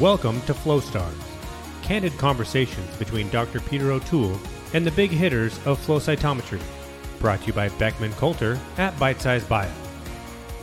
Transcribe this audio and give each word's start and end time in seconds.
Welcome 0.00 0.40
to 0.42 0.54
Flow 0.54 0.78
Stars, 0.78 1.12
candid 1.82 2.16
conversations 2.18 2.96
between 2.98 3.28
Dr. 3.30 3.58
Peter 3.58 3.90
O'Toole 3.90 4.38
and 4.72 4.86
the 4.86 4.92
big 4.92 5.10
hitters 5.10 5.58
of 5.66 5.76
flow 5.76 5.98
cytometry. 5.98 6.60
Brought 7.18 7.40
to 7.40 7.46
you 7.48 7.52
by 7.52 7.68
Beckman 7.70 8.12
Coulter 8.12 8.60
at 8.76 8.94
Bitesize 8.94 9.48
Bio. 9.48 9.68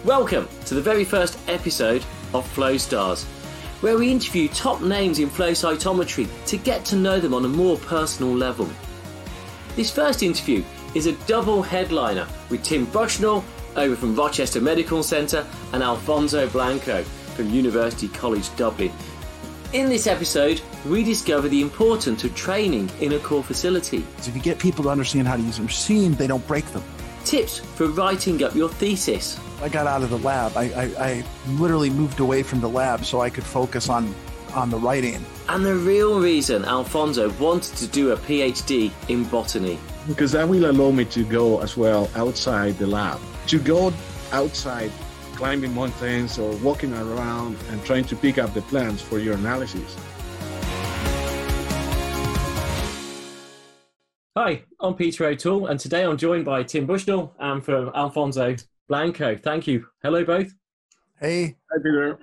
Welcome 0.06 0.48
to 0.68 0.74
the 0.74 0.82
very 0.82 1.04
first 1.04 1.38
episode 1.50 2.06
of 2.34 2.48
Flow 2.48 2.78
Stars, 2.78 3.26
where 3.82 3.98
we 3.98 4.09
interview 4.09 4.48
top 4.48 4.79
names 4.82 5.20
in 5.20 5.29
flow 5.29 5.52
cytometry 5.52 6.29
to 6.45 6.55
get 6.55 6.86
to 6.86 6.95
know 6.95 7.20
them 7.20 7.33
on 7.33 7.43
a 7.43 7.49
more 7.49 7.75
personal 7.79 8.33
level. 8.33 8.70
This 9.75 9.91
first 9.91 10.23
interview 10.23 10.63
is 10.93 11.07
a 11.07 11.17
double 11.27 11.61
headliner 11.61 12.25
with 12.49 12.63
Tim 12.63 12.86
Bushnell 12.86 13.43
over 13.75 13.97
from 13.97 14.15
Rochester 14.15 14.61
Medical 14.61 15.04
Centre 15.04 15.45
and 15.73 15.83
Alfonso 15.83 16.47
Blanco 16.47 17.04
from 17.36 17.49
University 17.49 18.07
College 18.07 18.55
Dublin. 18.55 18.93
In 19.73 19.89
this 19.89 20.08
episode, 20.08 20.62
we 20.85 21.03
discover 21.03 21.49
the 21.49 21.62
importance 21.62 22.23
of 22.23 22.34
training 22.35 22.90
in 23.02 23.13
a 23.13 23.20
core 23.20 23.44
facility, 23.44 24.05
If 24.20 24.34
you 24.35 24.41
get 24.41 24.57
people 24.57 24.84
to 24.85 24.90
understand 24.90 25.27
how 25.27 25.35
to 25.35 25.41
use 25.41 25.59
a 25.59 25.63
machine, 25.63 26.13
they 26.13 26.27
don't 26.27 26.45
break 26.48 26.66
them. 26.71 26.84
tips 27.26 27.59
for 27.59 27.88
writing 27.88 28.41
up 28.43 28.55
your 28.55 28.70
thesis, 28.70 29.38
I 29.62 29.67
got 29.70 29.88
out 29.88 30.04
of 30.04 30.09
the 30.12 30.20
lab. 30.20 30.55
I, 30.55 30.63
I, 30.63 30.84
I 31.09 31.23
literally 31.57 31.90
moved 31.90 32.20
away 32.20 32.43
from 32.43 32.62
the 32.62 32.70
lab 32.70 33.04
so 33.04 33.20
I 33.21 33.30
could 33.30 33.43
focus 33.43 33.90
on 33.90 34.13
on 34.54 34.70
the 34.70 34.77
writing. 34.77 35.26
and 35.49 35.66
the 35.66 35.76
real 35.76 36.21
reason 36.21 36.63
Alfonso 36.63 37.29
wanted 37.32 37.76
to 37.77 37.88
do 37.88 38.12
a 38.12 38.18
PhD 38.18 38.90
in 39.09 39.26
botany. 39.26 39.77
because 40.07 40.32
that 40.32 40.48
will 40.48 40.70
allow 40.71 40.91
me 40.91 41.04
to 41.05 41.26
go 41.26 41.59
as 41.62 41.76
well 41.76 42.09
outside 42.16 42.77
the 42.77 42.88
lab 42.88 43.20
to 43.48 43.59
go 43.59 43.91
outside 44.32 44.91
climbing 45.35 45.73
mountains 45.73 46.39
or 46.39 46.55
walking 46.57 46.94
around 46.94 47.57
and 47.70 47.84
trying 47.85 48.05
to 48.05 48.16
pick 48.16 48.38
up 48.38 48.53
the 48.53 48.62
plants 48.63 49.02
for 49.02 49.20
your 49.20 49.35
analysis 49.35 49.98
Hi, 54.37 54.63
I'm 54.82 54.95
Peter 54.95 55.27
O'Toole, 55.27 55.68
and 55.68 55.79
today 55.79 56.04
I'm 56.04 56.18
joined 56.18 56.43
by 56.43 56.62
Tim 56.62 56.85
Bushnell 56.85 57.34
and 57.40 57.63
from 57.63 57.90
Alfonso 57.95 58.57
Blanco. 58.90 59.37
Thank 59.37 59.65
you. 59.65 59.87
Hello, 60.04 60.26
both. 60.26 60.51
Hey, 61.21 61.55
Hi, 61.71 61.77
Peter. 61.77 62.20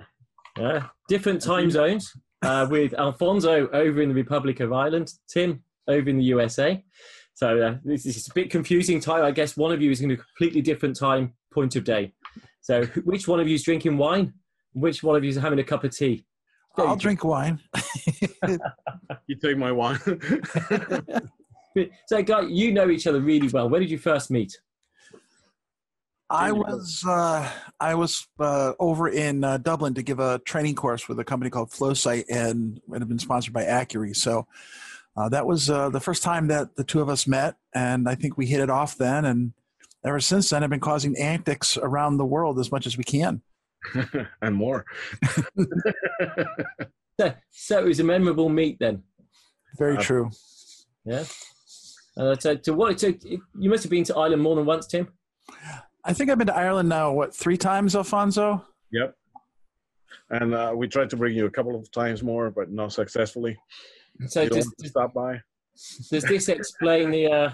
Yeah, 0.55 0.89
different 1.09 1.41
time 1.41 1.71
zones 1.71 2.15
uh, 2.43 2.67
with 2.69 2.93
Alfonso 2.99 3.67
over 3.69 3.99
in 3.99 4.09
the 4.09 4.15
Republic 4.15 4.59
of 4.59 4.71
Ireland, 4.71 5.11
Tim 5.27 5.63
over 5.87 6.07
in 6.07 6.17
the 6.17 6.23
USA. 6.25 6.83
So 7.33 7.59
uh, 7.59 7.77
this 7.83 8.05
is 8.05 8.27
a 8.27 8.33
bit 8.35 8.51
confusing 8.51 8.99
time. 8.99 9.25
I 9.25 9.31
guess 9.31 9.57
one 9.57 9.71
of 9.71 9.81
you 9.81 9.89
is 9.89 10.01
in 10.01 10.11
a 10.11 10.17
completely 10.17 10.61
different 10.61 10.95
time 10.95 11.33
point 11.51 11.75
of 11.75 11.83
day. 11.83 12.13
So 12.63 12.85
which 13.03 13.27
one 13.27 13.39
of 13.39 13.47
you 13.47 13.55
is 13.55 13.63
drinking 13.63 13.97
wine? 13.97 14.33
Which 14.73 15.03
one 15.03 15.15
of 15.15 15.23
you 15.23 15.29
is 15.29 15.35
having 15.35 15.59
a 15.59 15.63
cup 15.63 15.83
of 15.83 15.95
tea? 15.95 16.25
There 16.75 16.87
I'll 16.87 16.95
you 16.95 16.99
drink 16.99 17.23
wine. 17.23 17.59
you 19.27 19.35
take 19.35 19.57
my 19.57 19.71
wine. 19.71 19.99
So, 22.07 22.21
guy, 22.21 22.41
you 22.41 22.71
know 22.71 22.89
each 22.89 23.07
other 23.07 23.19
really 23.19 23.47
well. 23.47 23.69
Where 23.69 23.79
did 23.79 23.89
you 23.89 23.97
first 23.97 24.29
meet? 24.29 24.59
I 26.29 26.51
was 26.51 27.03
uh, 27.07 27.49
I 27.79 27.93
was 27.93 28.27
uh, 28.39 28.73
over 28.79 29.09
in 29.09 29.43
uh, 29.43 29.57
Dublin 29.57 29.93
to 29.93 30.01
give 30.01 30.19
a 30.19 30.39
training 30.39 30.75
course 30.75 31.07
with 31.07 31.19
a 31.19 31.23
company 31.23 31.51
called 31.51 31.69
Flowsight, 31.69 32.25
and 32.29 32.81
it 32.91 32.99
had 32.99 33.07
been 33.07 33.19
sponsored 33.19 33.53
by 33.53 33.63
Accuri. 33.65 34.15
So 34.15 34.47
uh, 35.15 35.29
that 35.29 35.45
was 35.45 35.69
uh, 35.69 35.89
the 35.89 35.99
first 35.99 36.23
time 36.23 36.47
that 36.47 36.75
the 36.75 36.83
two 36.83 37.01
of 37.01 37.09
us 37.09 37.27
met, 37.27 37.55
and 37.75 38.09
I 38.09 38.15
think 38.15 38.37
we 38.37 38.47
hit 38.47 38.61
it 38.61 38.69
off 38.69 38.97
then. 38.97 39.25
And 39.25 39.53
ever 40.05 40.19
since 40.19 40.49
then, 40.49 40.63
I've 40.63 40.69
been 40.69 40.79
causing 40.79 41.17
antics 41.17 41.77
around 41.77 42.17
the 42.17 42.25
world 42.25 42.59
as 42.59 42.71
much 42.71 42.85
as 42.87 42.97
we 42.97 43.03
can. 43.03 43.41
and 44.41 44.55
more 44.55 44.85
So, 47.19 47.33
so 47.51 47.79
it 47.79 47.85
was 47.85 47.99
a 47.99 48.03
memorable 48.03 48.49
meet 48.49 48.79
then. 48.79 49.03
Very 49.77 49.97
Uh, 49.97 50.01
true. 50.01 50.31
Yeah. 51.05 51.25
Uh, 52.17 52.35
so, 52.35 52.55
to 52.55 52.73
what? 52.73 52.99
So 52.99 53.13
you 53.59 53.69
must 53.69 53.83
have 53.83 53.91
been 53.91 54.03
to 54.05 54.15
Ireland 54.15 54.41
more 54.41 54.55
than 54.55 54.65
once, 54.65 54.87
Tim. 54.87 55.09
I 56.03 56.13
think 56.13 56.29
I've 56.31 56.37
been 56.39 56.47
to 56.47 56.55
Ireland 56.55 56.89
now. 56.89 57.11
What 57.11 57.35
three 57.35 57.57
times, 57.57 57.95
Alfonso? 57.95 58.65
yep 58.91 59.15
and 60.29 60.53
uh, 60.53 60.71
we 60.75 60.87
tried 60.87 61.09
to 61.09 61.17
bring 61.17 61.35
you 61.35 61.45
a 61.45 61.49
couple 61.49 61.75
of 61.75 61.89
times 61.91 62.21
more 62.23 62.49
but 62.51 62.71
not 62.71 62.93
successfully 62.93 63.57
So 64.27 64.41
you 64.43 64.49
don't 64.49 64.57
does, 64.59 64.65
want 64.67 64.87
stop 64.87 65.13
by 65.13 65.41
does 66.11 66.23
this 66.23 66.49
explain 66.49 67.09
the 67.11 67.27
uh, 67.27 67.51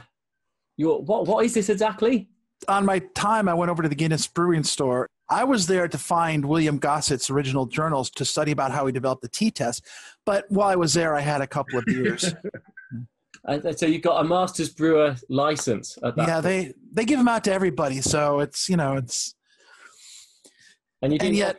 your 0.77 1.01
what? 1.03 1.25
What 1.27 1.45
is 1.45 1.53
this 1.53 1.69
exactly? 1.69 2.29
On 2.67 2.85
my 2.85 2.99
time, 3.15 3.47
I 3.47 3.53
went 3.53 3.71
over 3.71 3.83
to 3.83 3.89
the 3.89 3.95
Guinness 3.95 4.27
Brewing 4.27 4.63
store. 4.63 5.07
I 5.29 5.43
was 5.43 5.67
there 5.67 5.87
to 5.87 5.97
find 5.97 6.45
William 6.45 6.79
Gosset's 6.79 7.29
original 7.29 7.65
journals 7.65 8.09
to 8.11 8.25
study 8.25 8.51
about 8.51 8.71
how 8.71 8.85
he 8.85 8.91
developed 8.91 9.21
the 9.21 9.29
T 9.29 9.51
test. 9.51 9.85
But 10.25 10.45
while 10.49 10.67
I 10.67 10.75
was 10.75 10.93
there, 10.93 11.15
I 11.15 11.21
had 11.21 11.41
a 11.41 11.47
couple 11.47 11.79
of 11.79 11.85
beers. 11.85 12.33
Uh, 13.47 13.71
so 13.71 13.85
you 13.85 13.99
got 13.99 14.23
a 14.23 14.27
master's 14.27 14.69
brewer 14.69 15.15
license 15.29 15.97
at 16.03 16.13
that. 16.15 16.27
yeah, 16.27 16.33
point. 16.33 16.43
they 16.43 16.73
they 16.91 17.05
give 17.05 17.17
them 17.17 17.27
out 17.29 17.43
to 17.43 17.51
everybody, 17.51 18.01
so 18.01 18.41
it's 18.41 18.67
you 18.67 18.75
know 18.75 18.97
it's 18.97 19.33
and 21.01 21.13
you 21.13 21.19
and 21.21 21.33
didn't, 21.33 21.35
yet 21.35 21.57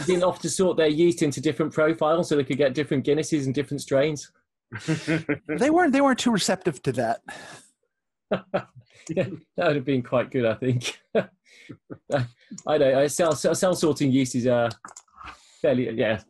you 0.00 0.04
didn't 0.04 0.22
have 0.22 0.38
to 0.40 0.50
sort 0.50 0.76
their 0.76 0.88
yeast 0.88 1.22
into 1.22 1.40
different 1.40 1.72
profiles 1.72 2.28
so 2.28 2.36
they 2.36 2.44
could 2.44 2.58
get 2.58 2.74
different 2.74 3.06
Guinnesses 3.06 3.46
and 3.46 3.54
different 3.54 3.80
strains. 3.80 4.30
they 5.48 5.70
weren't 5.70 5.92
they 5.92 6.00
weren't 6.00 6.18
too 6.18 6.30
receptive 6.30 6.82
to 6.82 6.92
that. 6.92 7.22
yeah, 9.08 9.28
that 9.56 9.66
would 9.66 9.76
have 9.76 9.84
been 9.84 10.02
quite 10.02 10.30
good, 10.30 10.44
I 10.44 10.54
think. 10.54 10.98
I 12.66 12.78
know. 12.78 13.00
I 13.00 13.06
cell, 13.06 13.34
cell 13.34 13.54
cell 13.54 13.74
sorting 13.74 14.12
yeast 14.12 14.34
is 14.34 14.46
uh, 14.46 14.70
fairly 15.60 15.90
yeah. 15.90 16.20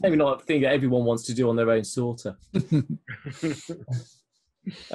Maybe 0.00 0.16
not 0.16 0.40
a 0.40 0.44
thing 0.44 0.62
that 0.62 0.72
everyone 0.72 1.04
wants 1.04 1.24
to 1.24 1.34
do 1.34 1.48
on 1.48 1.56
their 1.56 1.70
own 1.70 1.84
sorter. 1.84 2.36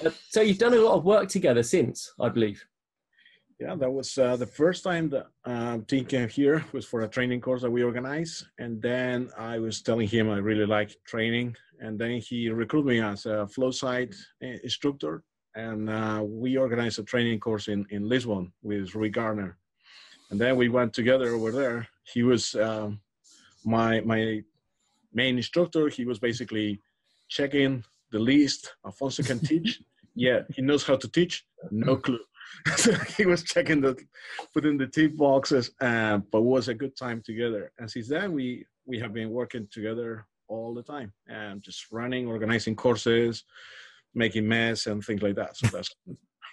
Uh, 0.06 0.12
so 0.30 0.42
you've 0.42 0.60
done 0.60 0.74
a 0.74 0.78
lot 0.78 0.96
of 0.96 1.04
work 1.04 1.28
together 1.28 1.64
since, 1.64 2.14
I 2.20 2.30
believe. 2.30 2.64
Yeah, 3.60 3.76
that 3.76 3.92
was 3.92 4.18
uh, 4.18 4.36
the 4.36 4.46
first 4.46 4.84
time 4.84 5.10
that 5.10 5.28
um, 5.46 5.86
Tim 5.86 6.06
came 6.06 6.28
here 6.28 6.66
was 6.74 6.86
for 6.86 7.02
a 7.02 7.08
training 7.08 7.42
course 7.42 7.62
that 7.62 7.72
we 7.72 7.84
organized, 7.84 8.46
and 8.60 8.82
then 8.82 9.30
I 9.38 9.60
was 9.60 9.82
telling 9.82 10.08
him 10.08 10.30
I 10.30 10.38
really 10.38 10.66
like 10.66 10.96
training, 11.06 11.56
and 11.80 11.98
then 11.98 12.20
he 12.20 12.50
recruited 12.50 12.88
me 12.88 13.02
as 13.02 13.26
a 13.26 13.48
flow 13.48 13.72
site 13.72 14.16
uh, 14.44 14.58
instructor, 14.64 15.24
and 15.56 15.90
uh, 15.90 16.24
we 16.26 16.58
organized 16.58 17.00
a 17.00 17.04
training 17.04 17.40
course 17.40 17.68
in 17.68 17.86
in 17.90 18.08
Lisbon 18.08 18.52
with 18.62 18.96
Rui 18.96 19.10
Gardner, 19.10 19.58
and 20.30 20.40
then 20.40 20.56
we 20.56 20.70
went 20.70 20.94
together 20.94 21.30
over 21.30 21.52
there. 21.52 21.88
He 22.04 22.24
was 22.24 22.56
um, 22.56 23.00
my 23.66 24.02
my 24.02 24.44
main 25.14 25.38
instructor. 25.38 25.90
He 25.90 26.06
was 26.06 26.20
basically 26.20 26.80
checking 27.30 27.84
the 28.12 28.20
list. 28.20 28.76
Alfonso 28.86 29.24
can 29.24 29.40
teach. 29.52 29.82
Yeah, 30.16 30.42
he 30.54 30.62
knows 30.62 30.84
how 30.84 30.96
to 30.98 31.08
teach. 31.08 31.46
No 31.72 31.98
clue. 31.98 32.20
so 32.76 32.94
he 33.18 33.26
was 33.26 33.44
checking 33.44 33.82
the 33.82 33.98
putting 34.54 34.78
the 34.78 34.88
tick 34.88 35.18
boxes 35.18 35.72
uh, 35.82 36.18
but 36.32 36.38
it 36.38 36.44
was 36.44 36.68
a 36.68 36.74
good 36.74 36.96
time 36.96 37.22
together 37.26 37.72
and 37.80 37.90
since 37.90 38.08
then 38.08 38.32
we 38.32 38.66
we 38.86 39.00
have 39.00 39.14
been 39.14 39.30
working 39.30 39.68
together 39.72 40.26
all 40.48 40.74
the 40.74 40.84
time 40.84 41.12
and 41.28 41.62
just 41.62 41.92
running 41.92 42.28
organizing 42.28 42.76
courses 42.76 43.44
making 44.16 44.48
mess 44.48 44.86
and 44.88 45.04
things 45.04 45.22
like 45.22 45.36
that 45.36 45.56
so 45.58 45.68
that's 45.68 45.90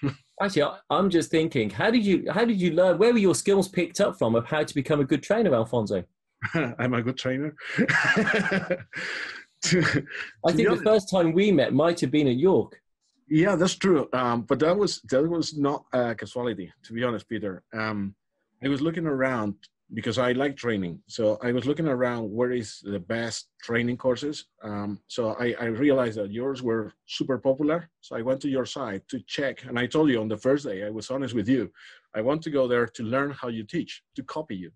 Actually, 0.42 0.62
I, 0.62 0.78
I'm 0.88 1.10
just 1.10 1.30
thinking, 1.30 1.68
how 1.68 1.90
did 1.90 2.04
you 2.06 2.24
how 2.30 2.46
did 2.46 2.58
you 2.58 2.70
learn? 2.72 2.96
Where 2.96 3.12
were 3.12 3.18
your 3.18 3.34
skills 3.34 3.68
picked 3.68 4.00
up 4.00 4.16
from 4.16 4.34
of 4.34 4.46
how 4.46 4.64
to 4.64 4.74
become 4.74 5.00
a 5.00 5.04
good 5.04 5.22
trainer, 5.22 5.54
Alfonso? 5.54 6.04
i'm 6.78 6.94
a 6.94 7.02
good 7.02 7.18
trainer 7.18 7.54
I 7.78 8.76
To- 9.64 9.82
to 9.82 10.06
think 10.54 10.70
the 10.70 10.80
first 10.82 11.10
time 11.10 11.34
we 11.34 11.52
met 11.52 11.74
might 11.74 12.00
have 12.00 12.10
been 12.10 12.28
at 12.28 12.36
York. 12.36 12.80
Yeah, 13.28 13.56
that's 13.56 13.74
true. 13.74 14.08
Um, 14.14 14.42
but 14.42 14.58
that 14.60 14.74
was 14.74 15.02
that 15.10 15.28
was 15.28 15.56
not 15.56 15.84
a 15.92 16.14
casualty, 16.14 16.72
to 16.84 16.92
be 16.94 17.04
honest, 17.04 17.28
Peter. 17.28 17.62
Um, 17.74 18.14
I 18.64 18.68
was 18.68 18.80
looking 18.80 19.06
around 19.06 19.54
because 19.92 20.18
I 20.18 20.32
like 20.32 20.56
training, 20.56 21.00
so 21.06 21.38
I 21.42 21.52
was 21.52 21.66
looking 21.66 21.88
around 21.88 22.30
where 22.30 22.52
is 22.52 22.80
the 22.82 23.00
best 23.00 23.48
training 23.62 23.96
courses. 23.96 24.46
Um, 24.62 25.00
so 25.08 25.36
I, 25.40 25.54
I 25.60 25.64
realized 25.66 26.18
that 26.18 26.30
yours 26.30 26.62
were 26.62 26.92
super 27.06 27.38
popular. 27.38 27.90
So 28.00 28.16
I 28.16 28.22
went 28.22 28.40
to 28.42 28.48
your 28.48 28.66
site 28.66 29.06
to 29.08 29.20
check, 29.26 29.64
and 29.64 29.78
I 29.78 29.86
told 29.86 30.10
you 30.10 30.20
on 30.20 30.28
the 30.28 30.36
first 30.36 30.64
day, 30.64 30.84
I 30.84 30.90
was 30.90 31.10
honest 31.10 31.34
with 31.34 31.48
you. 31.48 31.70
I 32.14 32.20
want 32.20 32.42
to 32.42 32.50
go 32.50 32.68
there 32.68 32.86
to 32.86 33.02
learn 33.02 33.30
how 33.32 33.48
you 33.48 33.64
teach, 33.64 34.02
to 34.16 34.22
copy 34.22 34.56
you, 34.56 34.70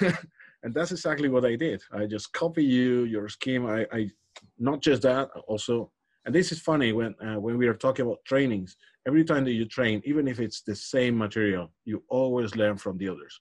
and 0.62 0.74
that's 0.74 0.92
exactly 0.92 1.28
what 1.28 1.44
I 1.44 1.56
did. 1.56 1.82
I 1.92 2.06
just 2.06 2.32
copy 2.32 2.64
you, 2.64 3.04
your 3.04 3.28
scheme. 3.28 3.66
I, 3.66 3.86
I 3.92 4.10
not 4.58 4.82
just 4.82 5.02
that, 5.02 5.28
also 5.46 5.90
and 6.24 6.34
this 6.34 6.52
is 6.52 6.60
funny 6.60 6.92
when 6.92 7.14
uh, 7.24 7.38
when 7.40 7.56
we 7.56 7.66
are 7.66 7.74
talking 7.74 8.06
about 8.06 8.24
trainings 8.24 8.76
every 9.06 9.24
time 9.24 9.44
that 9.44 9.52
you 9.52 9.64
train 9.64 10.02
even 10.04 10.28
if 10.28 10.40
it's 10.40 10.60
the 10.62 10.76
same 10.76 11.16
material 11.16 11.70
you 11.84 12.02
always 12.08 12.54
learn 12.56 12.76
from 12.76 12.98
the 12.98 13.08
others 13.08 13.40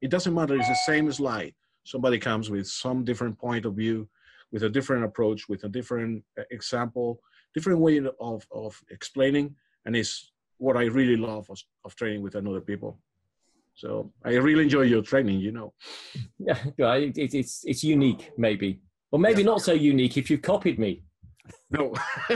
it 0.00 0.10
doesn't 0.10 0.34
matter 0.34 0.56
it's 0.56 0.68
the 0.68 0.84
same 0.86 1.10
slide 1.12 1.54
somebody 1.84 2.18
comes 2.18 2.50
with 2.50 2.66
some 2.66 3.04
different 3.04 3.38
point 3.38 3.64
of 3.64 3.74
view 3.74 4.08
with 4.52 4.62
a 4.62 4.68
different 4.68 5.04
approach 5.04 5.48
with 5.48 5.64
a 5.64 5.68
different 5.68 6.22
uh, 6.38 6.42
example 6.50 7.20
different 7.54 7.78
way 7.78 8.00
of 8.20 8.46
of 8.50 8.80
explaining 8.90 9.54
and 9.84 9.96
it's 9.96 10.32
what 10.58 10.76
i 10.76 10.84
really 10.84 11.16
love 11.16 11.48
of, 11.50 11.58
of 11.84 11.94
training 11.96 12.22
with 12.22 12.34
another 12.34 12.60
people 12.60 12.98
so 13.74 14.12
i 14.24 14.30
really 14.30 14.64
enjoy 14.64 14.82
your 14.82 15.02
training 15.02 15.38
you 15.40 15.52
know 15.52 15.72
Yeah, 16.78 16.94
it, 16.94 17.18
it, 17.18 17.34
it's 17.34 17.64
it's 17.64 17.84
unique, 17.84 18.30
maybe. 18.36 18.80
Or 19.10 19.18
maybe 19.18 19.42
not 19.42 19.62
so 19.62 19.72
unique 19.72 20.16
if 20.16 20.30
you've 20.30 20.42
copied 20.42 20.78
me. 20.78 21.02
No, 21.70 21.94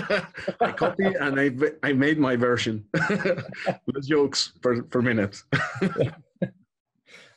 I 0.61 0.73
copy 0.73 1.05
and 1.05 1.39
I 1.39 1.51
I 1.83 1.93
made 1.93 2.19
my 2.19 2.37
version. 2.37 2.85
Less 3.87 4.07
jokes 4.07 4.53
per 4.63 4.83
per 4.83 5.03
minute. 5.03 5.43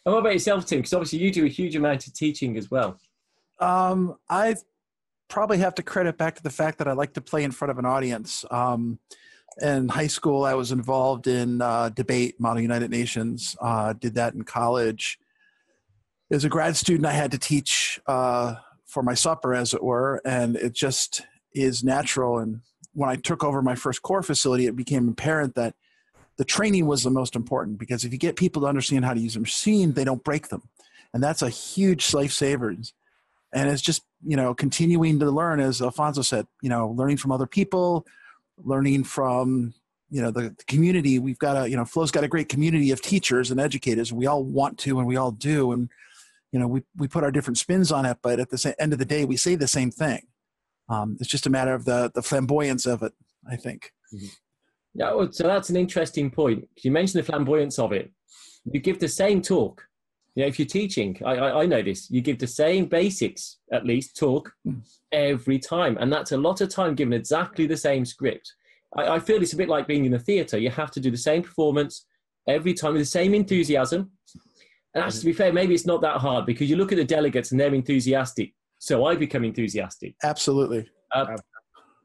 And 0.06 0.13
what 0.13 0.19
about 0.19 0.34
yourself, 0.34 0.66
Tim? 0.66 0.80
Because 0.80 0.94
obviously 0.94 1.19
you 1.19 1.31
do 1.31 1.46
a 1.46 1.50
huge 1.50 1.75
amount 1.75 2.06
of 2.07 2.13
teaching 2.13 2.57
as 2.57 2.69
well. 2.69 3.00
Um, 3.60 4.16
I 4.30 4.56
probably 5.28 5.57
have 5.60 5.75
to 5.75 5.84
credit 5.84 6.18
back 6.18 6.36
to 6.36 6.44
the 6.44 6.50
fact 6.50 6.78
that 6.78 6.88
I 6.88 6.94
like 6.94 7.13
to 7.13 7.22
play 7.22 7.44
in 7.44 7.52
front 7.52 7.72
of 7.72 7.80
an 7.80 7.86
audience. 7.86 8.46
Um, 8.52 9.00
in 9.62 9.88
high 9.88 10.07
school, 10.07 10.44
I 10.44 10.54
was 10.54 10.72
involved 10.72 11.28
in 11.28 11.62
uh, 11.62 11.90
debate, 11.90 12.40
Model 12.40 12.62
United 12.62 12.92
Nations. 12.92 13.56
Uh, 13.62 13.94
did 13.94 14.16
that 14.16 14.34
in 14.34 14.44
college. 14.44 15.18
As 16.30 16.44
a 16.44 16.50
grad 16.50 16.75
student, 16.75 17.06
I 17.06 17.13
had 17.13 17.31
to 17.31 17.38
teach 17.38 18.00
uh, 18.06 18.56
for 18.86 19.01
my 19.01 19.13
supper, 19.13 19.54
as 19.54 19.74
it 19.74 19.84
were, 19.84 20.22
and 20.25 20.56
it 20.56 20.74
just 20.74 21.22
is 21.54 21.84
natural. 21.84 22.40
And 22.40 22.62
when 22.94 23.10
I 23.10 23.16
took 23.16 23.44
over 23.44 23.62
my 23.62 23.75
first 23.75 24.01
core 24.01 24.24
facility, 24.24 24.68
it 24.68 24.75
became 24.75 25.08
apparent 25.08 25.56
that 25.56 25.75
the 26.38 26.46
training 26.46 26.86
was 26.86 27.04
the 27.04 27.10
most 27.10 27.36
important 27.36 27.78
because 27.78 28.04
if 28.04 28.12
you 28.12 28.18
get 28.20 28.36
people 28.36 28.62
to 28.64 28.68
understand 28.68 29.06
how 29.06 29.14
to 29.14 29.20
use 29.20 29.36
a 29.36 29.40
machine, 29.40 29.94
they 29.94 30.04
don't 30.04 30.24
break 30.24 30.50
them, 30.50 30.64
and 31.14 31.24
that's 31.24 31.42
a 31.42 31.50
huge 31.50 32.08
lifesaver. 32.08 32.92
And 33.54 33.70
it's 33.70 33.82
just 33.82 34.04
you 34.26 34.36
know 34.36 34.54
continuing 34.54 35.20
to 35.20 35.32
learn, 35.32 35.60
as 35.60 35.82
Alfonso 35.82 36.22
said, 36.22 36.48
you 36.62 36.70
know, 36.70 36.90
learning 36.90 37.18
from 37.18 37.32
other 37.32 37.48
people 37.48 38.06
learning 38.64 39.04
from 39.04 39.74
you 40.10 40.22
know 40.22 40.32
the, 40.32 40.54
the, 40.58 40.64
community. 40.68 41.20
We've 41.20 41.40
got 41.40 41.66
a 41.66 41.70
you 41.70 41.76
know 41.76 41.86
flow's 41.86 42.12
got 42.12 42.24
a 42.24 42.28
great 42.28 42.50
community 42.50 42.92
of 42.92 43.02
teachers 43.02 43.52
and 43.52 43.60
educators. 43.60 44.12
And 44.12 44.20
we 44.20 44.28
all 44.28 44.44
want 44.44 44.78
to 44.80 45.00
and 45.00 45.08
we 45.08 45.18
all 45.18 45.32
do. 45.32 45.72
And 45.72 45.90
you 46.52 46.60
know 46.60 46.68
we, 46.68 46.84
we 46.96 47.08
put 47.08 47.24
our 47.24 47.32
different 47.32 47.58
spins 47.58 47.92
on 47.92 48.06
it 48.06 48.18
but 48.22 48.40
at 48.40 48.50
the 48.50 48.76
end 48.80 48.94
of 48.94 49.00
the 49.00 49.06
day 49.06 49.26
we 49.26 49.38
say 49.38 49.56
the 49.56 49.68
same 49.68 49.92
thing. 49.92 50.28
Um, 50.88 51.18
it's 51.20 51.30
just 51.30 51.48
a 51.48 51.50
matter 51.50 51.74
of 51.74 51.86
the 51.86 52.12
the 52.14 52.22
flamboyance 52.22 52.86
of 52.86 53.04
it 53.04 53.14
i 53.50 53.56
think. 53.56 53.92
Mm-hmm. 54.14 54.28
Yeah 54.96 55.26
so 55.32 55.44
that's 55.44 55.70
an 55.70 55.76
interesting 55.76 56.32
point 56.32 56.68
you 56.82 56.92
mentioned 56.92 57.24
the 57.24 57.26
flamboyance 57.26 57.78
of 57.78 57.92
it 57.92 58.12
you 58.72 58.80
give 58.80 59.00
the 59.00 59.08
same 59.08 59.42
talk 59.42 59.84
you 60.36 60.44
know, 60.44 60.48
if 60.48 60.60
you're 60.60 60.68
teaching, 60.68 61.18
I, 61.26 61.36
I, 61.36 61.62
I 61.62 61.66
know 61.66 61.82
this, 61.82 62.12
you 62.12 62.22
give 62.22 62.40
the 62.40 62.48
same 62.48 62.88
basics, 62.88 63.58
at 63.72 63.86
least, 63.86 64.18
talk 64.18 64.52
every 65.14 65.58
time. 65.58 65.98
And 65.98 66.12
that's 66.12 66.34
a 66.34 66.38
lot 66.38 66.60
of 66.60 66.68
time 66.68 66.94
given 66.94 67.14
exactly 67.14 67.68
the 67.68 67.78
same 67.78 68.04
script. 68.04 68.54
I, 68.98 69.16
I 69.16 69.20
feel 69.20 69.42
it's 69.42 69.54
a 69.54 69.58
bit 69.58 69.70
like 69.70 69.88
being 69.88 70.04
in 70.04 70.14
a 70.14 70.20
theatre. 70.20 70.58
You 70.58 70.70
have 70.72 70.92
to 70.92 71.00
do 71.00 71.10
the 71.10 71.18
same 71.18 71.42
performance 71.42 72.06
every 72.50 72.74
time 72.74 72.94
with 72.94 73.02
the 73.02 73.06
same 73.06 73.34
enthusiasm. 73.34 74.12
And 74.94 75.06
actually, 75.06 75.20
to 75.22 75.26
be 75.28 75.34
fair, 75.34 75.54
maybe 75.54 75.74
it's 75.74 75.86
not 75.86 76.02
that 76.02 76.18
hard 76.18 76.46
because 76.46 76.70
you 76.70 76.76
look 76.76 76.92
at 76.92 76.98
the 76.98 77.06
delegates 77.06 77.52
and 77.52 77.60
they're 77.60 77.74
enthusiastic. 77.74 78.54
So 78.78 79.06
I 79.06 79.16
become 79.16 79.46
enthusiastic. 79.46 80.16
Absolutely. 80.22 80.90
Uh, 81.14 81.38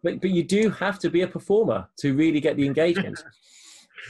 but, 0.03 0.21
but 0.21 0.31
you 0.31 0.43
do 0.43 0.71
have 0.71 0.99
to 1.01 1.11
be 1.11 1.23
a 1.23 1.27
performer 1.27 1.89
to 1.99 2.15
really 2.15 2.41
get 2.41 2.57
the 2.57 2.67
engagement. 2.67 3.23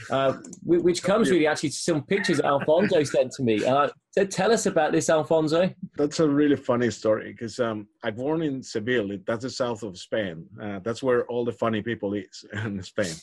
uh, 0.09 0.33
which 0.63 1.03
comes 1.03 1.29
really 1.29 1.47
actually 1.47 1.69
to 1.69 1.75
some 1.75 2.03
pictures 2.03 2.37
that 2.37 2.45
Alfonso 2.45 3.03
sent 3.03 3.31
to 3.33 3.43
me. 3.43 3.63
Uh, 3.63 3.89
so 4.11 4.25
tell 4.25 4.51
us 4.51 4.65
about 4.65 4.91
this, 4.91 5.09
Alfonso. 5.09 5.69
That's 5.95 6.19
a 6.19 6.27
really 6.27 6.55
funny 6.55 6.91
story 6.91 7.31
because 7.31 7.59
um, 7.59 7.87
I 8.03 8.11
born 8.11 8.41
in 8.41 8.61
Seville. 8.63 9.17
That's 9.25 9.43
the 9.43 9.49
south 9.49 9.83
of 9.83 9.97
Spain. 9.97 10.45
Uh, 10.61 10.79
that's 10.83 11.03
where 11.03 11.25
all 11.27 11.45
the 11.45 11.51
funny 11.51 11.81
people 11.81 12.13
is 12.13 12.45
in 12.53 12.81
Spain. 12.83 13.13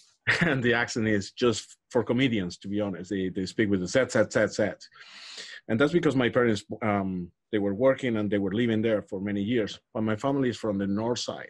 and 0.42 0.62
the 0.62 0.74
accent 0.74 1.08
is 1.08 1.32
just 1.32 1.76
for 1.90 2.04
comedians, 2.04 2.58
to 2.58 2.68
be 2.68 2.80
honest. 2.80 3.10
They, 3.10 3.30
they 3.30 3.46
speak 3.46 3.70
with 3.70 3.80
the 3.80 3.88
set, 3.88 4.12
set, 4.12 4.32
set, 4.32 4.52
set. 4.52 4.82
And 5.68 5.78
that's 5.78 5.92
because 5.92 6.16
my 6.16 6.28
parents, 6.28 6.64
um, 6.82 7.30
they 7.52 7.58
were 7.58 7.74
working 7.74 8.16
and 8.16 8.30
they 8.30 8.38
were 8.38 8.52
living 8.52 8.82
there 8.82 9.02
for 9.02 9.20
many 9.20 9.42
years. 9.42 9.80
But 9.94 10.02
my 10.02 10.16
family 10.16 10.50
is 10.50 10.56
from 10.56 10.78
the 10.78 10.86
north 10.86 11.18
side, 11.18 11.48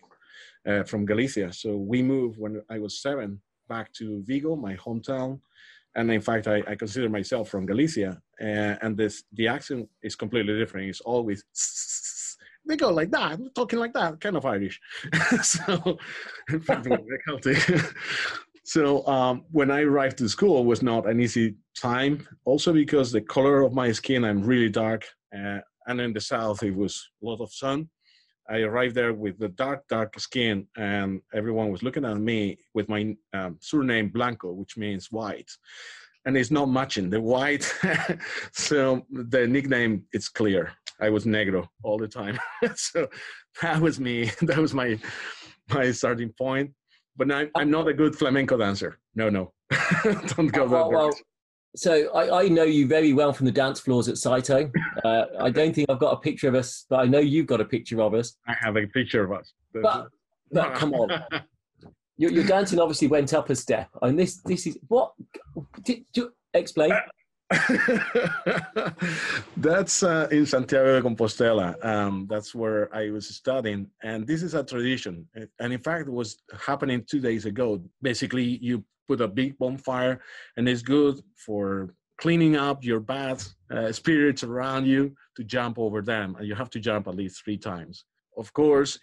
uh, 0.66 0.82
from 0.84 1.06
Galicia. 1.06 1.52
So 1.52 1.76
we 1.76 2.02
moved 2.02 2.38
when 2.38 2.62
I 2.70 2.78
was 2.78 3.00
seven 3.00 3.40
back 3.68 3.92
to 3.94 4.22
Vigo, 4.26 4.56
my 4.56 4.74
hometown. 4.76 5.40
And 5.94 6.10
in 6.10 6.20
fact, 6.20 6.46
I, 6.46 6.62
I 6.66 6.74
consider 6.74 7.08
myself 7.08 7.48
from 7.48 7.66
Galicia, 7.66 8.20
uh, 8.40 8.74
and 8.82 8.96
this 8.96 9.24
the 9.32 9.48
accent 9.48 9.88
is 10.02 10.14
completely 10.14 10.56
different. 10.56 10.88
It's 10.88 11.00
always 11.00 11.42
they 12.68 12.76
go 12.76 12.90
like 12.90 13.10
that, 13.10 13.38
talking 13.54 13.78
like 13.78 13.94
that, 13.94 14.20
kind 14.20 14.36
of 14.36 14.44
Irish. 14.44 14.80
so, 15.42 15.98
fact, 16.62 16.86
so 18.64 19.06
um, 19.06 19.44
when 19.50 19.70
I 19.70 19.80
arrived 19.80 20.18
to 20.18 20.28
school, 20.28 20.64
was 20.64 20.82
not 20.82 21.08
an 21.08 21.20
easy 21.20 21.56
time. 21.74 22.28
Also 22.44 22.72
because 22.72 23.10
the 23.10 23.22
color 23.22 23.62
of 23.62 23.72
my 23.72 23.90
skin, 23.90 24.24
I'm 24.24 24.42
really 24.42 24.68
dark, 24.68 25.06
uh, 25.34 25.60
and 25.86 26.00
in 26.00 26.12
the 26.12 26.20
south 26.20 26.62
it 26.62 26.74
was 26.74 27.08
a 27.22 27.26
lot 27.26 27.40
of 27.40 27.52
sun. 27.52 27.88
I 28.50 28.60
arrived 28.60 28.94
there 28.94 29.12
with 29.12 29.38
the 29.38 29.48
dark, 29.48 29.86
dark 29.88 30.18
skin, 30.18 30.66
and 30.76 31.20
everyone 31.34 31.70
was 31.70 31.82
looking 31.82 32.04
at 32.04 32.16
me 32.16 32.58
with 32.74 32.88
my 32.88 33.14
um, 33.34 33.58
surname 33.60 34.08
Blanco, 34.08 34.52
which 34.52 34.76
means 34.76 35.12
white. 35.12 35.50
And 36.24 36.36
it's 36.36 36.50
not 36.50 36.66
matching 36.66 37.10
the 37.10 37.20
white. 37.20 37.64
so 38.52 39.02
the 39.10 39.46
nickname, 39.46 40.04
it's 40.12 40.28
clear. 40.28 40.72
I 41.00 41.10
was 41.10 41.26
negro 41.26 41.68
all 41.82 41.98
the 41.98 42.08
time. 42.08 42.38
so 42.74 43.08
that 43.62 43.80
was 43.80 44.00
me. 44.00 44.30
That 44.42 44.58
was 44.58 44.74
my 44.74 44.98
my 45.72 45.90
starting 45.90 46.32
point. 46.36 46.72
But 47.16 47.30
I'm, 47.30 47.50
I'm 47.54 47.70
not 47.70 47.88
a 47.88 47.92
good 47.92 48.16
flamenco 48.16 48.56
dancer. 48.56 48.98
No, 49.14 49.28
no. 49.28 49.52
Don't 50.04 50.52
go 50.52 50.68
that 50.68 50.88
well, 50.88 51.12
so 51.76 52.10
I, 52.14 52.44
I, 52.44 52.48
know 52.48 52.64
you 52.64 52.86
very 52.86 53.12
well 53.12 53.32
from 53.32 53.46
the 53.46 53.52
dance 53.52 53.78
floors 53.78 54.08
at 54.08 54.16
CYTO. 54.16 54.72
Uh, 55.04 55.24
I 55.40 55.50
don't 55.50 55.74
think 55.74 55.90
I've 55.90 55.98
got 55.98 56.12
a 56.12 56.16
picture 56.16 56.48
of 56.48 56.54
us, 56.54 56.86
but 56.88 57.00
I 57.00 57.04
know 57.04 57.18
you've 57.18 57.46
got 57.46 57.60
a 57.60 57.64
picture 57.64 58.00
of 58.00 58.14
us. 58.14 58.36
I 58.46 58.54
have 58.60 58.76
a 58.76 58.86
picture 58.86 59.22
of 59.22 59.32
us. 59.32 59.52
But, 59.72 60.08
but 60.50 60.74
come 60.74 60.94
on, 60.94 61.10
your, 62.16 62.32
your, 62.32 62.44
dancing 62.44 62.80
obviously 62.80 63.08
went 63.08 63.34
up 63.34 63.50
a 63.50 63.54
step, 63.54 63.90
and 64.02 64.18
this 64.18 64.38
this 64.44 64.66
is 64.66 64.78
what? 64.88 65.12
Did, 65.82 66.04
you 66.14 66.32
explain? 66.54 66.92
that's 69.56 70.02
uh, 70.02 70.28
in 70.30 70.44
Santiago 70.44 71.00
de 71.00 71.08
Compostela. 71.08 71.82
Um, 71.84 72.26
that's 72.28 72.54
where 72.54 72.94
I 72.94 73.10
was 73.10 73.28
studying, 73.28 73.88
and 74.02 74.26
this 74.26 74.42
is 74.42 74.54
a 74.54 74.62
tradition. 74.62 75.26
And 75.58 75.72
in 75.72 75.80
fact, 75.80 76.08
it 76.08 76.12
was 76.12 76.42
happening 76.66 77.04
two 77.08 77.20
days 77.20 77.46
ago. 77.46 77.82
Basically, 78.02 78.58
you 78.60 78.84
put 79.08 79.22
a 79.22 79.28
big 79.28 79.56
bonfire, 79.58 80.20
and 80.56 80.68
it's 80.68 80.82
good 80.82 81.20
for 81.46 81.94
cleaning 82.18 82.56
up 82.56 82.84
your 82.84 83.00
bad 83.00 83.42
uh, 83.70 83.92
spirits 83.92 84.42
around 84.42 84.86
you 84.86 85.14
to 85.36 85.44
jump 85.44 85.78
over 85.78 86.02
them. 86.02 86.36
And 86.38 86.46
you 86.46 86.54
have 86.54 86.70
to 86.70 86.80
jump 86.80 87.08
at 87.08 87.14
least 87.14 87.42
three 87.42 87.56
times. 87.56 88.04
Of 88.36 88.52
course, 88.52 88.98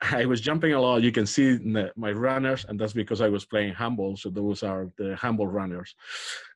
I 0.12 0.26
was 0.26 0.40
jumping 0.40 0.72
a 0.72 0.80
lot. 0.80 1.02
You 1.02 1.12
can 1.12 1.26
see 1.26 1.56
the, 1.56 1.92
my 1.96 2.12
runners, 2.12 2.64
and 2.68 2.78
that's 2.78 2.92
because 2.92 3.20
I 3.20 3.28
was 3.28 3.44
playing 3.44 3.74
handball. 3.74 4.16
So 4.16 4.30
those 4.30 4.62
are 4.62 4.90
the 4.96 5.16
handball 5.16 5.48
runners. 5.48 5.94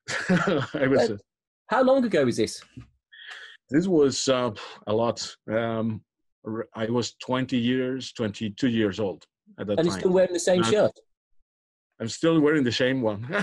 I 0.29 0.87
was. 0.87 1.11
Uh, 1.11 1.17
How 1.67 1.83
long 1.83 2.03
ago 2.05 2.25
was 2.25 2.37
this? 2.37 2.61
This 3.69 3.87
was 3.87 4.27
uh, 4.27 4.51
a 4.87 4.93
lot. 4.93 5.35
Um, 5.51 6.01
I 6.75 6.85
was 6.87 7.15
20 7.15 7.57
years, 7.57 8.11
22 8.13 8.67
years 8.67 8.99
old 8.99 9.25
at 9.57 9.67
that 9.67 9.79
and 9.79 9.87
time. 9.87 9.87
And 9.87 9.87
you're 9.87 9.99
still 9.99 10.11
wearing 10.11 10.33
the 10.33 10.39
same 10.39 10.63
shirt? 10.63 10.91
I'm 11.99 12.09
still 12.09 12.39
wearing 12.41 12.63
the 12.63 12.71
same 12.71 13.01
one. 13.01 13.25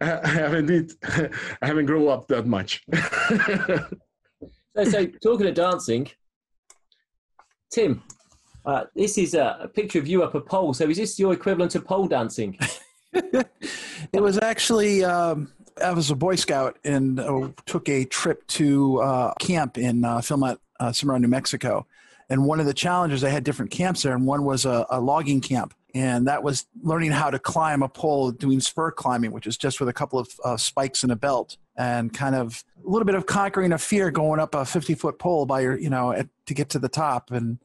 I 0.00 0.28
haven't 0.28 0.92
I 1.02 1.66
haven't 1.66 1.86
grown 1.86 2.08
up 2.08 2.28
that 2.28 2.46
much. 2.46 2.84
so, 4.76 4.84
so 4.84 5.06
talking 5.22 5.46
of 5.48 5.54
dancing, 5.54 6.08
Tim, 7.72 8.02
uh, 8.64 8.84
this 8.94 9.18
is 9.18 9.34
a, 9.34 9.58
a, 9.62 9.68
picture 9.68 9.98
of 9.98 10.06
you 10.06 10.22
up 10.22 10.34
a 10.34 10.40
pole. 10.40 10.72
So 10.74 10.88
is 10.88 10.96
this 10.96 11.18
your 11.18 11.32
equivalent 11.32 11.74
of 11.74 11.84
pole 11.84 12.06
dancing? 12.06 12.58
it 13.12 14.20
was 14.20 14.38
actually 14.38 15.04
um, 15.04 15.52
I 15.82 15.92
was 15.92 16.10
a 16.10 16.14
Boy 16.14 16.36
Scout 16.36 16.78
and 16.84 17.20
uh, 17.20 17.48
took 17.66 17.88
a 17.88 18.04
trip 18.04 18.46
to 18.48 19.00
uh, 19.00 19.34
camp 19.34 19.76
in 19.76 20.04
uh, 20.04 20.18
Philmont, 20.18 20.58
uh, 20.80 20.92
Cimarron, 20.92 21.22
New 21.22 21.28
Mexico. 21.28 21.86
And 22.30 22.46
one 22.46 22.58
of 22.58 22.66
the 22.66 22.74
challenges, 22.74 23.22
I 23.22 23.28
had 23.28 23.44
different 23.44 23.70
camps 23.70 24.02
there, 24.02 24.14
and 24.14 24.26
one 24.26 24.44
was 24.44 24.64
a, 24.64 24.86
a 24.90 25.00
logging 25.00 25.42
camp 25.42 25.74
and 25.94 26.26
that 26.26 26.42
was 26.42 26.66
learning 26.82 27.12
how 27.12 27.30
to 27.30 27.38
climb 27.38 27.82
a 27.82 27.88
pole 27.88 28.32
doing 28.32 28.60
spur 28.60 28.90
climbing 28.90 29.30
which 29.30 29.46
is 29.46 29.56
just 29.56 29.80
with 29.80 29.88
a 29.88 29.92
couple 29.92 30.18
of 30.18 30.28
uh, 30.44 30.56
spikes 30.56 31.02
and 31.02 31.12
a 31.12 31.16
belt 31.16 31.56
and 31.76 32.12
kind 32.12 32.34
of 32.34 32.64
a 32.84 32.88
little 32.88 33.06
bit 33.06 33.14
of 33.14 33.26
conquering 33.26 33.72
a 33.72 33.78
fear 33.78 34.10
going 34.10 34.40
up 34.40 34.54
a 34.54 34.64
50 34.64 34.94
foot 34.94 35.18
pole 35.18 35.46
by 35.46 35.60
your 35.60 35.78
you 35.78 35.90
know 35.90 36.12
at, 36.12 36.28
to 36.46 36.54
get 36.54 36.68
to 36.70 36.78
the 36.78 36.88
top 36.88 37.30
and 37.30 37.58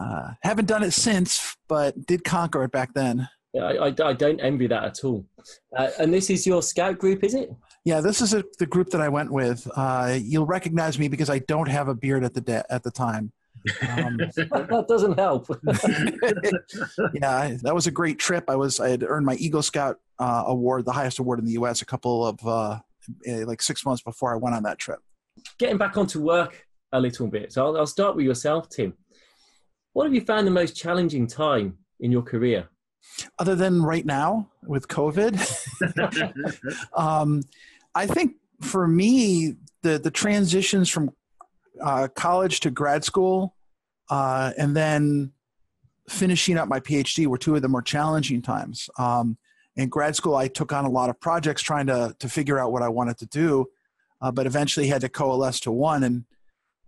uh, 0.00 0.30
haven't 0.42 0.66
done 0.66 0.82
it 0.82 0.92
since 0.92 1.56
but 1.68 2.06
did 2.06 2.24
conquer 2.24 2.64
it 2.64 2.72
back 2.72 2.92
then 2.94 3.28
yeah 3.52 3.64
i, 3.64 3.88
I, 3.88 3.94
I 4.08 4.12
don't 4.12 4.40
envy 4.40 4.66
that 4.66 4.84
at 4.84 5.04
all 5.04 5.24
uh, 5.76 5.88
and 5.98 6.12
this 6.12 6.30
is 6.30 6.46
your 6.46 6.62
scout 6.62 6.98
group 6.98 7.24
is 7.24 7.34
it 7.34 7.50
yeah 7.84 8.00
this 8.00 8.20
is 8.20 8.34
a, 8.34 8.44
the 8.58 8.66
group 8.66 8.90
that 8.90 9.00
i 9.00 9.08
went 9.08 9.30
with 9.30 9.68
uh, 9.76 10.18
you'll 10.20 10.46
recognize 10.46 10.98
me 10.98 11.08
because 11.08 11.30
i 11.30 11.38
don't 11.40 11.68
have 11.68 11.88
a 11.88 11.94
beard 11.94 12.24
at 12.24 12.34
the 12.34 12.40
de- 12.40 12.72
at 12.72 12.82
the 12.82 12.90
time 12.90 13.32
um, 13.88 14.16
that 14.36 14.84
doesn't 14.88 15.18
help. 15.18 15.46
yeah, 17.14 17.56
that 17.62 17.74
was 17.74 17.86
a 17.86 17.90
great 17.90 18.18
trip. 18.18 18.44
I 18.48 18.56
was 18.56 18.80
I 18.80 18.90
had 18.90 19.02
earned 19.02 19.26
my 19.26 19.34
Eagle 19.34 19.62
Scout 19.62 19.98
uh, 20.18 20.44
award, 20.46 20.84
the 20.84 20.92
highest 20.92 21.18
award 21.18 21.38
in 21.38 21.44
the 21.44 21.52
U.S. 21.52 21.82
A 21.82 21.86
couple 21.86 22.26
of 22.26 22.46
uh, 22.46 22.78
eh, 23.26 23.44
like 23.44 23.62
six 23.62 23.84
months 23.84 24.02
before 24.02 24.32
I 24.32 24.36
went 24.36 24.54
on 24.54 24.62
that 24.64 24.78
trip. 24.78 25.00
Getting 25.58 25.78
back 25.78 25.96
onto 25.96 26.20
work, 26.20 26.66
a 26.92 27.00
little 27.00 27.26
bit. 27.26 27.52
So 27.52 27.66
I'll, 27.66 27.78
I'll 27.78 27.86
start 27.86 28.16
with 28.16 28.24
yourself, 28.24 28.68
Tim. 28.68 28.94
What 29.96 30.04
have 30.04 30.12
you 30.12 30.20
found 30.20 30.46
the 30.46 30.50
most 30.50 30.76
challenging 30.76 31.26
time 31.26 31.78
in 32.00 32.12
your 32.12 32.20
career? 32.20 32.68
Other 33.38 33.54
than 33.54 33.82
right 33.82 34.04
now 34.04 34.50
with 34.62 34.88
COVID, 34.88 35.40
um, 36.94 37.40
I 37.94 38.06
think 38.06 38.34
for 38.60 38.86
me, 38.86 39.54
the 39.80 39.98
the 39.98 40.10
transitions 40.10 40.90
from 40.90 41.12
uh, 41.82 42.08
college 42.14 42.60
to 42.60 42.70
grad 42.70 43.04
school, 43.04 43.56
uh, 44.10 44.52
and 44.58 44.76
then 44.76 45.32
finishing 46.10 46.58
up 46.58 46.68
my 46.68 46.78
PhD 46.78 47.26
were 47.26 47.38
two 47.38 47.56
of 47.56 47.62
the 47.62 47.68
more 47.68 47.80
challenging 47.80 48.42
times. 48.42 48.90
Um, 48.98 49.38
in 49.76 49.88
grad 49.88 50.14
school, 50.14 50.36
I 50.36 50.48
took 50.48 50.74
on 50.74 50.84
a 50.84 50.90
lot 50.90 51.08
of 51.08 51.18
projects 51.20 51.62
trying 51.62 51.86
to 51.86 52.14
to 52.18 52.28
figure 52.28 52.58
out 52.58 52.70
what 52.70 52.82
I 52.82 52.90
wanted 52.90 53.16
to 53.16 53.26
do, 53.28 53.64
uh, 54.20 54.30
but 54.30 54.44
eventually 54.44 54.88
had 54.88 55.00
to 55.00 55.08
coalesce 55.08 55.58
to 55.60 55.72
one 55.72 56.04
and 56.04 56.26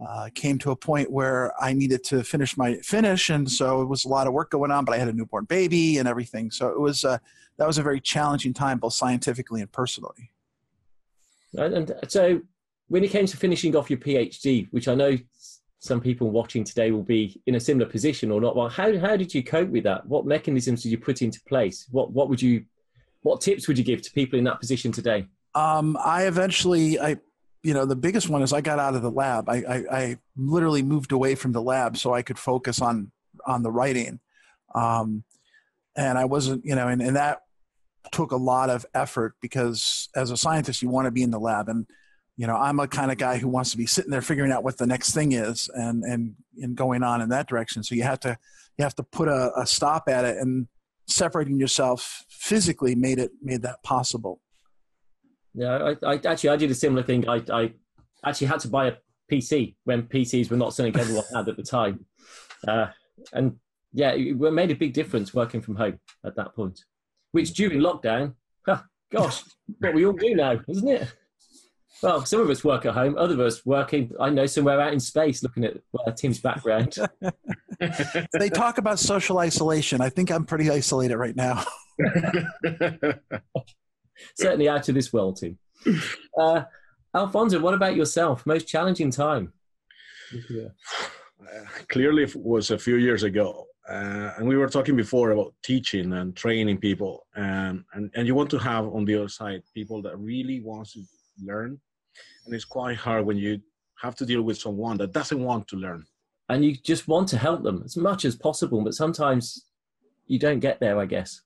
uh, 0.07 0.29
came 0.35 0.59
to 0.59 0.71
a 0.71 0.77
point 0.77 1.11
where 1.11 1.53
I 1.63 1.73
needed 1.73 2.05
to 2.05 2.23
finish 2.23 2.57
my 2.57 2.77
finish, 2.77 3.31
and 3.31 3.51
so 3.51 3.83
it 3.83 3.87
was 3.87 4.05
a 4.05 4.09
lot 4.09 4.27
of 4.27 4.33
work 4.33 4.51
going 4.51 4.71
on. 4.71 4.85
But 4.85 4.95
I 4.95 4.99
had 4.99 5.09
a 5.09 5.13
newborn 5.13 5.45
baby 5.45 5.99
and 5.99 6.07
everything, 6.07 6.51
so 6.51 6.69
it 6.69 6.79
was 6.79 7.05
uh, 7.05 7.19
that 7.57 7.67
was 7.67 7.79
a 7.79 7.83
very 7.83 8.01
challenging 8.01 8.55
time, 8.55 8.79
both 8.79 8.95
scientifically 8.95 9.61
and 9.61 9.71
personally. 9.71 10.31
And 11.55 11.95
so, 12.09 12.41
when 12.89 13.03
it 13.03 13.11
came 13.11 13.27
to 13.27 13.37
finishing 13.37 13.75
off 13.75 13.91
your 13.91 13.99
PhD, 13.99 14.69
which 14.71 14.87
I 14.87 14.95
know 14.95 15.17
some 15.81 16.01
people 16.01 16.31
watching 16.31 16.65
today 16.65 16.91
will 16.91 17.03
be 17.03 17.41
in 17.47 17.55
a 17.55 17.61
similar 17.61 17.89
position 17.89 18.31
or 18.31 18.41
not, 18.41 18.55
well, 18.55 18.69
how 18.69 18.97
how 18.99 19.17
did 19.17 19.35
you 19.35 19.43
cope 19.43 19.69
with 19.69 19.85
that? 19.85 20.07
What 20.07 20.27
mechanisms 20.27 20.83
did 20.83 20.91
you 20.91 20.99
put 20.99 21.23
into 21.23 21.41
place? 21.43 21.87
What 21.91 22.13
what 22.13 22.29
would 22.29 22.41
you 22.41 22.65
what 23.23 23.41
tips 23.41 23.67
would 23.67 23.79
you 23.79 23.85
give 23.85 24.03
to 24.03 24.13
people 24.13 24.39
in 24.39 24.45
that 24.45 24.61
position 24.61 24.93
today? 24.93 25.27
Um, 25.55 25.99
I 26.05 26.27
eventually 26.27 27.01
I 27.01 27.17
you 27.63 27.75
know 27.75 27.85
the 27.85 27.97
biggest 27.97 28.29
one 28.29 28.43
is 28.43 28.53
i 28.53 28.61
got 28.61 28.79
out 28.79 28.95
of 28.95 29.03
the 29.03 29.11
lab. 29.11 29.49
I, 29.49 29.57
I, 29.57 29.85
I 29.91 30.19
literally 30.37 30.83
moved 30.83 31.13
away 31.13 31.35
from 31.35 31.53
the 31.53 31.63
lab 31.63 31.97
so 31.97 32.15
i 32.15 32.23
could 32.23 32.39
focus 32.39 32.81
on 32.81 33.11
on 33.47 33.63
the 33.63 33.71
writing. 33.71 34.21
Um, 34.75 35.25
and 35.97 36.19
i 36.19 36.25
wasn't 36.25 36.65
you 36.65 36.75
know 36.75 36.89
and, 36.89 37.03
and 37.03 37.17
that 37.17 37.43
took 38.13 38.33
a 38.33 38.37
lot 38.37 38.71
of 38.71 38.87
effort 38.95 39.35
because 39.43 40.09
as 40.17 40.31
a 40.31 40.37
scientist 40.37 40.83
you 40.83 40.89
want 40.89 41.07
to 41.07 41.11
be 41.11 41.23
in 41.23 41.31
the 41.31 41.41
lab. 41.41 41.69
And 41.69 41.87
you 42.37 42.47
know 42.47 42.57
i'm 42.57 42.79
a 42.81 42.87
kind 42.87 43.11
of 43.11 43.19
guy 43.19 43.39
who 43.39 43.49
wants 43.49 43.71
to 43.73 43.77
be 43.77 43.87
sitting 43.87 44.11
there 44.11 44.23
figuring 44.23 44.53
out 44.53 44.65
what 44.65 44.79
the 44.79 44.87
next 44.87 45.13
thing 45.13 45.33
is 45.33 45.69
and 45.75 46.05
and 46.05 46.35
and 46.63 46.77
going 46.77 47.03
on 47.03 47.21
in 47.21 47.29
that 47.31 47.49
direction. 47.49 47.83
So 47.83 47.95
you 47.95 48.05
have 48.05 48.21
to 48.21 48.39
you 48.77 48.85
have 48.85 48.95
to 48.95 49.03
put 49.03 49.29
a, 49.29 49.53
a 49.59 49.67
stop 49.67 50.09
at 50.09 50.25
it. 50.25 50.37
And 50.39 50.69
separating 51.09 51.59
yourself 51.59 52.25
physically 52.29 52.95
made 52.95 53.19
it 53.19 53.33
made 53.43 53.63
that 53.63 53.83
possible 53.83 54.41
yeah, 55.59 55.93
I, 56.03 56.13
I 56.13 56.21
actually 56.25 56.51
I 56.51 56.57
did 56.57 56.71
a 56.71 56.75
similar 56.75 57.03
thing. 57.03 57.29
I, 57.29 57.43
I 57.53 57.73
actually 58.25 58.47
had 58.47 58.61
to 58.61 58.69
buy 58.69 58.87
a 58.87 58.93
PC 59.31 59.75
when 59.85 60.05
PCs 60.05 60.51
were 60.51 60.57
not 60.57 60.73
something 60.73 60.97
everyone 60.97 61.25
had 61.35 61.49
at 61.49 61.57
the 61.57 61.65
time, 61.65 62.07
uh, 62.67 62.87
and 63.33 63.57
yeah, 63.93 64.13
it 64.13 64.37
made 64.37 64.71
a 64.71 64.77
big 64.77 64.93
difference 64.93 65.35
working 65.35 65.61
from 65.61 65.75
home 65.75 65.99
at 66.25 66.37
that 66.37 66.55
point. 66.55 66.85
Which 67.33 67.55
during 67.55 67.81
lockdown, 67.81 68.35
huh, 68.65 68.83
gosh, 69.11 69.43
what 69.81 69.95
we 69.95 70.07
all 70.07 70.13
do 70.13 70.35
now, 70.35 70.61
isn't 70.69 70.89
it? 70.89 71.13
Well, 72.03 72.25
some 72.25 72.41
of 72.41 72.49
us 72.49 72.63
work 72.63 72.87
at 72.87 72.95
home, 72.95 73.19
other 73.19 73.35
of 73.35 73.41
us 73.41 73.67
working, 73.67 74.13
I 74.21 74.31
know, 74.31 74.47
somewhere 74.47 74.81
out 74.81 74.93
in 74.93 75.01
space 75.01 75.43
looking 75.43 75.65
at 75.65 75.79
uh, 76.07 76.13
Tim's 76.13 76.39
background. 76.39 76.97
they 77.81 78.49
talk 78.51 78.79
about 78.79 79.01
social 79.01 79.39
isolation. 79.39 80.01
I 80.01 80.09
think 80.09 80.31
I'm 80.31 80.45
pretty 80.45 80.71
isolated 80.71 81.17
right 81.17 81.35
now. 81.35 81.65
certainly 84.37 84.69
out 84.69 84.89
of 84.89 84.95
this 84.95 85.13
world, 85.13 85.37
Tim. 85.37 85.59
Uh, 86.39 86.63
Alfonso, 87.17 87.59
what 87.59 87.75
about 87.75 87.97
yourself? 87.97 88.47
Most 88.47 88.69
challenging 88.69 89.11
time? 89.11 89.53
Yeah. 90.49 90.69
Uh, 91.41 91.65
clearly, 91.89 92.23
it 92.23 92.37
was 92.37 92.71
a 92.71 92.79
few 92.79 92.97
years 92.97 93.25
ago. 93.25 93.67
Uh, 93.89 94.33
and 94.37 94.47
we 94.47 94.57
were 94.57 94.69
talking 94.69 94.95
before 94.95 95.31
about 95.31 95.55
teaching 95.63 96.13
and 96.13 96.37
training 96.37 96.77
people 96.77 97.27
and, 97.35 97.83
and, 97.95 98.11
and 98.15 98.27
you 98.27 98.35
want 98.35 98.51
to 98.51 98.59
have 98.59 98.85
on 98.85 99.05
the 99.07 99.15
other 99.15 99.29
side 99.29 99.63
people 99.73 100.03
that 100.03 100.17
really 100.19 100.61
wants 100.61 100.93
to 100.93 101.03
learn 101.43 101.81
and 102.45 102.55
it's 102.55 102.67
quite 102.67 102.99
hard 102.99 103.25
when 103.25 103.39
you 103.39 103.59
have 104.01 104.15
to 104.15 104.27
deal 104.27 104.43
with 104.43 104.59
someone 104.59 104.99
that 104.99 105.13
doesn't 105.13 105.43
want 105.43 105.67
to 105.69 105.77
learn 105.77 106.05
and 106.51 106.63
you 106.65 106.77
just 106.77 107.09
want 107.09 107.27
to 107.29 107.39
help 107.39 107.63
them 107.63 107.81
as 107.83 107.97
much 107.97 108.27
as 108.27 108.37
possible 108.37 108.83
but 108.83 108.93
sometimes 108.93 109.65
you 110.27 110.39
don't 110.39 110.61
get 110.61 110.79
there 110.81 110.99
i 110.99 111.07
guess 111.07 111.41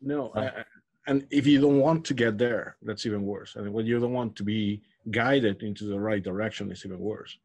no 0.00 0.30
uh, 0.30 0.50
and 1.06 1.26
if 1.30 1.46
you 1.46 1.60
don't 1.60 1.80
want 1.80 2.04
to 2.06 2.14
get 2.14 2.38
there, 2.38 2.76
that's 2.82 3.04
even 3.06 3.24
worse. 3.24 3.56
And 3.56 3.72
when 3.72 3.86
you 3.86 3.98
don't 4.00 4.12
want 4.12 4.36
to 4.36 4.42
be 4.42 4.82
guided 5.10 5.62
into 5.62 5.84
the 5.84 6.00
right 6.00 6.22
direction, 6.22 6.70
it's 6.70 6.86
even 6.86 6.98
worse. 6.98 7.36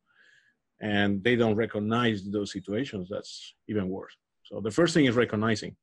And 0.79 1.21
they 1.23 1.35
don't 1.35 1.55
recognize 1.55 2.23
those 2.23 2.53
situations, 2.53 3.09
that's 3.09 3.53
even 3.67 3.89
worse. 3.89 4.15
So 4.45 4.61
the 4.61 4.71
first 4.71 4.93
thing 4.93 5.05
is 5.05 5.15
recognizing. 5.15 5.75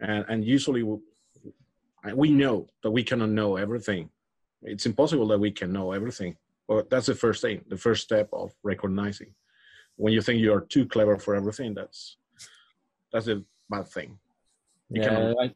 And, 0.00 0.24
and 0.28 0.44
usually 0.44 0.84
we, 0.84 0.98
we 2.14 2.30
know 2.30 2.68
that 2.82 2.90
we 2.90 3.02
cannot 3.02 3.30
know 3.30 3.56
everything. 3.56 4.10
It's 4.62 4.86
impossible 4.86 5.26
that 5.28 5.40
we 5.40 5.50
can 5.50 5.72
know 5.72 5.92
everything. 5.92 6.36
But 6.68 6.88
that's 6.88 7.06
the 7.06 7.14
first 7.14 7.42
thing, 7.42 7.64
the 7.68 7.76
first 7.76 8.04
step 8.04 8.28
of 8.32 8.54
recognizing. 8.62 9.34
When 9.96 10.12
you 10.12 10.22
think 10.22 10.40
you're 10.40 10.62
too 10.62 10.86
clever 10.86 11.18
for 11.18 11.34
everything, 11.34 11.74
that's 11.74 12.16
that's 13.12 13.28
a 13.28 13.42
bad 13.68 13.88
thing. 13.88 14.18
You 14.90 15.02
yeah, 15.02 15.32
I, 15.40 15.54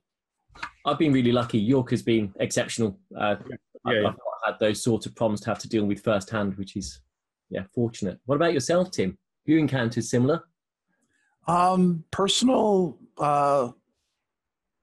I've 0.84 0.98
been 0.98 1.12
really 1.12 1.32
lucky. 1.32 1.58
York 1.58 1.90
has 1.90 2.02
been 2.02 2.32
exceptional. 2.40 2.98
Uh, 3.16 3.36
yeah, 3.48 3.56
I've, 3.84 3.94
yeah. 3.94 3.98
I've 4.00 4.04
not 4.04 4.38
had 4.46 4.54
those 4.60 4.82
sort 4.82 5.06
of 5.06 5.14
problems 5.14 5.40
to 5.42 5.50
have 5.50 5.58
to 5.60 5.68
deal 5.68 5.84
with 5.84 6.02
firsthand, 6.02 6.56
which 6.56 6.76
is 6.76 7.00
yeah 7.50 7.64
fortunate. 7.74 8.18
What 8.26 8.36
about 8.36 8.52
yourself, 8.52 8.90
Tim? 8.90 9.10
Have 9.10 9.16
you 9.46 9.58
encountered 9.58 10.04
similar? 10.04 10.44
Um, 11.46 12.04
personal. 12.10 12.98
Uh, 13.18 13.72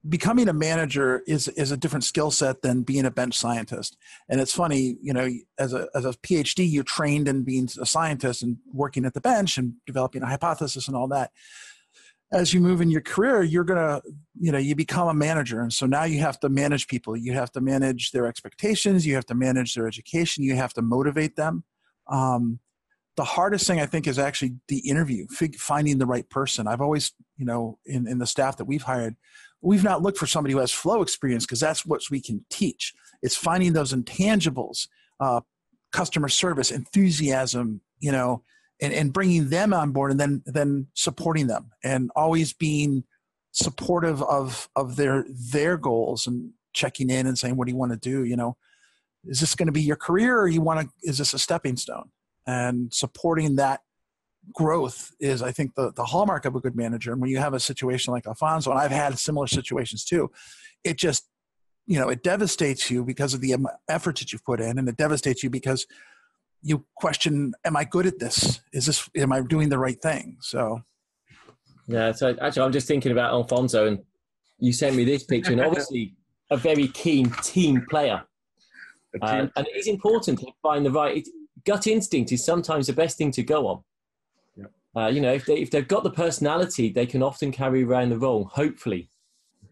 becoming 0.08 0.48
a 0.48 0.52
manager 0.52 1.22
is 1.26 1.48
is 1.48 1.72
a 1.72 1.76
different 1.76 2.04
skill 2.04 2.30
set 2.30 2.62
than 2.62 2.82
being 2.82 3.06
a 3.06 3.10
bench 3.10 3.36
scientist. 3.36 3.96
And 4.28 4.40
it's 4.40 4.54
funny, 4.54 4.96
you 5.02 5.12
know, 5.12 5.28
as 5.58 5.72
a 5.72 5.88
as 5.94 6.04
a 6.04 6.12
PhD, 6.12 6.70
you're 6.70 6.84
trained 6.84 7.28
in 7.28 7.42
being 7.42 7.68
a 7.80 7.86
scientist 7.86 8.42
and 8.42 8.58
working 8.72 9.04
at 9.04 9.14
the 9.14 9.20
bench 9.20 9.58
and 9.58 9.74
developing 9.86 10.22
a 10.22 10.26
hypothesis 10.26 10.86
and 10.86 10.96
all 10.96 11.08
that 11.08 11.30
as 12.32 12.52
you 12.52 12.60
move 12.60 12.80
in 12.80 12.90
your 12.90 13.00
career 13.00 13.42
you're 13.42 13.64
going 13.64 13.78
to 13.78 14.02
you 14.38 14.52
know 14.52 14.58
you 14.58 14.74
become 14.74 15.08
a 15.08 15.14
manager. 15.14 15.60
And 15.60 15.72
so 15.72 15.86
now 15.86 16.04
you 16.04 16.20
have 16.20 16.38
to 16.40 16.48
manage 16.48 16.86
people. 16.86 17.16
You 17.16 17.32
have 17.32 17.50
to 17.52 17.60
manage 17.60 18.12
their 18.12 18.26
expectations. 18.26 19.06
You 19.06 19.14
have 19.14 19.26
to 19.26 19.34
manage 19.34 19.74
their 19.74 19.86
education. 19.86 20.44
You 20.44 20.56
have 20.56 20.74
to 20.74 20.82
motivate 20.82 21.36
them. 21.36 21.64
Um, 22.06 22.60
the 23.16 23.24
hardest 23.24 23.66
thing 23.66 23.80
i 23.80 23.86
think 23.86 24.06
is 24.06 24.18
actually 24.18 24.56
the 24.68 24.78
interview 24.80 25.26
finding 25.58 25.98
the 25.98 26.06
right 26.06 26.28
person. 26.28 26.68
I've 26.68 26.82
always 26.82 27.12
you 27.36 27.46
know 27.46 27.78
in, 27.86 28.06
in 28.06 28.18
the 28.18 28.26
staff 28.26 28.58
that 28.58 28.66
we've 28.66 28.82
hired 28.82 29.16
we've 29.62 29.84
not 29.84 30.02
looked 30.02 30.18
for 30.18 30.26
somebody 30.26 30.52
who 30.52 30.60
has 30.60 30.70
flow 30.70 31.00
experience 31.02 31.46
because 31.46 31.60
that's 31.60 31.86
what 31.86 32.02
we 32.10 32.20
can 32.20 32.44
teach. 32.50 32.92
It's 33.22 33.36
finding 33.36 33.72
those 33.72 33.92
intangibles 33.94 34.88
uh, 35.18 35.40
customer 35.92 36.28
service 36.28 36.70
enthusiasm 36.70 37.80
you 38.00 38.12
know 38.12 38.42
and, 38.80 38.92
and 38.92 39.12
bringing 39.12 39.48
them 39.48 39.72
on 39.72 39.92
board 39.92 40.10
and 40.10 40.20
then 40.20 40.42
then 40.46 40.86
supporting 40.94 41.46
them 41.46 41.70
and 41.82 42.10
always 42.14 42.52
being 42.52 43.04
supportive 43.52 44.22
of 44.22 44.68
of 44.76 44.96
their 44.96 45.24
their 45.28 45.76
goals 45.76 46.26
and 46.26 46.50
checking 46.74 47.08
in 47.08 47.26
and 47.26 47.38
saying 47.38 47.56
what 47.56 47.66
do 47.66 47.72
you 47.72 47.78
want 47.78 47.92
to 47.92 47.98
do? 47.98 48.24
You 48.24 48.36
know 48.36 48.56
is 49.24 49.40
this 49.40 49.54
going 49.54 49.66
to 49.66 49.72
be 49.72 49.82
your 49.82 49.96
career 49.96 50.38
or 50.38 50.48
you 50.48 50.60
want 50.60 50.80
to 50.80 50.88
is 51.02 51.18
this 51.18 51.34
a 51.34 51.38
stepping 51.38 51.76
stone? 51.76 52.10
And 52.46 52.92
supporting 52.94 53.56
that 53.56 53.80
growth 54.52 55.12
is 55.18 55.42
i 55.42 55.50
think 55.50 55.74
the, 55.74 55.92
the 55.92 56.04
hallmark 56.04 56.44
of 56.44 56.54
a 56.54 56.60
good 56.60 56.76
manager. 56.76 57.12
And 57.12 57.20
when 57.20 57.30
you 57.30 57.38
have 57.38 57.54
a 57.54 57.60
situation 57.60 58.12
like 58.12 58.26
alfonso 58.26 58.70
and 58.70 58.78
i've 58.78 58.92
had 58.92 59.18
similar 59.18 59.46
situations 59.46 60.04
too 60.04 60.30
it 60.84 60.96
just 60.96 61.28
you 61.86 61.98
know 61.98 62.08
it 62.08 62.22
devastates 62.22 62.90
you 62.90 63.04
because 63.04 63.34
of 63.34 63.40
the 63.40 63.56
efforts 63.88 64.20
that 64.20 64.32
you've 64.32 64.44
put 64.44 64.60
in 64.60 64.78
and 64.78 64.88
it 64.88 64.96
devastates 64.96 65.42
you 65.42 65.50
because 65.50 65.86
you 66.66 66.84
question, 66.96 67.54
am 67.64 67.76
I 67.76 67.84
good 67.84 68.06
at 68.06 68.18
this? 68.18 68.60
Is 68.72 68.86
this, 68.86 69.08
am 69.16 69.32
I 69.32 69.40
doing 69.42 69.68
the 69.68 69.78
right 69.78 70.00
thing? 70.02 70.36
So. 70.40 70.80
Yeah. 71.86 72.10
So 72.10 72.36
actually, 72.42 72.62
I'm 72.62 72.72
just 72.72 72.88
thinking 72.88 73.12
about 73.12 73.30
Alfonso 73.30 73.86
and 73.86 74.00
you 74.58 74.72
sent 74.72 74.96
me 74.96 75.04
this 75.04 75.22
picture 75.22 75.52
and 75.52 75.60
obviously 75.60 76.16
a 76.50 76.56
very 76.56 76.88
keen 76.88 77.30
team 77.44 77.86
player. 77.88 78.24
Uh, 79.22 79.46
and 79.56 79.66
it 79.66 79.76
is 79.76 79.86
important 79.86 80.40
to 80.40 80.46
find 80.60 80.84
the 80.84 80.90
right, 80.90 81.18
it, 81.18 81.28
gut 81.64 81.86
instinct 81.86 82.32
is 82.32 82.44
sometimes 82.44 82.88
the 82.88 82.92
best 82.92 83.16
thing 83.16 83.30
to 83.30 83.44
go 83.44 83.68
on. 83.68 83.82
Uh, 84.96 85.08
you 85.08 85.20
know, 85.20 85.32
if, 85.32 85.44
they, 85.44 85.58
if 85.58 85.70
they've 85.70 85.86
got 85.86 86.02
the 86.02 86.10
personality, 86.10 86.90
they 86.90 87.06
can 87.06 87.22
often 87.22 87.52
carry 87.52 87.84
around 87.84 88.08
the 88.08 88.18
role, 88.18 88.46
hopefully, 88.46 89.08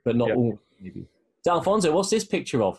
but 0.04 0.14
not 0.14 0.30
all. 0.30 0.58
Maybe. 0.80 1.06
So, 1.44 1.52
Alfonso, 1.52 1.92
what's 1.92 2.10
this 2.10 2.24
picture 2.24 2.62
of? 2.62 2.78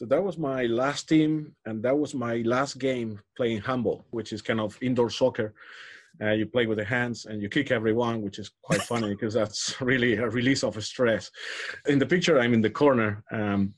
So 0.00 0.06
that 0.06 0.24
was 0.24 0.38
my 0.38 0.64
last 0.64 1.10
team, 1.10 1.54
and 1.66 1.82
that 1.82 1.94
was 1.94 2.14
my 2.14 2.36
last 2.36 2.78
game 2.78 3.20
playing 3.36 3.60
handball, 3.60 4.06
which 4.12 4.32
is 4.32 4.40
kind 4.40 4.58
of 4.58 4.78
indoor 4.80 5.10
soccer. 5.10 5.52
Uh, 6.22 6.30
you 6.30 6.46
play 6.46 6.64
with 6.64 6.78
the 6.78 6.84
hands 6.86 7.26
and 7.26 7.42
you 7.42 7.50
kick 7.50 7.70
everyone, 7.70 8.22
which 8.22 8.38
is 8.38 8.50
quite 8.62 8.80
funny 8.80 9.10
because 9.14 9.34
that's 9.34 9.78
really 9.82 10.14
a 10.14 10.26
release 10.26 10.64
of 10.64 10.82
stress. 10.82 11.30
In 11.86 11.98
the 11.98 12.06
picture, 12.06 12.40
I'm 12.40 12.54
in 12.54 12.62
the 12.62 12.70
corner, 12.70 13.22
um, 13.30 13.74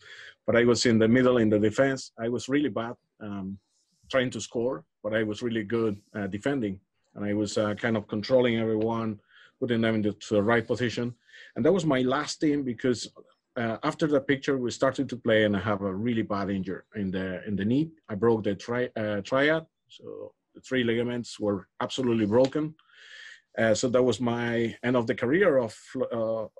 but 0.47 0.55
I 0.55 0.63
was 0.63 0.87
in 0.87 0.97
the 0.97 1.09
middle 1.09 1.39
in 1.39 1.49
the 1.49 1.59
defense. 1.59 2.13
I 2.21 2.29
was 2.29 2.49
really 2.49 2.69
bad. 2.69 2.95
Um, 3.21 3.59
trying 4.09 4.31
to 4.31 4.41
score, 4.41 4.85
but 5.03 5.13
I 5.15 5.25
was 5.25 5.43
really 5.43 5.65
good 5.65 6.01
at 6.15 6.31
defending, 6.31 6.79
and 7.17 7.25
I 7.25 7.33
was 7.33 7.59
uh, 7.59 7.75
kind 7.75 7.97
of 7.97 8.07
controlling 8.07 8.61
everyone, 8.61 9.19
putting 9.59 9.81
them 9.81 9.97
into 9.97 10.15
the 10.31 10.41
right 10.43 10.65
position. 10.65 11.17
And 11.57 11.65
that 11.65 11.73
was 11.73 11.85
my 11.85 12.03
last 12.03 12.37
team 12.37 12.63
because 12.63 13.11
uh, 13.57 13.77
after 13.83 14.07
the 14.07 14.21
picture, 14.21 14.57
we 14.57 14.71
started 14.71 15.09
to 15.09 15.17
play, 15.17 15.45
and 15.45 15.57
I 15.57 15.61
have 15.61 15.83
a 15.83 15.95
really 15.95 16.23
bad 16.23 16.51
injury 16.51 16.83
in 16.95 17.11
the 17.11 17.47
in 17.47 17.57
the 17.57 17.65
knee. 17.65 17.91
I 18.09 18.15
broke 18.15 18.45
the 18.45 18.55
tri- 18.55 18.91
uh, 18.97 19.21
triad, 19.23 19.67
so 19.89 20.33
the 20.55 20.61
three 20.61 20.85
ligaments 20.85 21.39
were 21.39 21.69
absolutely 21.81 22.27
broken. 22.27 22.75
Uh, 23.59 23.75
so 23.75 23.89
that 23.89 24.03
was 24.03 24.21
my 24.21 24.75
end 24.83 24.97
of 24.97 25.07
the 25.07 25.15
career 25.15 25.59
of 25.59 25.77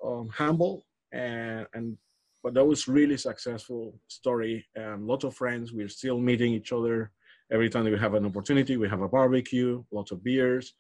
um, 0.05 0.29
handball, 0.37 0.85
and, 1.13 1.67
and 1.73 1.97
but 2.43 2.53
that 2.55 2.65
was 2.65 2.89
really 2.89 3.17
successful 3.17 3.99
story. 4.09 4.67
A 4.77 4.97
lot 4.97 5.25
of 5.25 5.35
friends. 5.35 5.73
We're 5.73 5.89
still 5.89 6.19
meeting 6.19 6.53
each 6.53 6.73
other 6.73 7.11
every 7.51 7.71
time 7.71 7.85
we 7.85 7.99
have 7.99 8.15
an 8.15 8.27
opportunity. 8.27 8.77
We 8.77 8.89
have 8.89 9.01
a 9.01 9.09
barbecue, 9.09 9.83
lots 9.91 10.11
of 10.11 10.23
beers 10.23 10.75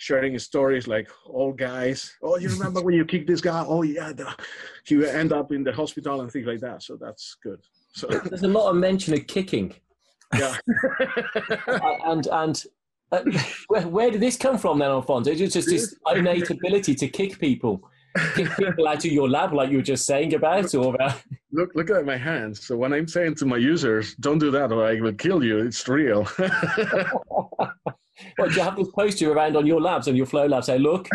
sharing 0.00 0.38
stories 0.38 0.88
like 0.88 1.10
old 1.26 1.58
guys. 1.58 2.16
Oh, 2.22 2.38
you 2.38 2.48
remember 2.48 2.80
when 2.80 2.94
you 2.94 3.04
kicked 3.04 3.26
this 3.26 3.42
guy? 3.42 3.62
Oh, 3.66 3.82
yeah, 3.82 4.12
the, 4.12 4.34
he 4.84 5.06
end 5.06 5.30
up 5.32 5.52
in 5.52 5.62
the 5.62 5.72
hospital 5.72 6.22
and 6.22 6.32
things 6.32 6.46
like 6.46 6.60
that. 6.60 6.82
So 6.82 6.96
that's 6.96 7.36
good. 7.42 7.60
So 7.92 8.06
there's 8.06 8.42
a 8.42 8.48
lot 8.48 8.70
of 8.70 8.76
mention 8.76 9.12
of 9.12 9.26
kicking. 9.26 9.74
Yeah, 10.34 10.56
and 12.06 12.26
and 12.28 12.62
uh, 13.12 13.22
where, 13.66 13.88
where, 13.88 14.10
did 14.10 14.20
this 14.20 14.36
come 14.36 14.56
from 14.56 14.78
then, 14.78 14.88
Alfonso? 14.88 15.32
It's 15.32 15.52
just 15.52 15.68
this 15.68 15.96
innate 16.14 16.48
ability 16.48 16.94
to 16.94 17.08
kick 17.08 17.38
people, 17.40 17.82
kick 18.36 18.48
people 18.56 18.86
out 18.86 19.04
of 19.04 19.10
your 19.10 19.28
lab, 19.28 19.52
like 19.52 19.70
you 19.70 19.78
were 19.78 19.82
just 19.82 20.06
saying 20.06 20.32
about, 20.34 20.72
or 20.74 20.94
about. 20.94 21.20
Look, 21.52 21.74
look 21.74 21.90
at 21.90 22.06
my 22.06 22.16
hands. 22.16 22.64
So 22.64 22.76
when 22.76 22.92
I'm 22.92 23.08
saying 23.08 23.34
to 23.36 23.46
my 23.46 23.56
users, 23.56 24.14
"Don't 24.14 24.38
do 24.38 24.52
that, 24.52 24.70
or 24.70 24.86
I 24.86 25.00
will 25.00 25.14
kill 25.14 25.42
you," 25.42 25.58
it's 25.58 25.86
real. 25.88 26.28
What 28.36 28.50
do 28.50 28.56
you 28.56 28.62
have 28.62 28.76
this 28.76 28.90
poster 28.90 29.32
around 29.32 29.56
on 29.56 29.66
your 29.66 29.80
labs, 29.80 30.08
on 30.08 30.16
your 30.16 30.26
flow 30.26 30.46
lab? 30.46 30.64
Say, 30.64 30.78
look. 30.78 31.08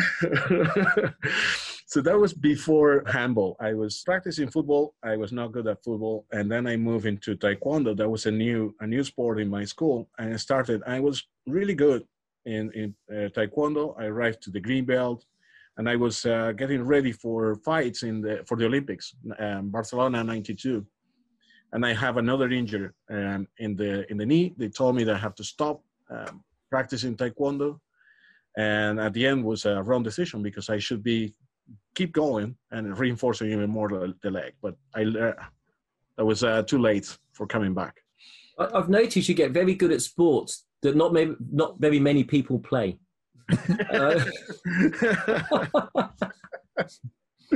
so 1.87 2.01
that 2.01 2.17
was 2.19 2.33
before 2.33 3.03
handball. 3.07 3.55
I 3.59 3.73
was 3.73 4.01
practicing 4.03 4.49
football. 4.49 4.95
I 5.03 5.15
was 5.15 5.31
not 5.31 5.51
good 5.51 5.67
at 5.67 5.83
football, 5.83 6.25
and 6.31 6.51
then 6.51 6.67
I 6.67 6.75
moved 6.77 7.05
into 7.05 7.35
taekwondo. 7.35 7.95
That 7.95 8.09
was 8.09 8.25
a 8.25 8.31
new 8.31 8.75
a 8.79 8.87
new 8.87 9.03
sport 9.03 9.39
in 9.39 9.49
my 9.49 9.65
school, 9.65 10.09
and 10.17 10.33
I 10.33 10.37
started. 10.37 10.81
I 10.87 10.99
was 10.99 11.23
really 11.47 11.75
good 11.75 12.03
in 12.45 12.71
in 12.73 12.95
uh, 13.11 13.29
taekwondo. 13.29 13.95
I 13.99 14.05
arrived 14.05 14.41
to 14.43 14.51
the 14.51 14.59
green 14.59 14.85
belt, 14.85 15.25
and 15.77 15.89
I 15.89 15.95
was 15.95 16.25
uh, 16.25 16.51
getting 16.53 16.83
ready 16.83 17.11
for 17.11 17.55
fights 17.65 18.03
in 18.03 18.21
the 18.21 18.43
for 18.47 18.57
the 18.57 18.65
Olympics, 18.65 19.15
um, 19.39 19.69
Barcelona 19.69 20.23
'92 20.23 20.85
and 21.75 21.85
I 21.85 21.93
have 21.93 22.15
another 22.15 22.49
injury 22.49 22.89
um, 23.09 23.47
in 23.57 23.75
the 23.75 24.09
in 24.09 24.17
the 24.17 24.25
knee. 24.25 24.53
They 24.57 24.69
told 24.69 24.95
me 24.95 25.03
that 25.03 25.15
I 25.15 25.19
have 25.19 25.35
to 25.35 25.43
stop 25.43 25.83
um, 26.09 26.43
practicing 26.69 27.15
taekwondo 27.15 27.79
and 28.57 28.99
at 28.99 29.13
the 29.13 29.25
end 29.25 29.43
was 29.43 29.65
a 29.65 29.83
wrong 29.83 30.03
decision 30.03 30.41
because 30.41 30.69
i 30.69 30.77
should 30.77 31.03
be 31.03 31.33
keep 31.95 32.11
going 32.13 32.55
and 32.71 32.97
reinforcing 32.97 33.51
even 33.51 33.69
more 33.69 33.89
the, 33.89 34.13
the 34.21 34.31
leg 34.31 34.53
but 34.61 34.75
i 34.95 35.03
uh, 35.03 35.33
that 36.17 36.25
was 36.25 36.43
uh, 36.43 36.63
too 36.63 36.79
late 36.79 37.17
for 37.33 37.45
coming 37.45 37.73
back. 37.73 38.01
I've 38.57 38.89
noticed 38.89 39.27
you 39.27 39.35
get 39.35 39.51
very 39.51 39.75
good 39.75 39.91
at 39.91 40.01
sports 40.01 40.65
that 40.81 40.95
not 40.95 41.11
maybe 41.11 41.35
not 41.51 41.77
very 41.79 41.99
many 41.99 42.23
people 42.23 42.57
play. 42.59 42.97
Uh, 43.91 44.23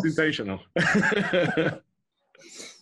sensational. 0.00 0.60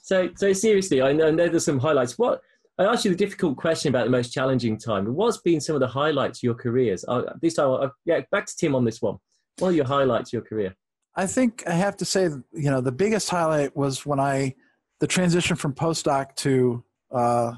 So 0.07 0.28
so 0.37 0.52
seriously 0.52 1.00
i 1.00 1.12
know, 1.14 1.28
I 1.28 1.31
know 1.31 1.49
there's 1.49 1.64
some 1.64 1.78
highlights. 1.78 2.19
What 2.19 2.43
I 2.76 2.85
asked 2.85 3.04
you 3.04 3.11
the 3.12 3.16
difficult 3.16 3.57
question 3.57 3.88
about 3.88 4.04
the 4.04 4.11
most 4.11 4.33
challenging 4.33 4.76
time. 4.76 5.07
What's 5.14 5.38
been 5.38 5.61
some 5.61 5.76
of 5.76 5.81
the 5.81 5.87
highlights 5.87 6.40
of 6.40 6.43
your 6.43 6.54
careers? 6.54 7.04
Uh, 7.07 7.23
this 7.40 7.54
time, 7.54 7.71
uh, 7.71 7.88
yeah, 8.04 8.21
back 8.33 8.47
to 8.47 8.57
Tim 8.57 8.75
on 8.75 8.85
this 8.85 9.00
one. 9.00 9.19
What 9.59 9.69
are 9.69 9.73
your 9.73 9.85
highlights 9.85 10.31
of 10.31 10.33
your 10.33 10.43
career? 10.43 10.75
I 11.14 11.27
think 11.29 11.62
I 11.68 11.75
have 11.75 11.96
to 11.98 12.05
say, 12.05 12.25
you 12.25 12.70
know, 12.70 12.81
the 12.81 12.90
biggest 12.90 13.31
highlight 13.31 13.77
was 13.77 14.05
when 14.05 14.18
I, 14.18 14.57
the 14.98 15.07
transition 15.07 15.55
from 15.55 15.72
postdoc 15.72 16.35
to 16.37 16.83
uh, 17.12 17.53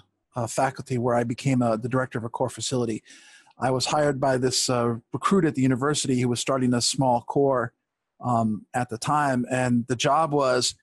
faculty, 0.48 0.98
where 0.98 1.14
I 1.14 1.24
became 1.24 1.62
a, 1.62 1.78
the 1.78 1.88
director 1.88 2.18
of 2.18 2.24
a 2.24 2.28
core 2.28 2.50
facility. 2.50 3.02
I 3.58 3.70
was 3.70 3.86
hired 3.86 4.20
by 4.20 4.36
this 4.36 4.68
uh, 4.68 4.96
recruit 5.14 5.46
at 5.46 5.54
the 5.54 5.62
university 5.62 6.20
who 6.20 6.28
was 6.28 6.40
starting 6.40 6.74
a 6.74 6.82
small 6.82 7.22
core 7.22 7.72
um, 8.22 8.66
at 8.74 8.90
the 8.90 8.98
time, 8.98 9.46
and 9.50 9.86
the 9.86 9.96
job 9.96 10.32
was 10.32 10.74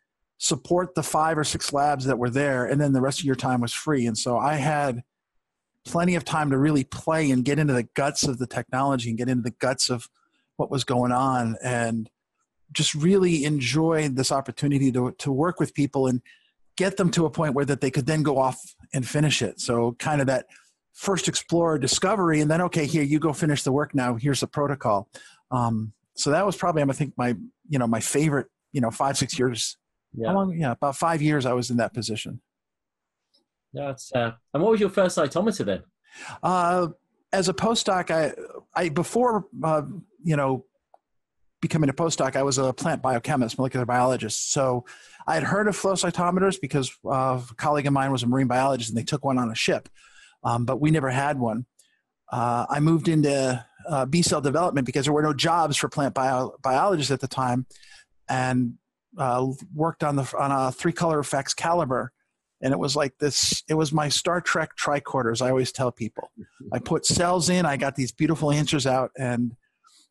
support 0.43 0.93
the 0.93 1.01
five 1.01 1.37
or 1.37 1.43
six 1.45 1.71
labs 1.71 2.03
that 2.03 2.19
were 2.19 2.29
there, 2.29 2.65
and 2.65 2.81
then 2.81 2.91
the 2.91 2.99
rest 2.99 3.19
of 3.19 3.25
your 3.25 3.33
time 3.33 3.61
was 3.61 3.71
free. 3.71 4.05
And 4.05 4.17
so 4.17 4.37
I 4.37 4.55
had 4.55 5.01
plenty 5.85 6.15
of 6.15 6.25
time 6.25 6.49
to 6.49 6.57
really 6.57 6.83
play 6.83 7.31
and 7.31 7.45
get 7.45 7.59
into 7.59 7.71
the 7.71 7.83
guts 7.83 8.27
of 8.27 8.39
the 8.39 8.45
technology 8.45 9.07
and 9.07 9.17
get 9.17 9.29
into 9.29 9.43
the 9.43 9.55
guts 9.59 9.89
of 9.89 10.09
what 10.57 10.69
was 10.69 10.83
going 10.83 11.13
on 11.13 11.55
and 11.63 12.09
just 12.73 12.93
really 12.93 13.45
enjoy 13.45 14.09
this 14.09 14.33
opportunity 14.33 14.91
to, 14.91 15.13
to 15.17 15.31
work 15.31 15.61
with 15.61 15.73
people 15.73 16.07
and 16.07 16.21
get 16.75 16.97
them 16.97 17.09
to 17.09 17.25
a 17.25 17.29
point 17.29 17.53
where 17.53 17.63
that 17.63 17.79
they 17.79 17.91
could 17.91 18.05
then 18.05 18.21
go 18.21 18.37
off 18.37 18.75
and 18.93 19.07
finish 19.07 19.41
it. 19.41 19.61
So 19.61 19.93
kind 19.93 20.19
of 20.19 20.27
that 20.27 20.47
first 20.91 21.29
explorer 21.29 21.79
discovery 21.79 22.41
and 22.41 22.51
then, 22.51 22.59
okay, 22.59 22.85
here 22.85 23.03
you 23.03 23.17
go 23.17 23.31
finish 23.31 23.63
the 23.63 23.71
work 23.71 23.95
now. 23.95 24.15
Here's 24.15 24.41
the 24.41 24.47
protocol. 24.47 25.07
Um, 25.51 25.93
so 26.15 26.31
that 26.31 26.45
was 26.45 26.57
probably, 26.57 26.83
I 26.83 26.85
think 26.87 27.13
my, 27.17 27.37
you 27.69 27.79
know, 27.79 27.87
my 27.87 28.01
favorite, 28.01 28.47
you 28.73 28.81
know, 28.81 28.91
five, 28.91 29.17
six 29.17 29.39
years 29.39 29.77
yeah. 30.15 30.27
How 30.27 30.35
long? 30.35 30.57
Yeah, 30.57 30.71
about 30.71 30.95
five 30.95 31.21
years 31.21 31.45
I 31.45 31.53
was 31.53 31.69
in 31.69 31.77
that 31.77 31.93
position. 31.93 32.41
That's 33.73 34.11
uh, 34.13 34.33
and 34.53 34.61
what 34.63 34.71
was 34.71 34.79
your 34.79 34.89
first 34.89 35.17
cytometer 35.17 35.65
then? 35.65 35.83
Uh, 36.41 36.89
as 37.31 37.49
a 37.49 37.53
postdoc, 37.53 38.11
I, 38.11 38.33
I 38.75 38.89
before 38.89 39.45
uh, 39.63 39.81
you 40.23 40.35
know 40.35 40.65
becoming 41.61 41.89
a 41.89 41.93
postdoc, 41.93 42.35
I 42.35 42.43
was 42.43 42.57
a 42.57 42.73
plant 42.73 43.01
biochemist, 43.01 43.57
molecular 43.57 43.85
biologist. 43.85 44.51
So 44.51 44.85
I 45.25 45.35
had 45.35 45.43
heard 45.43 45.67
of 45.69 45.75
flow 45.77 45.93
cytometers 45.93 46.59
because 46.59 46.91
uh, 47.05 47.41
a 47.49 47.55
colleague 47.55 47.87
of 47.87 47.93
mine 47.93 48.11
was 48.11 48.21
a 48.21 48.27
marine 48.27 48.47
biologist, 48.47 48.89
and 48.89 48.97
they 48.97 49.03
took 49.03 49.25
one 49.25 49.39
on 49.39 49.49
a 49.49 49.55
ship, 49.55 49.89
um, 50.43 50.65
but 50.65 50.79
we 50.79 50.91
never 50.91 51.09
had 51.09 51.39
one. 51.39 51.65
Uh, 52.31 52.65
I 52.69 52.79
moved 52.79 53.07
into 53.07 53.65
uh, 53.87 54.05
B 54.05 54.21
cell 54.21 54.41
development 54.41 54.85
because 54.85 55.05
there 55.05 55.13
were 55.13 55.21
no 55.21 55.33
jobs 55.33 55.77
for 55.77 55.87
plant 55.87 56.13
bio- 56.13 56.55
biologists 56.61 57.11
at 57.11 57.21
the 57.21 57.27
time, 57.27 57.65
and 58.29 58.73
uh, 59.17 59.47
worked 59.73 60.03
on 60.03 60.15
the 60.15 60.33
on 60.37 60.51
a 60.51 60.71
three 60.71 60.93
color 60.93 61.21
FACSCalibur 61.21 62.09
and 62.63 62.71
it 62.71 62.79
was 62.79 62.95
like 62.95 63.15
this 63.19 63.61
it 63.67 63.75
was 63.75 63.91
my 63.91 64.09
star 64.09 64.41
trek 64.41 64.71
tricorders 64.75 65.41
i 65.41 65.49
always 65.49 65.71
tell 65.71 65.91
people. 65.91 66.31
I 66.71 66.79
put 66.79 67.05
cells 67.05 67.49
in 67.49 67.65
i 67.65 67.77
got 67.77 67.95
these 67.95 68.11
beautiful 68.11 68.51
answers 68.51 68.87
out 68.87 69.11
and 69.17 69.55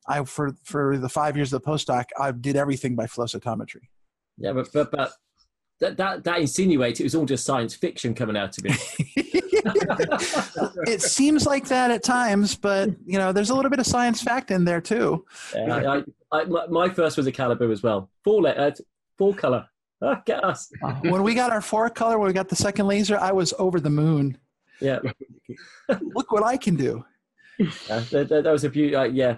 i 0.06 0.22
for 0.24 0.52
for 0.62 0.98
the 0.98 1.08
five 1.08 1.36
years 1.36 1.52
of 1.52 1.62
the 1.62 1.68
postdoc 1.68 2.04
i 2.20 2.30
did 2.30 2.54
everything 2.54 2.94
by 2.94 3.08
flow 3.08 3.24
cytometry. 3.24 3.88
Yeah 4.36 4.52
but 4.52 4.68
but, 4.72 4.90
but 4.92 5.12
that, 5.80 5.96
that 5.96 6.24
that 6.24 6.38
insinuates 6.40 7.00
it 7.00 7.04
was 7.04 7.14
all 7.14 7.24
just 7.24 7.44
science 7.44 7.74
fiction 7.74 8.14
coming 8.14 8.36
out 8.36 8.56
of 8.58 8.66
it. 8.66 9.38
It 10.88 11.00
seems 11.00 11.46
like 11.46 11.68
that 11.68 11.92
at 11.92 12.02
times 12.02 12.56
but 12.56 12.90
you 13.06 13.16
know 13.18 13.32
there's 13.32 13.50
a 13.50 13.54
little 13.54 13.70
bit 13.70 13.78
of 13.78 13.86
science 13.86 14.20
fact 14.20 14.50
in 14.50 14.64
there 14.64 14.80
too. 14.80 15.24
Yeah, 15.54 16.02
I, 16.32 16.36
I, 16.36 16.44
my, 16.44 16.66
my, 16.66 16.88
first 16.88 17.16
was 17.16 17.28
a 17.28 17.32
Calibur 17.32 17.70
as 17.70 17.80
well. 17.80 18.10
Four 18.24 18.42
letter 18.42 18.74
full 19.22 19.34
color. 19.34 19.64
Oh, 20.00 20.16
get 20.26 20.42
us. 20.42 20.68
Uh, 20.82 20.94
when 21.12 21.22
we 21.22 21.34
got 21.34 21.52
our 21.52 21.60
four 21.60 21.88
color, 21.88 22.18
when 22.18 22.26
we 22.26 22.34
got 22.34 22.48
the 22.48 22.56
second 22.56 22.88
laser, 22.88 23.16
I 23.18 23.30
was 23.30 23.54
over 23.56 23.78
the 23.78 23.94
moon. 24.04 24.36
Yeah. 24.80 24.98
Look 26.16 26.32
what 26.32 26.42
I 26.42 26.56
can 26.56 26.74
do. 26.74 27.04
Yeah, 27.58 28.02
that, 28.10 28.28
that, 28.30 28.52
was 28.56 28.64
a 28.64 28.68
beauty. 28.68 28.96
Uh, 28.96 29.04
yeah, 29.04 29.36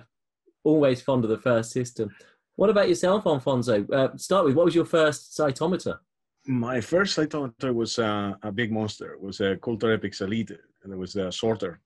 always 0.62 1.02
fond 1.02 1.22
of 1.24 1.30
the 1.30 1.42
first 1.50 1.70
system. 1.70 2.08
What 2.56 2.70
about 2.70 2.88
yourself, 2.88 3.26
Alfonso? 3.26 3.84
Uh, 3.92 4.16
start 4.16 4.46
with 4.46 4.54
what 4.54 4.64
was 4.64 4.74
your 4.74 4.86
first 4.86 5.36
cytometer? 5.38 5.98
My 6.46 6.80
first 6.80 7.14
cytometer 7.18 7.74
was 7.74 7.98
uh, 7.98 8.32
a 8.42 8.52
big 8.52 8.72
monster. 8.72 9.12
It 9.12 9.20
was 9.20 9.40
a 9.40 9.56
Coulter 9.56 9.98
EPICS 9.98 10.22
Elite, 10.22 10.56
and 10.82 10.92
it 10.94 10.96
was 10.96 11.16
a 11.16 11.30
sorter. 11.30 11.80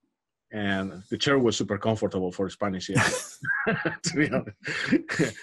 And 0.53 1.03
the 1.11 1.19
chair 1.19 1.39
was 1.39 1.57
super 1.57 1.79
comfortable 1.79 2.31
for 2.31 2.49
Spanish, 2.49 2.91
yeah. 2.91 3.09
to 4.03 4.17
be 4.17 4.31
honest. 4.31 5.35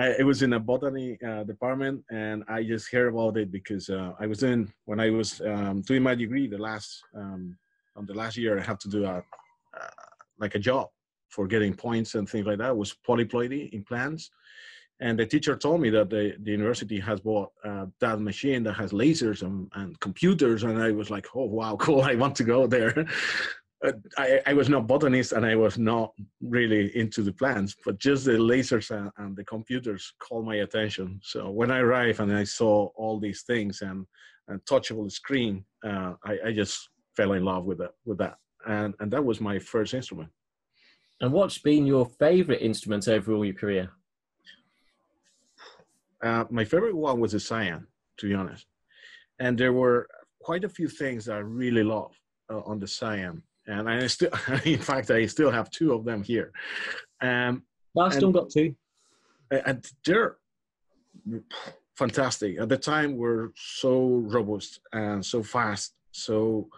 I, 0.00 0.14
it 0.18 0.24
was 0.24 0.40
in 0.40 0.54
a 0.54 0.58
botany 0.58 1.18
uh, 1.22 1.44
department, 1.44 2.02
and 2.10 2.42
I 2.48 2.62
just 2.62 2.90
heard 2.90 3.08
about 3.08 3.36
it 3.36 3.52
because 3.52 3.90
uh, 3.90 4.12
I 4.18 4.26
was 4.26 4.42
in 4.42 4.72
when 4.86 4.98
I 4.98 5.10
was 5.10 5.42
um, 5.42 5.82
doing 5.82 6.02
my 6.02 6.14
degree. 6.14 6.46
The 6.48 6.56
last 6.56 7.02
um, 7.14 7.58
on 7.96 8.06
the 8.06 8.14
last 8.14 8.38
year, 8.38 8.58
I 8.58 8.62
had 8.62 8.80
to 8.80 8.88
do 8.88 9.04
a 9.04 9.16
uh, 9.78 10.04
like 10.38 10.54
a 10.54 10.58
job 10.58 10.88
for 11.28 11.46
getting 11.46 11.74
points 11.74 12.14
and 12.14 12.26
things 12.26 12.46
like 12.46 12.58
that. 12.58 12.70
It 12.70 12.76
was 12.76 12.96
polyploidy 13.06 13.74
in 13.74 13.84
plants, 13.84 14.30
and 15.00 15.18
the 15.18 15.26
teacher 15.26 15.54
told 15.54 15.82
me 15.82 15.90
that 15.90 16.08
the, 16.08 16.34
the 16.40 16.50
university 16.50 16.98
has 16.98 17.20
bought 17.20 17.50
uh, 17.62 17.84
that 18.00 18.20
machine 18.20 18.62
that 18.62 18.74
has 18.74 18.92
lasers 18.92 19.42
and, 19.42 19.70
and 19.74 20.00
computers, 20.00 20.62
and 20.62 20.82
I 20.82 20.92
was 20.92 21.10
like, 21.10 21.26
oh 21.34 21.44
wow, 21.44 21.76
cool! 21.78 22.00
I 22.00 22.14
want 22.14 22.36
to 22.36 22.44
go 22.44 22.66
there. 22.66 23.06
I, 24.18 24.40
I, 24.46 24.52
was 24.52 24.68
not 24.68 24.86
botanist 24.86 25.32
and 25.32 25.46
I 25.46 25.56
was 25.56 25.78
not 25.78 26.12
really 26.42 26.94
into 26.96 27.22
the 27.22 27.32
plants, 27.32 27.74
but 27.84 27.98
just 27.98 28.26
the 28.26 28.32
lasers 28.32 28.90
and, 28.90 29.10
and, 29.16 29.34
the 29.34 29.44
computers 29.44 30.12
called 30.18 30.44
my 30.44 30.56
attention. 30.56 31.18
So 31.22 31.50
when 31.50 31.70
I 31.70 31.78
arrived 31.78 32.20
and 32.20 32.34
I 32.36 32.44
saw 32.44 32.90
all 32.94 33.18
these 33.18 33.42
things 33.42 33.80
and, 33.80 34.06
and 34.48 34.60
touchable 34.66 35.10
screen, 35.10 35.64
uh, 35.84 36.12
I, 36.24 36.38
I, 36.46 36.52
just 36.52 36.90
fell 37.16 37.32
in 37.32 37.44
love 37.44 37.64
with 37.64 37.78
that 37.78 37.92
with 38.04 38.18
that, 38.18 38.36
and 38.66 38.94
and 39.00 39.10
that 39.12 39.24
was 39.24 39.40
my 39.40 39.58
first 39.58 39.94
instrument. 39.94 40.28
And 41.22 41.32
what's 41.32 41.58
been 41.58 41.86
your 41.86 42.06
favorite 42.06 42.60
instrument 42.60 43.08
overall 43.08 43.44
your 43.44 43.54
career? 43.54 43.90
Uh, 46.22 46.44
my 46.50 46.64
favorite 46.64 46.96
one 46.96 47.18
was 47.18 47.32
the 47.32 47.38
CyAn, 47.38 47.86
to 48.18 48.28
be 48.28 48.34
honest, 48.34 48.66
and 49.38 49.56
there 49.56 49.72
were 49.72 50.06
quite 50.42 50.64
a 50.64 50.68
few 50.68 50.88
things 50.88 51.24
that 51.24 51.36
I 51.36 51.38
really 51.38 51.84
love 51.84 52.12
uh, 52.50 52.60
on 52.60 52.78
the 52.78 52.86
CyAn, 52.86 53.40
and 53.70 53.88
I 53.88 54.06
still, 54.06 54.30
in 54.64 54.78
fact, 54.78 55.10
I 55.10 55.26
still 55.26 55.50
have 55.50 55.70
two 55.70 55.92
of 55.92 56.04
them 56.04 56.22
here. 56.22 56.52
Um, 57.20 57.62
I 57.98 58.10
still 58.10 58.32
got 58.32 58.50
two, 58.50 58.74
and 59.50 59.84
they're 60.04 60.36
fantastic. 61.96 62.58
At 62.58 62.68
the 62.68 62.76
time, 62.78 63.16
were 63.16 63.52
so 63.56 64.22
robust 64.36 64.80
and 64.92 65.24
so 65.24 65.42
fast, 65.42 65.94
so 66.12 66.68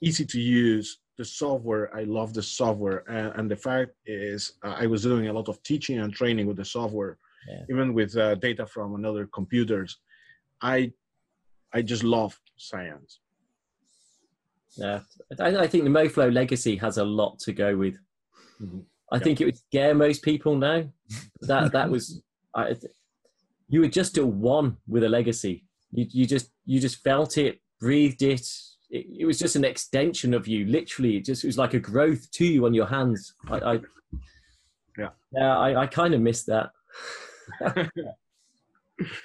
easy 0.00 0.24
to 0.26 0.40
use. 0.40 0.98
The 1.16 1.24
software, 1.24 1.94
I 1.94 2.02
love 2.02 2.34
the 2.34 2.42
software, 2.42 3.04
and, 3.08 3.32
and 3.38 3.50
the 3.50 3.56
fact 3.56 3.92
is, 4.04 4.54
uh, 4.64 4.74
I 4.76 4.86
was 4.86 5.02
doing 5.02 5.28
a 5.28 5.32
lot 5.32 5.48
of 5.48 5.62
teaching 5.62 6.00
and 6.00 6.12
training 6.12 6.46
with 6.48 6.56
the 6.56 6.64
software, 6.64 7.18
yeah. 7.48 7.62
even 7.70 7.94
with 7.94 8.16
uh, 8.16 8.34
data 8.34 8.66
from 8.66 8.96
another 8.96 9.28
computers. 9.32 9.98
I, 10.60 10.92
I 11.72 11.82
just 11.82 12.02
love 12.02 12.36
science. 12.56 13.20
Yeah, 14.76 15.00
I, 15.38 15.56
I 15.56 15.66
think 15.66 15.84
the 15.84 15.90
MoFlo 15.90 16.32
legacy 16.32 16.76
has 16.76 16.98
a 16.98 17.04
lot 17.04 17.38
to 17.40 17.52
go 17.52 17.76
with. 17.76 17.98
Mm-hmm. 18.60 18.80
I 19.12 19.16
yeah. 19.16 19.22
think 19.22 19.40
it 19.40 19.44
would 19.44 19.56
scare 19.56 19.94
most 19.94 20.22
people 20.22 20.56
now. 20.56 20.84
That 21.42 21.72
that 21.72 21.90
was, 21.90 22.22
I, 22.54 22.74
you 23.68 23.80
were 23.80 23.88
just 23.88 24.18
a 24.18 24.26
one 24.26 24.78
with 24.88 25.04
a 25.04 25.08
legacy. 25.08 25.64
You 25.92 26.06
you 26.10 26.26
just 26.26 26.50
you 26.64 26.80
just 26.80 27.02
felt 27.02 27.38
it, 27.38 27.60
breathed 27.80 28.22
it. 28.22 28.46
It, 28.90 29.06
it 29.20 29.26
was 29.26 29.38
just 29.38 29.56
an 29.56 29.64
extension 29.64 30.34
of 30.34 30.48
you. 30.48 30.66
Literally, 30.66 31.16
it 31.16 31.24
just 31.24 31.44
it 31.44 31.48
was 31.48 31.58
like 31.58 31.74
a 31.74 31.80
growth 31.80 32.30
to 32.32 32.44
you 32.44 32.66
on 32.66 32.74
your 32.74 32.86
hands. 32.86 33.34
I, 33.48 33.58
I 33.58 33.80
yeah, 34.98 35.10
yeah, 35.32 35.58
I, 35.58 35.82
I 35.82 35.86
kind 35.86 36.14
of 36.14 36.20
missed 36.20 36.46
that. 36.46 36.70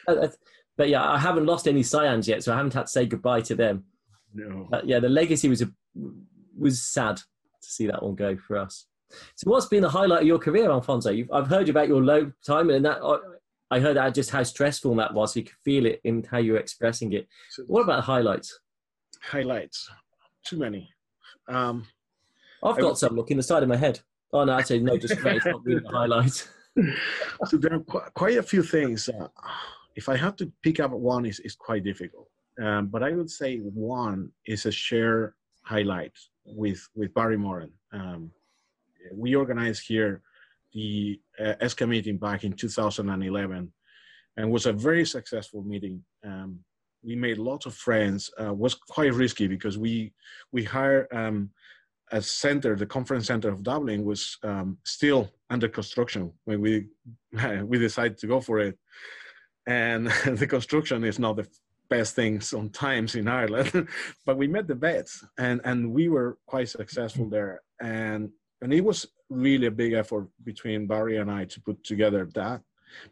but 0.78 0.90
yeah, 0.90 1.04
I 1.04 1.18
haven't 1.18 1.46
lost 1.46 1.68
any 1.68 1.82
CyAns 1.82 2.28
yet, 2.28 2.44
so 2.44 2.54
I 2.54 2.58
haven't 2.58 2.74
had 2.74 2.88
to 2.88 2.92
say 2.92 3.06
goodbye 3.06 3.42
to 3.42 3.56
them. 3.56 3.86
No. 4.34 4.70
Yeah, 4.84 5.00
the 5.00 5.10
legacy 5.10 5.50
was 5.50 5.62
a, 5.62 5.70
was 6.58 6.82
sad 6.82 7.18
to 7.18 7.24
see 7.62 7.88
that 7.88 8.04
one 8.04 8.16
go 8.16 8.38
for 8.38 8.58
us. 8.58 8.86
So, 9.36 9.50
what's 9.50 9.66
been 9.66 9.82
the 9.82 9.90
highlight 9.90 10.22
of 10.22 10.28
your 10.28 10.40
career, 10.40 10.70
Alfonso? 10.70 11.10
You've, 11.12 11.32
I've 11.32 11.48
heard 11.48 11.68
about 11.70 11.88
your 11.88 12.04
low 12.04 12.32
time, 12.46 12.70
and 12.70 12.86
that 12.86 13.00
I 13.72 13.80
heard 13.80 13.98
that 13.98 14.14
just 14.14 14.30
how 14.30 14.44
stressful 14.44 14.96
that 14.96 15.14
was. 15.14 15.36
You 15.36 15.44
could 15.44 15.56
feel 15.64 15.86
it 15.86 16.00
in 16.04 16.24
how 16.24 16.38
you 16.38 16.54
were 16.54 16.60
expressing 16.60 17.14
it. 17.14 17.28
So, 17.50 17.64
what 17.68 17.82
about 17.82 18.04
highlights? 18.04 18.60
Highlights, 19.22 19.90
too 20.46 20.58
many. 20.58 20.90
Um, 21.48 21.88
I've 22.64 22.78
got 22.78 22.98
some. 22.98 23.16
Look 23.16 23.32
in 23.32 23.38
the 23.38 23.44
side 23.44 23.64
of 23.64 23.70
my 23.70 23.78
head. 23.78 24.00
Oh 24.32 24.44
no, 24.44 24.54
I 24.54 24.62
say 24.62 24.80
no. 24.80 24.98
Just 24.98 25.14
it's 25.26 25.46
not 25.46 25.64
really 25.66 25.82
the 25.82 25.90
highlights. 25.90 26.48
so 27.46 27.58
there 27.58 27.74
are 27.74 27.80
qu- 27.80 28.12
quite 28.14 28.38
a 28.38 28.44
few 28.44 28.62
things. 28.62 29.10
Uh, 29.10 29.28
if 29.96 30.08
I 30.08 30.16
have 30.18 30.36
to 30.38 30.52
pick 30.62 30.80
up 30.80 30.92
one, 30.92 31.26
is 31.26 31.40
is 31.40 31.56
quite 31.56 31.84
difficult. 31.84 32.28
Um, 32.62 32.88
but 32.88 33.04
I 33.04 33.12
would 33.12 33.30
say 33.30 33.58
one 33.58 34.32
is 34.46 34.66
a 34.66 34.72
share 34.72 35.36
highlight 35.64 36.14
with 36.46 36.88
with 36.96 37.14
Barry 37.14 37.38
Moran. 37.38 37.72
Um, 37.94 38.32
we 39.14 39.36
organized 39.36 39.84
here 39.88 40.22
the 40.74 41.20
uh, 41.40 41.54
ESCCA 41.62 41.88
meeting 41.88 42.18
back 42.18 42.44
in 42.44 42.54
2011, 42.54 43.72
and 44.38 44.52
was 44.52 44.66
a 44.66 44.74
very 44.74 45.06
successful 45.06 45.64
meeting. 45.64 46.04
Um, 46.24 46.60
we 47.04 47.16
made 47.16 47.38
lots 47.38 47.66
of 47.66 47.74
friends. 47.76 48.30
Uh, 48.42 48.54
was 48.54 48.76
quite 48.76 49.14
risky 49.14 49.48
because 49.48 49.78
we 49.78 50.14
we 50.52 50.64
hired 50.64 51.08
um, 51.14 51.50
a 52.12 52.22
center, 52.22 52.76
the 52.76 52.86
conference 52.86 53.28
center 53.28 53.50
of 53.50 53.64
Dublin 53.64 54.04
was 54.04 54.38
um, 54.44 54.78
still 54.84 55.30
under 55.50 55.68
construction 55.68 56.32
when 56.46 56.62
we 56.62 56.88
we 57.64 57.78
decided 57.78 58.18
to 58.18 58.28
go 58.28 58.40
for 58.40 58.60
it, 58.60 58.78
and 59.68 60.08
the 60.26 60.48
construction 60.48 61.04
is 61.04 61.20
not 61.20 61.36
the 61.38 61.48
best 61.90 62.16
things 62.16 62.54
on 62.54 62.70
times 62.70 63.16
in 63.16 63.28
Ireland, 63.28 63.88
but 64.26 64.38
we 64.38 64.48
met 64.48 64.68
the 64.68 64.76
vets 64.76 65.26
and, 65.38 65.62
and 65.64 65.92
we 65.92 66.08
were 66.08 66.38
quite 66.46 66.70
successful 66.70 67.30
there. 67.30 67.62
And, 67.82 68.30
and 68.62 68.74
it 68.74 68.84
was 68.84 69.08
really 69.30 69.68
a 69.68 69.72
big 69.72 69.94
effort 69.94 70.28
between 70.44 70.88
Barry 70.88 71.18
and 71.18 71.32
I 71.32 71.46
to 71.46 71.62
put 71.62 71.84
together 71.84 72.30
that. 72.36 72.62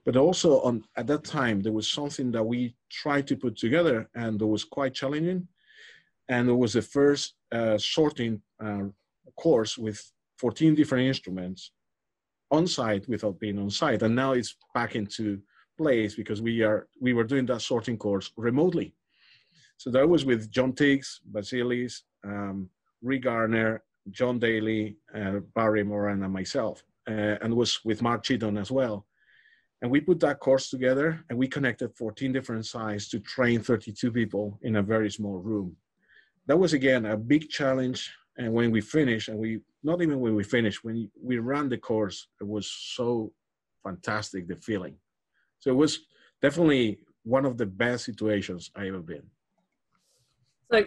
But 0.05 0.17
also 0.17 0.61
on 0.61 0.83
at 0.95 1.07
that 1.07 1.23
time, 1.23 1.61
there 1.61 1.71
was 1.71 1.87
something 1.87 2.31
that 2.31 2.43
we 2.43 2.75
tried 2.91 3.27
to 3.27 3.35
put 3.35 3.55
together 3.57 4.09
and 4.15 4.41
it 4.41 4.45
was 4.45 4.63
quite 4.63 4.93
challenging. 4.93 5.47
And 6.29 6.49
it 6.49 6.53
was 6.53 6.73
the 6.73 6.81
first 6.81 7.35
uh, 7.51 7.77
sorting 7.77 8.41
uh, 8.63 8.85
course 9.37 9.77
with 9.77 10.01
14 10.39 10.75
different 10.75 11.07
instruments 11.07 11.71
on 12.51 12.67
site 12.67 13.07
without 13.07 13.39
being 13.39 13.59
on 13.59 13.69
site. 13.69 14.01
And 14.01 14.15
now 14.15 14.33
it's 14.33 14.55
back 14.73 14.95
into 14.95 15.41
place 15.77 16.15
because 16.15 16.41
we 16.41 16.63
are 16.63 16.87
we 16.99 17.13
were 17.13 17.23
doing 17.23 17.45
that 17.47 17.61
sorting 17.61 17.97
course 17.97 18.31
remotely. 18.35 18.93
So 19.77 19.91
that 19.91 20.09
was 20.09 20.25
with 20.25 20.51
John 20.51 20.73
Tigges, 20.73 21.19
Vasilis, 21.31 22.01
um, 22.23 22.69
Rick 23.01 23.23
Garner, 23.23 23.83
John 24.09 24.39
Daly, 24.39 24.97
uh, 25.13 25.39
Barry 25.55 25.83
Moran, 25.83 26.23
and 26.23 26.33
myself, 26.33 26.83
uh, 27.07 27.37
and 27.41 27.55
was 27.55 27.83
with 27.85 28.01
Mark 28.01 28.23
Cheaton 28.23 28.57
as 28.57 28.71
well. 28.71 29.05
And 29.81 29.91
we 29.91 30.01
put 30.01 30.19
that 30.21 30.39
course 30.39 30.71
together, 30.71 31.23
and 31.29 31.37
we 31.37 31.47
connected 31.47 31.95
14 31.95 32.33
different 32.33 32.65
sites 32.65 33.07
to 33.09 33.19
train 33.19 33.61
32 33.61 34.11
people 34.11 34.57
in 34.63 34.77
a 34.77 34.81
very 34.81 35.11
small 35.11 35.37
room. 35.37 35.75
That 36.47 36.57
was 36.57 36.73
again 36.73 37.05
a 37.05 37.15
big 37.15 37.49
challenge. 37.49 38.11
And 38.39 38.53
when 38.53 38.71
we 38.71 38.81
finished, 38.81 39.29
and 39.29 39.37
we 39.37 39.59
not 39.83 40.01
even 40.01 40.19
when 40.19 40.35
we 40.35 40.43
finished, 40.43 40.83
when 40.83 41.09
we 41.21 41.37
ran 41.37 41.69
the 41.69 41.77
course, 41.77 42.27
it 42.41 42.47
was 42.47 42.67
so 42.67 43.31
fantastic 43.83 44.47
the 44.47 44.55
feeling 44.55 44.95
so 45.59 45.71
it 45.71 45.75
was 45.75 45.99
definitely 46.41 46.99
one 47.23 47.45
of 47.45 47.57
the 47.57 47.65
best 47.65 48.05
situations 48.05 48.71
I 48.75 48.87
ever 48.87 48.99
been. 48.99 49.23
So, 50.71 50.85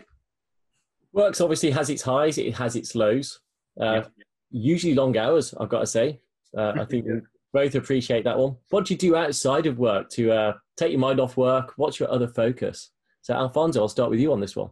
works 1.13 1.41
obviously 1.41 1.71
has 1.71 1.91
its 1.91 2.03
highs, 2.03 2.39
it 2.39 2.55
has 2.55 2.77
its 2.77 2.95
lows. 2.95 3.41
Uh, 3.81 3.95
yeah. 3.95 4.05
Usually 4.51 4.95
long 4.95 5.17
hours, 5.17 5.55
I've 5.59 5.69
got 5.69 5.81
to 5.81 5.87
say. 5.87 6.21
Uh, 6.57 6.73
I 6.81 6.85
think 6.85 7.07
yeah. 7.07 7.15
we 7.15 7.21
both 7.53 7.75
appreciate 7.75 8.25
that 8.25 8.39
one. 8.39 8.57
What 8.71 8.87
do 8.87 8.95
you 8.95 8.99
do 8.99 9.17
outside 9.17 9.67
of 9.67 9.79
work 9.79 10.09
to 10.11 10.33
uh, 10.33 10.53
take 10.77 10.91
your 10.91 11.01
mind 11.01 11.21
off 11.21 11.37
work? 11.37 11.75
What's 11.77 12.01
your 12.01 12.11
other 12.11 12.29
focus? 12.29 12.91
So, 13.23 13.35
Alfonso, 13.35 13.81
I'll 13.81 13.89
start 13.89 14.11
with 14.11 14.21
you 14.21 14.33
on 14.33 14.41
this 14.41 14.57
one. 14.57 14.71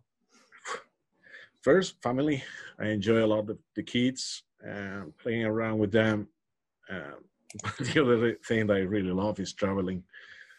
First, 1.62 2.00
family. 2.02 2.42
I 2.80 2.86
enjoy 2.86 3.24
a 3.24 3.26
lot 3.26 3.50
of 3.50 3.58
the 3.74 3.82
kids, 3.82 4.44
uh, 4.66 5.02
playing 5.20 5.44
around 5.44 5.78
with 5.78 5.92
them. 5.92 6.28
The 7.80 8.02
other 8.02 8.38
thing 8.46 8.66
that 8.66 8.76
I 8.76 8.80
really 8.80 9.10
love 9.10 9.40
is 9.40 9.52
traveling. 9.52 10.02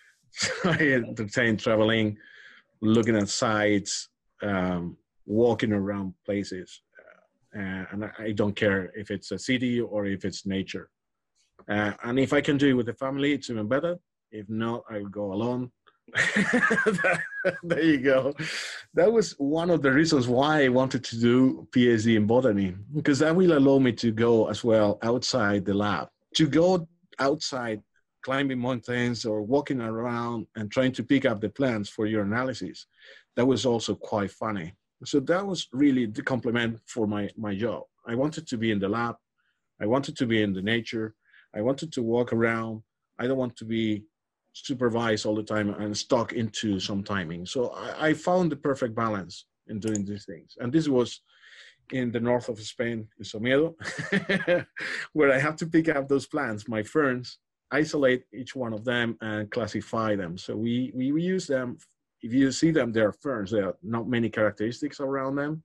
I 0.64 0.94
entertain 0.94 1.58
traveling, 1.58 2.18
looking 2.82 3.16
at 3.16 3.30
sites, 3.30 4.10
um, 4.42 4.98
walking 5.26 5.74
around 5.74 6.14
places, 6.26 6.82
uh, 7.56 7.86
and 7.92 8.10
I 8.18 8.32
don't 8.32 8.56
care 8.56 8.92
if 8.96 9.12
it's 9.12 9.32
a 9.32 9.40
city 9.40 9.82
or 9.82 10.06
if 10.06 10.26
it's 10.26 10.46
nature. 10.46 10.90
Uh, 11.68 11.94
and 12.04 12.20
if 12.20 12.34
I 12.34 12.42
can 12.42 12.58
do 12.58 12.70
it 12.70 12.74
with 12.74 12.86
the 12.86 12.94
family, 12.94 13.34
it's 13.34 13.50
even 13.50 13.68
better. 13.68 13.98
If 14.32 14.50
not, 14.50 14.84
I 14.90 15.00
will 15.00 15.10
go 15.10 15.34
alone. 15.34 15.72
there 17.64 17.84
you 17.84 18.00
go. 18.00 18.34
That 18.96 19.12
was 19.12 19.34
one 19.38 19.70
of 19.70 19.84
the 19.84 19.92
reasons 19.92 20.28
why 20.28 20.64
I 20.64 20.70
wanted 20.70 21.04
to 21.04 21.20
do 21.20 21.68
PhD 21.72 22.16
in 22.16 22.26
botany, 22.26 22.76
because 22.96 23.20
that 23.20 23.36
will 23.36 23.58
allow 23.58 23.78
me 23.78 23.92
to 23.94 24.12
go 24.12 24.48
as 24.48 24.64
well 24.64 24.98
outside 25.04 25.66
the 25.66 25.74
lab 25.74 26.10
to 26.36 26.48
go 26.48 26.88
outside 27.20 27.82
climbing 28.22 28.60
mountains 28.60 29.26
or 29.26 29.42
walking 29.42 29.82
around 29.82 30.46
and 30.56 30.72
trying 30.72 30.92
to 30.92 31.04
pick 31.04 31.26
up 31.26 31.40
the 31.40 31.50
plants 31.50 31.90
for 31.90 32.06
your 32.06 32.24
analysis. 32.24 32.88
That 33.36 33.46
was 33.46 33.66
also 33.66 33.96
quite 33.96 34.32
funny. 34.32 34.74
So 35.06 35.20
that 35.22 35.46
was 35.46 35.68
really 35.72 36.06
the 36.06 36.22
complement 36.22 36.80
for 36.86 37.08
my 37.08 37.30
my 37.38 37.56
job. 37.56 37.84
I 38.06 38.16
wanted 38.16 38.48
to 38.48 38.58
be 38.58 38.72
in 38.72 38.80
the 38.80 38.90
lab. 38.90 39.16
I 39.82 39.86
wanted 39.86 40.18
to 40.18 40.26
be 40.26 40.42
in 40.44 40.54
the 40.54 40.62
nature. 40.62 41.16
I 41.56 41.62
wanted 41.62 41.94
to 41.94 42.04
walk 42.04 42.34
around. 42.34 42.84
I 43.18 43.28
don't 43.28 43.38
want 43.38 43.56
to 43.58 43.66
be 43.66 44.04
supervised 44.54 45.26
all 45.26 45.36
the 45.36 45.44
time 45.44 45.70
and 45.70 45.96
stuck 45.96 46.34
into 46.34 46.80
some 46.80 47.04
timing. 47.04 47.46
So 47.46 47.70
i, 47.70 48.10
I 48.10 48.14
found 48.14 48.52
the 48.52 48.58
perfect 48.58 48.94
balance 48.96 49.46
in 49.68 49.80
doing 49.80 50.04
these 50.06 50.26
things. 50.26 50.58
And 50.60 50.72
this 50.72 50.88
was 50.90 51.22
in 51.94 52.12
the 52.12 52.20
north 52.20 52.50
of 52.50 52.60
Spain, 52.60 53.08
in 53.18 53.24
Somiedo, 53.24 53.76
where 55.14 55.32
I 55.32 55.40
have 55.40 55.56
to 55.58 55.68
pick 55.68 55.90
up 55.90 56.08
those 56.08 56.26
plants, 56.26 56.68
my 56.68 56.84
ferns, 56.84 57.40
isolate 57.72 58.24
each 58.34 58.56
one 58.56 58.74
of 58.74 58.84
them 58.84 59.18
and 59.22 59.50
classify 59.52 60.16
them. 60.16 60.38
So 60.38 60.56
we, 60.56 60.92
we, 60.96 61.12
we 61.12 61.22
use 61.22 61.48
them. 61.48 61.78
If 62.22 62.34
you 62.34 62.52
see 62.52 62.72
them, 62.72 62.92
they're 62.92 63.14
ferns. 63.14 63.52
There 63.52 63.68
are 63.68 63.78
not 63.82 64.10
many 64.10 64.30
characteristics 64.30 65.00
around 65.00 65.36
them, 65.36 65.64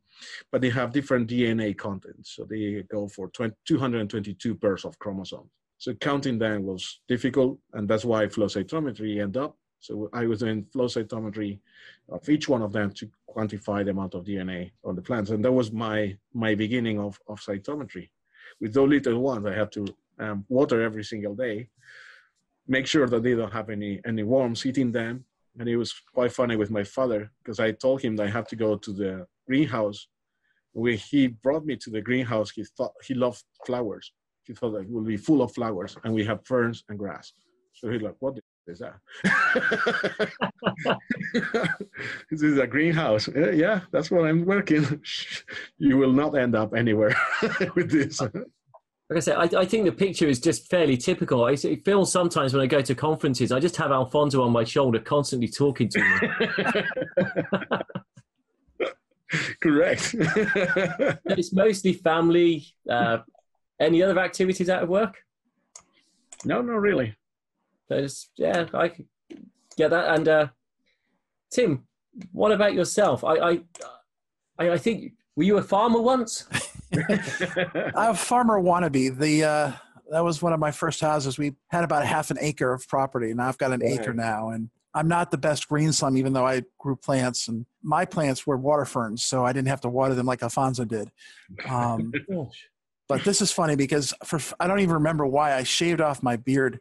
but 0.53 0.61
they 0.61 0.71
have 0.71 0.93
different 0.93 1.29
DNA 1.29 1.77
content. 1.77 2.27
So 2.27 2.45
they 2.45 2.85
go 2.91 3.09
for 3.09 3.29
20, 3.31 3.55
222 3.67 4.55
pairs 4.55 4.85
of 4.85 4.99
chromosomes. 4.99 5.51
So 5.79 5.95
counting 5.95 6.39
them 6.39 6.63
was 6.65 7.01
difficult, 7.09 7.59
and 7.73 7.89
that's 7.89 8.05
why 8.05 8.29
flow 8.29 8.47
cytometry 8.47 9.21
ended 9.21 9.43
up 9.43 9.57
So 9.85 10.09
I 10.15 10.27
was 10.27 10.39
doing 10.39 10.65
flow 10.73 10.87
cytometry 10.87 11.59
of 12.09 12.27
each 12.27 12.49
one 12.49 12.63
of 12.63 12.73
them 12.73 12.91
to 12.93 13.11
quantify 13.29 13.85
the 13.85 13.91
amount 13.91 14.15
of 14.15 14.25
DNA 14.25 14.71
on 14.83 14.97
the 14.97 15.03
plants. 15.03 15.29
And 15.29 15.45
that 15.45 15.53
was 15.53 15.73
my, 15.73 16.17
my 16.33 16.55
beginning 16.55 16.99
of, 16.99 17.21
of 17.29 17.39
cytometry. 17.39 18.09
With 18.63 18.73
those 18.73 18.89
little 18.89 19.21
ones, 19.21 19.45
I 19.45 19.53
had 19.53 19.71
to 19.73 19.87
um, 20.19 20.47
water 20.49 20.81
every 20.81 21.05
single 21.05 21.35
day, 21.35 21.69
make 22.67 22.87
sure 22.87 23.07
that 23.07 23.23
they 23.23 23.35
don't 23.35 23.53
have 23.53 23.69
any, 23.69 24.01
any 24.07 24.23
worms 24.23 24.65
eating 24.65 24.91
them. 24.91 25.27
And 25.59 25.69
it 25.69 25.77
was 25.77 25.93
quite 26.15 26.33
funny 26.33 26.57
with 26.57 26.71
my 26.71 26.83
father 26.83 27.31
because 27.43 27.61
I 27.61 27.73
told 27.73 28.01
him 28.01 28.17
that 28.17 28.27
I 28.27 28.31
have 28.31 28.49
to 28.49 28.57
go 28.57 28.77
to 28.77 28.91
the 28.91 29.27
greenhouse. 29.47 30.09
When 30.73 30.97
he 30.97 31.27
brought 31.27 31.67
me 31.67 31.77
to 31.77 31.91
the 31.91 32.01
greenhouse, 32.01 32.51
he 32.53 32.65
thought 32.65 32.93
he 33.07 33.13
loved 33.13 33.45
flowers. 33.67 34.13
He 34.45 34.55
thought 34.55 34.71
that 34.71 34.81
it 34.81 34.89
would 34.89 35.07
be 35.07 35.19
full 35.19 35.43
of 35.43 35.53
flowers 35.53 35.95
and 36.05 36.15
we 36.15 36.25
have 36.25 36.47
ferns 36.47 36.85
and 36.89 36.99
grass. 36.99 37.35
So 37.75 37.91
he's 37.91 38.03
like, 38.03 38.17
"What? 38.21 38.39
this 38.67 38.81
is 42.31 42.59
a 42.59 42.67
greenhouse. 42.67 43.29
Yeah, 43.29 43.81
that's 43.91 44.11
what 44.11 44.25
I'm 44.25 44.45
working. 44.45 45.03
you 45.79 45.97
will 45.99 46.13
not 46.13 46.37
end 46.37 46.55
up 46.55 46.75
anywhere 46.75 47.15
with 47.75 47.91
this. 47.91 48.21
Like 48.21 49.17
I 49.17 49.21
said, 49.21 49.37
I, 49.37 49.61
I, 49.61 49.67
think 49.67 49.85
the 49.85 49.93
picture 49.93 50.27
is 50.27 50.41
just 50.41 50.71
fairly 50.71 50.97
typical. 50.97 51.45
I, 51.45 51.53
it 51.53 51.85
feels 51.85 52.11
sometimes 52.11 52.55
when 52.55 52.63
I 52.63 52.67
go 52.67 52.81
to 52.81 52.95
conferences, 52.95 53.53
I 53.53 53.61
just 53.61 53.77
have 53.77 53.93
Alfonso 53.93 54.43
on 54.43 54.51
my 54.51 54.65
shoulder 54.65 54.99
constantly 54.99 55.49
talking 55.49 55.91
to 55.91 56.01
me. 56.01 56.21
Correct. 59.61 60.15
it's 61.27 61.53
mostly 61.53 61.93
family. 61.93 62.67
Uh, 62.89 63.19
any 63.81 64.03
other 64.03 64.19
activities 64.19 64.71
out 64.71 64.83
of 64.83 64.89
work? 64.89 65.17
No, 66.45 66.63
not 66.63 66.81
really. 66.81 67.15
There's, 67.89 68.31
yeah, 68.37 68.67
I 68.73 68.89
could 68.89 69.07
get 69.77 69.91
that. 69.91 70.15
And 70.15 70.29
uh, 70.29 70.49
Tim, 71.51 71.87
what 72.33 72.53
about 72.53 72.75
yourself? 72.75 73.25
I, 73.25 73.35
I, 73.35 73.61
I, 74.59 74.71
I 74.71 74.79
think 74.79 75.13
were 75.37 75.43
you 75.43 75.59
a 75.59 75.63
farmer 75.63 76.01
once? 76.01 76.47
I'm 76.93 77.11
a 77.95 78.15
farmer 78.15 78.61
wannabe. 78.61 79.19
The 79.19 79.45
uh, 79.45 79.73
that 80.11 80.25
was 80.25 80.43
one 80.43 80.53
of 80.53 80.61
my 80.61 80.71
first 80.71 81.01
houses. 81.01 81.39
We 81.39 81.55
had 81.71 81.85
about 81.85 82.05
half 82.07 82.31
an 82.31 82.39
acre 82.41 82.73
of 82.73 82.87
property, 82.89 83.31
and 83.31 83.41
I've 83.41 83.59
got 83.59 83.73
an 83.73 83.81
right. 83.81 83.99
acre 83.99 84.15
now. 84.15 84.51
And 84.51 84.71
I'm 84.95 85.09
not 85.09 85.31
the 85.31 85.39
best 85.39 85.69
green 85.69 85.93
thumb, 85.93 86.17
even 86.17 86.33
though 86.33 86.47
I 86.47 86.63
grew 86.79 86.97
plants. 86.97 87.49
And 87.49 87.67
my 87.83 88.05
plants 88.05 88.47
were 88.47 88.57
water 88.57 88.85
ferns, 88.85 89.25
so 89.25 89.45
I 89.45 89.53
didn't 89.53 89.69
have 89.69 89.81
to 89.83 89.89
water 89.89 90.15
them 90.15 90.27
like 90.27 90.43
Alfonso 90.43 90.85
did. 90.85 91.11
Um, 91.69 92.13
but 93.09 93.25
this 93.25 93.41
is 93.41 93.51
funny 93.51 93.77
because 93.77 94.15
for 94.25 94.41
I 94.61 94.67
don't 94.67 94.81
even 94.81 94.95
remember 94.95 95.27
why 95.27 95.55
I 95.55 95.65
shaved 95.65 96.01
off 96.01 96.23
my 96.23 96.37
beard, 96.37 96.79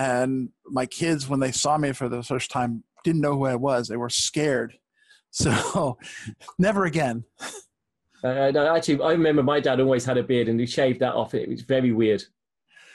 and 0.00 0.48
my 0.64 0.86
kids 0.86 1.28
when 1.28 1.40
they 1.40 1.52
saw 1.52 1.76
me 1.76 1.92
for 1.92 2.08
the 2.08 2.22
first 2.22 2.50
time 2.50 2.82
didn't 3.04 3.20
know 3.20 3.36
who 3.36 3.44
I 3.44 3.54
was. 3.54 3.86
They 3.86 3.96
were 3.96 4.10
scared. 4.10 4.74
So 5.32 5.96
never 6.58 6.86
again. 6.86 7.22
Uh, 8.24 8.50
no, 8.50 8.74
actually, 8.74 9.00
I 9.00 9.12
remember 9.12 9.44
my 9.44 9.60
dad 9.60 9.78
always 9.78 10.04
had 10.04 10.18
a 10.18 10.24
beard, 10.24 10.48
and 10.48 10.58
he 10.58 10.66
shaved 10.66 10.98
that 10.98 11.14
off. 11.14 11.34
It 11.34 11.48
was 11.48 11.62
very 11.62 11.92
weird, 11.92 12.24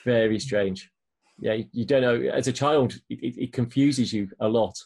very 0.04 0.38
strange. 0.38 0.92
Yeah, 1.40 1.54
you, 1.54 1.66
you 1.72 1.86
don't 1.86 2.02
know. 2.02 2.30
As 2.34 2.50
a 2.50 2.52
child, 2.52 3.00
it, 3.10 3.38
it, 3.38 3.54
confuses 3.54 4.12
you 4.12 4.28
a 4.42 4.50
lot. 4.50 4.78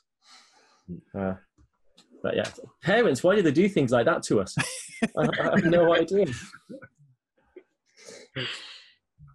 Uh, 1.17 1.33
but 2.21 2.35
yeah, 2.35 2.45
parents, 2.83 3.23
why 3.23 3.35
do 3.35 3.41
they 3.41 3.51
do 3.51 3.67
things 3.67 3.91
like 3.91 4.05
that 4.05 4.21
to 4.25 4.41
us? 4.41 4.55
I, 5.17 5.27
I 5.41 5.43
have 5.55 5.65
no 5.65 5.95
idea. 5.95 6.27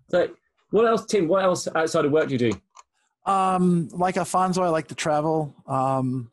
So, 0.08 0.28
what 0.70 0.86
else, 0.86 1.04
Tim? 1.06 1.26
What 1.26 1.42
else 1.42 1.66
outside 1.74 2.04
of 2.04 2.12
work 2.12 2.28
do 2.28 2.34
you 2.34 2.52
do? 2.52 2.60
Um, 3.26 3.88
like 3.92 4.16
Alfonso, 4.16 4.62
I 4.62 4.68
like 4.68 4.88
to 4.88 4.94
travel. 4.94 5.54
Um, 5.66 6.30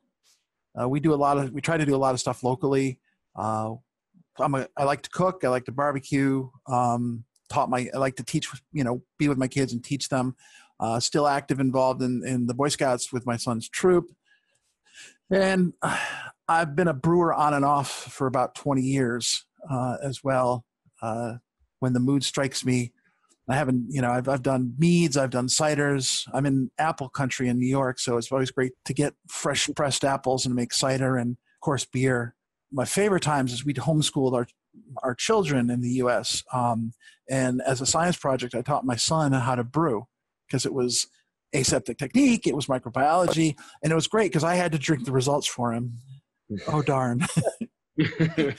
uh, 0.79 0.87
we 0.87 0.99
do 0.99 1.13
a 1.13 1.15
lot 1.15 1.37
of. 1.37 1.51
We 1.51 1.61
try 1.61 1.77
to 1.77 1.85
do 1.85 1.95
a 1.95 1.97
lot 1.97 2.13
of 2.13 2.19
stuff 2.19 2.43
locally. 2.43 2.99
Uh, 3.35 3.75
I'm 4.39 4.55
a, 4.55 4.67
I 4.77 4.83
like 4.83 5.01
to 5.03 5.09
cook. 5.09 5.43
I 5.43 5.49
like 5.49 5.65
to 5.65 5.71
barbecue. 5.71 6.49
Um, 6.67 7.25
taught 7.49 7.69
my, 7.69 7.89
I 7.93 7.97
like 7.97 8.15
to 8.15 8.23
teach, 8.23 8.47
you 8.71 8.83
know, 8.83 9.03
be 9.17 9.27
with 9.27 9.37
my 9.37 9.47
kids 9.47 9.73
and 9.73 9.83
teach 9.83 10.09
them. 10.09 10.35
Uh, 10.79 10.99
still 10.99 11.27
active, 11.27 11.59
involved 11.59 12.01
in, 12.01 12.25
in 12.25 12.47
the 12.47 12.53
Boy 12.53 12.69
Scouts 12.69 13.13
with 13.13 13.25
my 13.25 13.37
son's 13.37 13.69
troop. 13.69 14.05
And 15.29 15.73
I've 16.47 16.75
been 16.75 16.87
a 16.87 16.93
brewer 16.93 17.33
on 17.33 17.53
and 17.53 17.63
off 17.63 17.91
for 17.91 18.25
about 18.25 18.55
20 18.55 18.81
years 18.81 19.45
uh, 19.69 19.97
as 20.01 20.23
well. 20.23 20.65
Uh, 21.01 21.35
when 21.79 21.93
the 21.93 21.99
mood 21.99 22.23
strikes 22.23 22.65
me, 22.65 22.93
I 23.51 23.55
haven't, 23.55 23.87
you 23.89 24.01
know, 24.01 24.11
I've, 24.11 24.27
I've 24.27 24.43
done 24.43 24.73
meads, 24.77 25.17
I've 25.17 25.29
done 25.29 25.47
ciders. 25.47 26.27
I'm 26.33 26.45
in 26.45 26.71
apple 26.77 27.09
country 27.09 27.47
in 27.47 27.59
New 27.59 27.67
York, 27.67 27.99
so 27.99 28.17
it's 28.17 28.31
always 28.31 28.51
great 28.51 28.73
to 28.85 28.93
get 28.93 29.13
fresh 29.27 29.69
pressed 29.75 30.03
apples 30.03 30.45
and 30.45 30.55
make 30.55 30.73
cider 30.73 31.17
and, 31.17 31.31
of 31.31 31.59
course, 31.61 31.85
beer 31.85 32.35
my 32.71 32.85
favorite 32.85 33.23
times 33.23 33.51
is 33.51 33.65
we'd 33.65 33.77
homeschooled 33.77 34.33
our 34.33 34.47
our 35.03 35.13
children 35.13 35.69
in 35.69 35.81
the 35.81 35.89
U.S. 35.95 36.43
Um, 36.53 36.93
and 37.29 37.61
as 37.67 37.81
a 37.81 37.85
science 37.85 38.15
project, 38.15 38.55
I 38.55 38.61
taught 38.61 38.85
my 38.85 38.95
son 38.95 39.33
how 39.33 39.55
to 39.55 39.65
brew 39.65 40.07
because 40.47 40.65
it 40.65 40.73
was 40.73 41.07
aseptic 41.53 41.97
technique, 41.97 42.47
it 42.47 42.55
was 42.55 42.67
microbiology, 42.67 43.55
and 43.83 43.91
it 43.91 43.95
was 43.95 44.07
great 44.07 44.31
because 44.31 44.45
I 44.45 44.55
had 44.55 44.71
to 44.71 44.77
drink 44.77 45.03
the 45.03 45.11
results 45.11 45.47
for 45.47 45.73
him. 45.73 45.97
Oh 46.67 46.81
darn! 46.81 47.25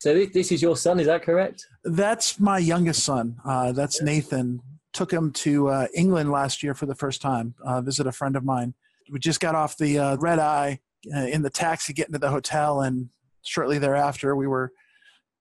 so 0.00 0.14
this 0.14 0.50
is 0.50 0.62
your 0.62 0.78
son, 0.78 0.98
is 0.98 1.06
that 1.06 1.22
correct? 1.22 1.66
That's 1.84 2.40
my 2.40 2.58
youngest 2.58 3.04
son. 3.04 3.36
Uh, 3.44 3.72
that's 3.72 4.00
Nathan. 4.00 4.62
Took 4.94 5.12
him 5.12 5.30
to 5.32 5.68
uh, 5.68 5.86
England 5.94 6.32
last 6.32 6.62
year 6.62 6.72
for 6.72 6.86
the 6.86 6.94
first 6.94 7.20
time. 7.20 7.54
Uh, 7.62 7.82
visit 7.82 8.06
a 8.06 8.12
friend 8.12 8.34
of 8.34 8.42
mine. 8.42 8.72
We 9.12 9.18
just 9.18 9.40
got 9.40 9.54
off 9.54 9.76
the 9.76 9.98
uh, 9.98 10.16
red 10.16 10.38
eye 10.38 10.80
uh, 11.14 11.26
in 11.26 11.42
the 11.42 11.50
taxi, 11.50 11.92
getting 11.92 12.14
to 12.14 12.18
the 12.18 12.30
hotel, 12.30 12.80
and 12.80 13.10
shortly 13.42 13.78
thereafter, 13.78 14.34
we 14.34 14.46
were 14.46 14.72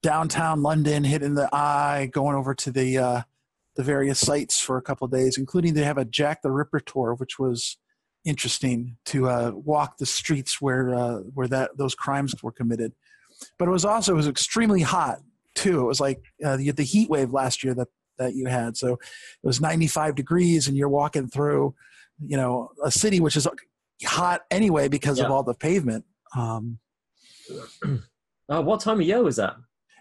downtown 0.03 0.61
London, 0.61 1.05
hitting 1.05 1.35
the 1.35 1.49
eye, 1.55 2.09
going 2.11 2.35
over 2.35 2.53
to 2.55 2.69
the 2.69 2.97
uh, 2.97 3.21
the 3.77 3.83
various 3.83 4.19
sites 4.19 4.59
for 4.59 4.75
a 4.75 4.81
couple 4.81 5.07
days, 5.07 5.37
including 5.37 5.73
they 5.73 5.83
have 5.85 5.97
a 5.97 6.03
Jack 6.03 6.41
the 6.41 6.51
Ripper 6.51 6.81
tour, 6.81 7.13
which 7.13 7.39
was 7.39 7.77
interesting 8.25 8.97
to 9.05 9.29
uh, 9.29 9.51
walk 9.55 9.97
the 9.97 10.05
streets 10.05 10.59
where 10.59 10.93
uh, 10.93 11.19
where 11.33 11.47
that 11.47 11.77
those 11.77 11.95
crimes 11.95 12.35
were 12.43 12.51
committed. 12.51 12.93
But 13.57 13.67
it 13.67 13.71
was 13.71 13.85
also 13.85 14.13
it 14.13 14.17
was 14.17 14.27
extremely 14.27 14.81
hot 14.81 15.19
too. 15.55 15.81
It 15.81 15.85
was 15.85 15.99
like 15.99 16.21
uh, 16.43 16.57
the, 16.57 16.71
the 16.71 16.83
heat 16.83 17.09
wave 17.09 17.31
last 17.31 17.63
year 17.63 17.73
that 17.75 17.87
that 18.17 18.35
you 18.35 18.47
had. 18.47 18.77
So 18.77 18.93
it 18.93 18.99
was 19.47 19.61
95 19.61 20.15
degrees, 20.15 20.67
and 20.67 20.77
you're 20.77 20.89
walking 20.89 21.27
through, 21.27 21.73
you 22.25 22.37
know, 22.37 22.69
a 22.83 22.91
city 22.91 23.19
which 23.19 23.35
is 23.35 23.47
hot 24.05 24.41
anyway 24.51 24.87
because 24.87 25.17
yeah. 25.17 25.25
of 25.25 25.31
all 25.31 25.43
the 25.43 25.53
pavement. 25.53 26.05
Um, 26.35 26.79
uh, 28.49 28.61
what 28.61 28.81
time 28.81 28.99
of 28.99 29.07
year 29.07 29.23
was 29.23 29.37
that? 29.37 29.55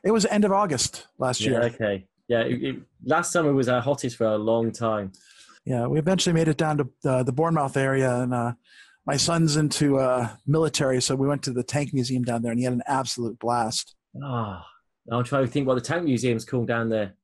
It 0.04 0.10
was 0.10 0.26
end 0.26 0.44
of 0.44 0.52
August 0.52 1.06
last 1.18 1.40
year. 1.40 1.62
Okay. 1.62 2.06
Yeah, 2.28 2.40
it, 2.40 2.62
it, 2.62 2.76
last 3.04 3.32
summer 3.32 3.52
was 3.54 3.68
our 3.68 3.80
hottest 3.80 4.16
for 4.16 4.26
a 4.26 4.36
long 4.36 4.70
time. 4.70 5.12
Yeah, 5.64 5.86
we 5.86 5.98
eventually 5.98 6.34
made 6.34 6.48
it 6.48 6.56
down 6.56 6.78
to 6.78 6.88
uh, 7.04 7.22
the 7.22 7.32
Bournemouth 7.32 7.76
area, 7.76 8.20
and 8.20 8.34
uh, 8.34 8.52
my 9.08 9.16
son's 9.16 9.56
into 9.56 9.98
uh, 9.98 10.28
military, 10.46 11.00
so 11.00 11.16
we 11.16 11.26
went 11.26 11.42
to 11.44 11.50
the 11.50 11.62
tank 11.62 11.94
museum 11.94 12.24
down 12.24 12.42
there, 12.42 12.52
and 12.52 12.58
he 12.58 12.64
had 12.64 12.74
an 12.74 12.82
absolute 12.86 13.38
blast. 13.38 13.96
Ah, 14.22 14.66
oh, 15.10 15.16
I'm 15.16 15.24
trying 15.24 15.46
to 15.46 15.50
think 15.50 15.66
what 15.66 15.76
the 15.76 15.80
tank 15.80 16.04
museum's 16.04 16.44
called 16.44 16.68
down 16.68 16.90
there. 16.90 17.14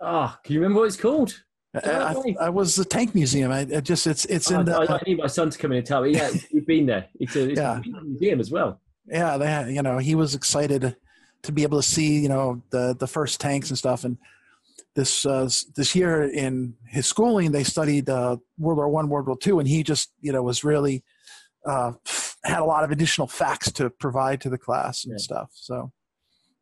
Ah, 0.00 0.36
oh, 0.36 0.40
can 0.44 0.54
you 0.54 0.60
remember 0.60 0.82
what 0.82 0.86
it's 0.86 0.96
called? 0.96 1.42
I, 1.74 2.14
I, 2.40 2.48
was 2.48 2.76
the 2.76 2.84
tank 2.84 3.12
museum. 3.12 3.50
I, 3.50 3.60
I 3.62 3.80
just 3.80 4.06
it's 4.06 4.24
it's 4.26 4.50
in. 4.52 4.64
the, 4.64 4.76
I, 4.88 5.00
need 5.04 5.18
my 5.18 5.26
son 5.26 5.50
to 5.50 5.58
come 5.58 5.72
in 5.72 5.78
and 5.78 5.86
tell 5.86 6.02
me. 6.02 6.12
Yeah, 6.12 6.30
you've 6.50 6.64
been 6.64 6.86
there. 6.86 7.08
It's 7.18 7.34
a, 7.34 7.50
it's 7.50 7.60
yeah. 7.60 7.80
a 7.80 8.04
museum 8.04 8.38
as 8.38 8.50
well. 8.52 8.80
Yeah, 9.08 9.36
they 9.38 9.48
had, 9.48 9.70
you 9.70 9.82
know 9.82 9.98
he 9.98 10.14
was 10.14 10.36
excited 10.36 10.96
to 11.42 11.52
be 11.52 11.64
able 11.64 11.82
to 11.82 11.86
see 11.86 12.20
you 12.20 12.28
know 12.28 12.62
the 12.70 12.94
the 12.96 13.08
first 13.08 13.40
tanks 13.40 13.70
and 13.70 13.76
stuff. 13.76 14.04
And 14.04 14.16
this 14.96 15.24
uh, 15.24 15.48
this 15.76 15.94
year 15.94 16.24
in 16.24 16.74
his 16.88 17.06
schooling, 17.06 17.52
they 17.52 17.62
studied 17.62 18.08
uh, 18.08 18.38
World 18.58 18.78
War 18.78 18.88
One, 18.88 19.08
World 19.08 19.28
War 19.28 19.36
Two, 19.38 19.60
and 19.60 19.68
he 19.68 19.84
just 19.84 20.12
you 20.20 20.32
know 20.32 20.42
was 20.42 20.64
really 20.64 21.04
uh, 21.64 21.92
had 22.42 22.60
a 22.60 22.64
lot 22.64 22.82
of 22.82 22.90
additional 22.90 23.28
facts 23.28 23.70
to 23.72 23.90
provide 23.90 24.40
to 24.40 24.48
the 24.48 24.58
class 24.58 25.04
and 25.04 25.12
yeah. 25.12 25.18
stuff. 25.18 25.50
So 25.52 25.92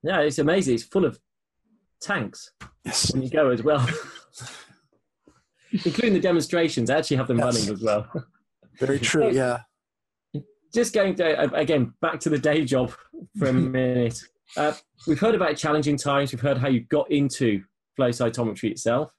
yeah, 0.03 0.21
it's 0.21 0.39
amazing. 0.39 0.75
It's 0.75 0.85
full 0.85 1.05
of 1.07 1.19
tanks 2.03 2.53
yes. 2.85 3.13
when 3.13 3.23
you 3.23 3.31
go 3.31 3.51
as 3.51 3.63
well. 3.63 3.89
including 5.85 6.13
the 6.13 6.21
demonstrations. 6.21 6.91
I 6.91 6.99
actually 6.99 7.17
have 7.17 7.29
them 7.29 7.39
yes. 7.39 7.55
running 7.55 7.75
as 7.75 7.83
well. 7.83 8.07
Very 8.79 8.99
true. 8.99 9.31
Yeah. 9.31 9.61
Just 10.73 10.93
going 10.93 11.15
to, 11.17 11.41
uh, 11.41 11.49
again 11.55 11.95
back 12.01 12.21
to 12.21 12.29
the 12.29 12.39
day 12.39 12.65
job 12.65 12.93
for 13.39 13.47
a 13.47 13.53
minute. 13.53 14.21
Uh, 14.57 14.73
we've 15.07 15.19
heard 15.19 15.35
about 15.35 15.57
challenging 15.57 15.97
times. 15.97 16.33
We've 16.33 16.41
heard 16.41 16.59
how 16.59 16.69
you 16.69 16.81
got 16.81 17.11
into 17.11 17.63
flow 17.97 18.11
cytometry 18.11 18.71
itself. 18.71 19.11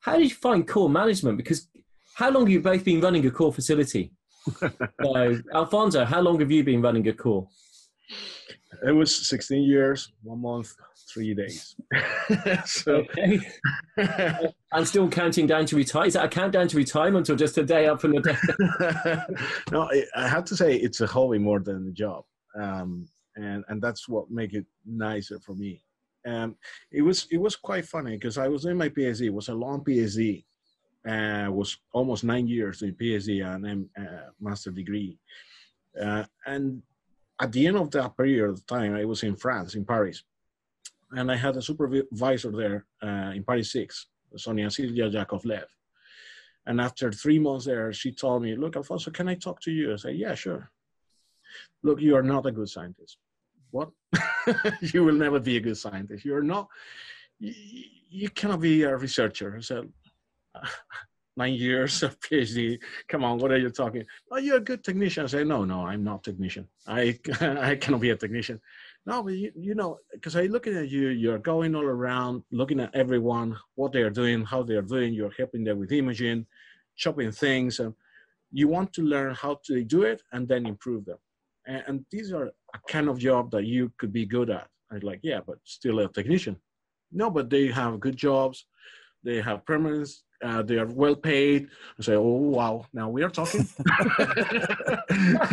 How 0.00 0.16
did 0.16 0.24
you 0.24 0.34
find 0.34 0.66
core 0.66 0.90
management? 0.90 1.36
Because 1.36 1.68
how 2.14 2.30
long 2.30 2.42
have 2.42 2.50
you 2.50 2.60
both 2.60 2.84
been 2.84 3.00
running 3.00 3.24
a 3.26 3.30
core 3.30 3.52
facility? 3.52 4.12
so, 5.02 5.40
Alfonso, 5.54 6.04
how 6.04 6.20
long 6.20 6.40
have 6.40 6.50
you 6.50 6.64
been 6.64 6.82
running 6.82 7.06
a 7.08 7.12
core? 7.12 7.46
It 8.86 8.92
was 8.92 9.28
16 9.28 9.62
years, 9.62 10.12
one 10.22 10.42
month 10.42 10.74
three 11.12 11.34
days. 11.34 11.76
so. 12.64 13.04
I'm 14.72 14.84
still 14.84 15.08
counting 15.08 15.46
down 15.46 15.66
to 15.66 15.76
retire. 15.76 16.06
Is 16.06 16.14
that 16.14 16.24
a 16.24 16.28
countdown 16.28 16.68
to 16.68 16.76
retirement 16.76 17.28
or 17.30 17.36
just 17.36 17.58
a 17.58 17.64
day 17.64 17.86
up 17.86 18.00
from 18.00 18.12
the 18.12 18.20
day? 18.20 18.36
no, 19.70 19.90
I 20.16 20.28
have 20.28 20.44
to 20.46 20.56
say 20.56 20.76
it's 20.76 21.00
a 21.00 21.06
hobby 21.06 21.38
more 21.38 21.60
than 21.60 21.88
a 21.88 21.92
job, 21.92 22.24
um, 22.60 23.06
and 23.36 23.64
and 23.68 23.82
that's 23.82 24.08
what 24.08 24.30
make 24.30 24.54
it 24.54 24.66
nicer 24.86 25.38
for 25.40 25.54
me. 25.54 25.82
Um, 26.24 26.56
it 26.90 27.02
was 27.02 27.26
it 27.30 27.38
was 27.38 27.56
quite 27.56 27.86
funny 27.86 28.12
because 28.12 28.38
I 28.38 28.48
was 28.48 28.64
in 28.64 28.76
my 28.76 28.88
PhD. 28.88 29.22
It 29.26 29.34
was 29.34 29.48
a 29.48 29.54
long 29.54 29.84
PhD. 29.84 30.44
Uh, 31.06 31.50
was 31.50 31.78
almost 31.92 32.22
nine 32.22 32.46
years 32.46 32.82
in 32.82 32.94
PhD 32.94 33.44
and 33.44 33.88
uh, 33.98 34.30
master 34.40 34.70
degree. 34.70 35.18
Uh, 36.00 36.24
and 36.46 36.80
at 37.40 37.50
the 37.50 37.66
end 37.66 37.76
of 37.76 37.90
that 37.90 38.16
period 38.16 38.48
of 38.48 38.64
time, 38.66 38.94
I 38.94 39.04
was 39.04 39.24
in 39.24 39.34
France, 39.34 39.74
in 39.74 39.84
Paris, 39.84 40.22
and 41.10 41.30
I 41.30 41.36
had 41.36 41.56
a 41.56 41.62
supervisor 41.62 42.52
there 42.52 42.86
uh, 43.02 43.32
in 43.34 43.42
Paris 43.42 43.72
6, 43.72 44.06
Sonia 44.36 44.70
Silvia 44.70 45.10
Jakovlev. 45.10 45.64
And 46.66 46.80
after 46.80 47.10
three 47.10 47.40
months 47.40 47.66
there, 47.66 47.92
she 47.92 48.12
told 48.12 48.42
me, 48.42 48.54
Look, 48.54 48.76
Alfonso, 48.76 49.10
can 49.10 49.28
I 49.28 49.34
talk 49.34 49.60
to 49.62 49.72
you? 49.72 49.92
I 49.92 49.96
said, 49.96 50.16
Yeah, 50.16 50.34
sure. 50.34 50.70
Look, 51.82 52.00
you 52.00 52.14
are 52.16 52.22
not 52.22 52.46
a 52.46 52.52
good 52.52 52.68
scientist. 52.68 53.18
What? 53.72 53.90
you 54.80 55.02
will 55.02 55.14
never 55.14 55.40
be 55.40 55.56
a 55.56 55.60
good 55.60 55.76
scientist. 55.78 56.24
You're 56.24 56.42
not, 56.42 56.68
you, 57.40 57.52
you 58.08 58.30
cannot 58.30 58.60
be 58.60 58.82
a 58.84 58.96
researcher. 58.96 59.60
Said, 59.60 59.88
Nine 61.34 61.54
years 61.54 62.02
of 62.02 62.20
PhD. 62.20 62.78
Come 63.08 63.24
on, 63.24 63.38
what 63.38 63.50
are 63.50 63.56
you 63.56 63.70
talking? 63.70 64.04
Oh, 64.30 64.36
you're 64.36 64.58
a 64.58 64.60
good 64.60 64.84
technician. 64.84 65.24
I 65.24 65.28
say, 65.28 65.44
no, 65.44 65.64
no, 65.64 65.86
I'm 65.86 66.04
not 66.04 66.22
technician. 66.22 66.68
I 66.86 67.18
I 67.40 67.76
cannot 67.76 68.02
be 68.02 68.10
a 68.10 68.16
technician. 68.16 68.60
No, 69.06 69.22
but 69.22 69.32
you, 69.32 69.50
you 69.56 69.74
know, 69.74 69.98
because 70.12 70.36
I 70.36 70.42
looking 70.42 70.76
at 70.76 70.90
you, 70.90 71.08
you're 71.08 71.38
going 71.38 71.74
all 71.74 71.84
around, 71.84 72.42
looking 72.52 72.80
at 72.80 72.94
everyone, 72.94 73.56
what 73.76 73.92
they 73.92 74.02
are 74.02 74.10
doing, 74.10 74.44
how 74.44 74.62
they 74.62 74.74
are 74.74 74.82
doing. 74.82 75.14
You're 75.14 75.32
helping 75.38 75.64
them 75.64 75.78
with 75.78 75.90
imaging, 75.90 76.46
chopping 76.96 77.32
things, 77.32 77.80
and 77.80 77.94
you 78.50 78.68
want 78.68 78.92
to 78.92 79.02
learn 79.02 79.34
how 79.34 79.58
to 79.64 79.82
do 79.84 80.02
it 80.02 80.20
and 80.32 80.46
then 80.46 80.66
improve 80.66 81.06
them. 81.06 81.18
And, 81.66 81.82
and 81.86 82.06
these 82.10 82.30
are 82.34 82.50
a 82.74 82.78
kind 82.88 83.08
of 83.08 83.18
job 83.18 83.50
that 83.52 83.64
you 83.64 83.92
could 83.98 84.12
be 84.12 84.26
good 84.26 84.50
at. 84.50 84.68
I'm 84.90 85.00
like, 85.00 85.20
yeah, 85.22 85.40
but 85.46 85.58
still 85.64 86.00
a 86.00 86.08
technician. 86.08 86.56
No, 87.10 87.30
but 87.30 87.50
they 87.50 87.66
have 87.68 88.00
good 88.00 88.16
jobs, 88.16 88.66
they 89.22 89.40
have 89.40 89.64
permanence, 89.66 90.24
uh, 90.42 90.62
they 90.62 90.76
are 90.76 90.86
well 90.86 91.14
paid. 91.14 91.68
I 91.98 92.02
say, 92.02 92.14
oh 92.14 92.22
wow, 92.22 92.86
now 92.92 93.08
we 93.08 93.22
are 93.22 93.30
talking. 93.30 93.66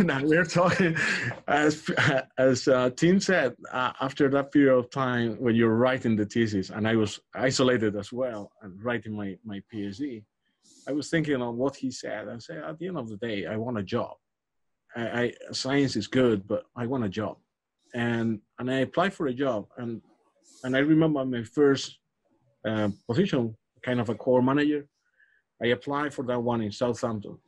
now 0.00 0.22
we 0.24 0.36
are 0.36 0.44
talking. 0.44 0.96
As 1.46 1.88
as 2.38 2.66
uh, 2.66 2.90
Tim 2.96 3.20
said, 3.20 3.54
uh, 3.70 3.92
after 4.00 4.28
that 4.30 4.50
period 4.52 4.76
of 4.76 4.90
time 4.90 5.36
when 5.38 5.54
you're 5.54 5.76
writing 5.76 6.16
the 6.16 6.26
thesis, 6.26 6.70
and 6.70 6.88
I 6.88 6.96
was 6.96 7.20
isolated 7.34 7.96
as 7.96 8.12
well 8.12 8.50
and 8.62 8.82
writing 8.82 9.14
my 9.14 9.36
my 9.44 9.62
PhD, 9.72 10.24
I 10.88 10.92
was 10.92 11.08
thinking 11.08 11.40
on 11.40 11.56
what 11.56 11.76
he 11.76 11.90
said. 11.90 12.28
I 12.28 12.38
say, 12.38 12.58
at 12.58 12.78
the 12.78 12.88
end 12.88 12.98
of 12.98 13.08
the 13.08 13.16
day, 13.16 13.46
I 13.46 13.56
want 13.56 13.78
a 13.78 13.82
job. 13.82 14.16
I, 14.96 15.02
I 15.22 15.32
science 15.52 15.96
is 15.96 16.06
good, 16.06 16.46
but 16.46 16.64
I 16.76 16.86
want 16.86 17.04
a 17.04 17.08
job, 17.08 17.36
and 17.94 18.40
and 18.58 18.70
I 18.70 18.78
applied 18.80 19.14
for 19.14 19.28
a 19.28 19.34
job, 19.34 19.66
and 19.78 20.00
and 20.64 20.76
I 20.76 20.80
remember 20.80 21.24
my 21.24 21.42
first 21.42 21.98
uh, 22.66 22.88
position 23.08 23.56
kind 23.82 24.00
of 24.00 24.08
a 24.08 24.14
core 24.14 24.42
manager. 24.42 24.86
I 25.62 25.68
applied 25.68 26.12
for 26.12 26.24
that 26.26 26.40
one 26.40 26.62
in 26.62 26.72
Southampton 26.72 27.38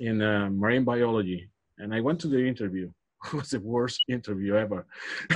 in 0.00 0.22
uh, 0.22 0.48
marine 0.50 0.84
biology, 0.84 1.50
and 1.78 1.94
I 1.94 2.00
went 2.00 2.20
to 2.20 2.28
the 2.28 2.44
interview. 2.46 2.90
It 3.32 3.34
was 3.34 3.50
the 3.50 3.58
worst 3.58 4.00
interview 4.08 4.54
ever. 4.54 4.86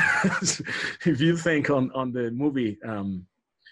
if 1.04 1.20
you 1.20 1.36
think 1.36 1.68
on 1.68 1.90
on 2.00 2.12
the 2.12 2.30
movie, 2.30 2.78
um, 2.86 3.26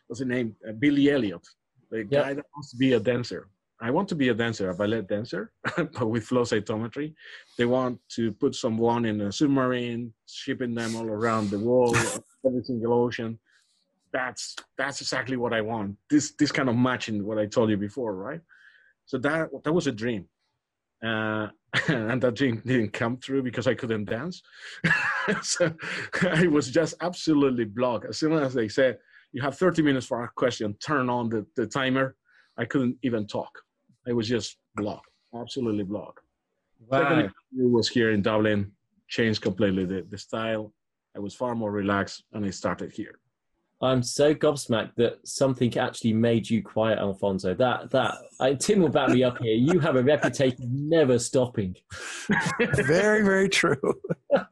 what's 0.06 0.18
the 0.20 0.26
name? 0.26 0.56
Uh, 0.68 0.72
Billy 0.72 1.10
Elliot, 1.10 1.46
the 1.90 1.98
yep. 1.98 2.10
guy 2.10 2.34
that 2.34 2.46
wants 2.54 2.70
to 2.72 2.76
be 2.76 2.94
a 2.94 3.00
dancer. 3.00 3.48
I 3.82 3.90
want 3.90 4.08
to 4.10 4.14
be 4.14 4.28
a 4.28 4.34
dancer, 4.34 4.68
a 4.70 4.74
ballet 4.74 5.02
dancer, 5.02 5.52
but 5.76 6.06
with 6.06 6.24
flow 6.24 6.42
cytometry. 6.42 7.14
They 7.56 7.64
want 7.64 7.98
to 8.16 8.32
put 8.32 8.54
someone 8.54 9.06
in 9.06 9.20
a 9.22 9.32
submarine, 9.32 10.12
shipping 10.26 10.74
them 10.74 10.96
all 10.96 11.08
around 11.08 11.50
the 11.50 11.58
world, 11.58 11.96
every 12.46 12.62
single 12.62 12.92
ocean 12.92 13.38
that's 14.12 14.56
that's 14.76 15.00
exactly 15.00 15.36
what 15.36 15.52
I 15.52 15.60
want. 15.60 15.96
This 16.08 16.32
this 16.38 16.52
kind 16.52 16.68
of 16.68 16.76
matching 16.76 17.24
what 17.24 17.38
I 17.38 17.46
told 17.46 17.70
you 17.70 17.76
before, 17.76 18.14
right? 18.14 18.40
So 19.06 19.18
that 19.18 19.50
that 19.64 19.72
was 19.72 19.86
a 19.86 19.92
dream, 19.92 20.26
uh, 21.04 21.48
and 21.88 22.20
that 22.22 22.34
dream 22.34 22.62
didn't 22.64 22.92
come 22.92 23.18
true 23.18 23.42
because 23.42 23.66
I 23.66 23.74
couldn't 23.74 24.06
dance. 24.06 24.42
so 25.42 25.72
I 26.22 26.46
was 26.46 26.70
just 26.70 26.94
absolutely 27.00 27.64
blocked. 27.64 28.06
As 28.06 28.18
soon 28.18 28.32
as 28.32 28.54
they 28.54 28.68
said 28.68 28.98
you 29.32 29.40
have 29.42 29.56
30 29.56 29.82
minutes 29.82 30.06
for 30.06 30.24
a 30.24 30.30
question, 30.34 30.74
turn 30.80 31.08
on 31.08 31.28
the, 31.28 31.46
the 31.54 31.64
timer. 31.64 32.16
I 32.58 32.64
couldn't 32.64 32.98
even 33.02 33.28
talk. 33.28 33.50
I 34.08 34.12
was 34.12 34.28
just 34.28 34.56
blocked, 34.74 35.10
absolutely 35.34 35.84
blocked. 35.84 36.24
Wow. 36.88 37.10
Second 37.10 37.32
was 37.52 37.88
here 37.88 38.10
in 38.10 38.22
Dublin, 38.22 38.72
changed 39.08 39.42
completely 39.42 39.84
the, 39.84 40.06
the 40.08 40.18
style. 40.18 40.72
I 41.16 41.18
was 41.20 41.34
far 41.34 41.54
more 41.54 41.70
relaxed, 41.70 42.24
and 42.32 42.44
I 42.44 42.50
started 42.50 42.92
here. 42.92 43.19
I'm 43.82 44.02
so 44.02 44.34
gobsmacked 44.34 44.96
that 44.96 45.26
something 45.26 45.74
actually 45.78 46.12
made 46.12 46.50
you 46.50 46.62
quiet, 46.62 46.98
Alfonso. 46.98 47.54
That 47.54 47.88
that 47.90 48.14
I, 48.38 48.52
Tim 48.52 48.80
will 48.80 48.90
back 48.90 49.08
me 49.08 49.24
up 49.24 49.38
here. 49.38 49.54
You 49.54 49.80
have 49.80 49.96
a 49.96 50.02
reputation 50.02 50.64
of 50.64 50.70
never 50.70 51.18
stopping. 51.18 51.74
very, 52.74 53.22
very 53.22 53.48
true. 53.48 53.80
that 54.30 54.48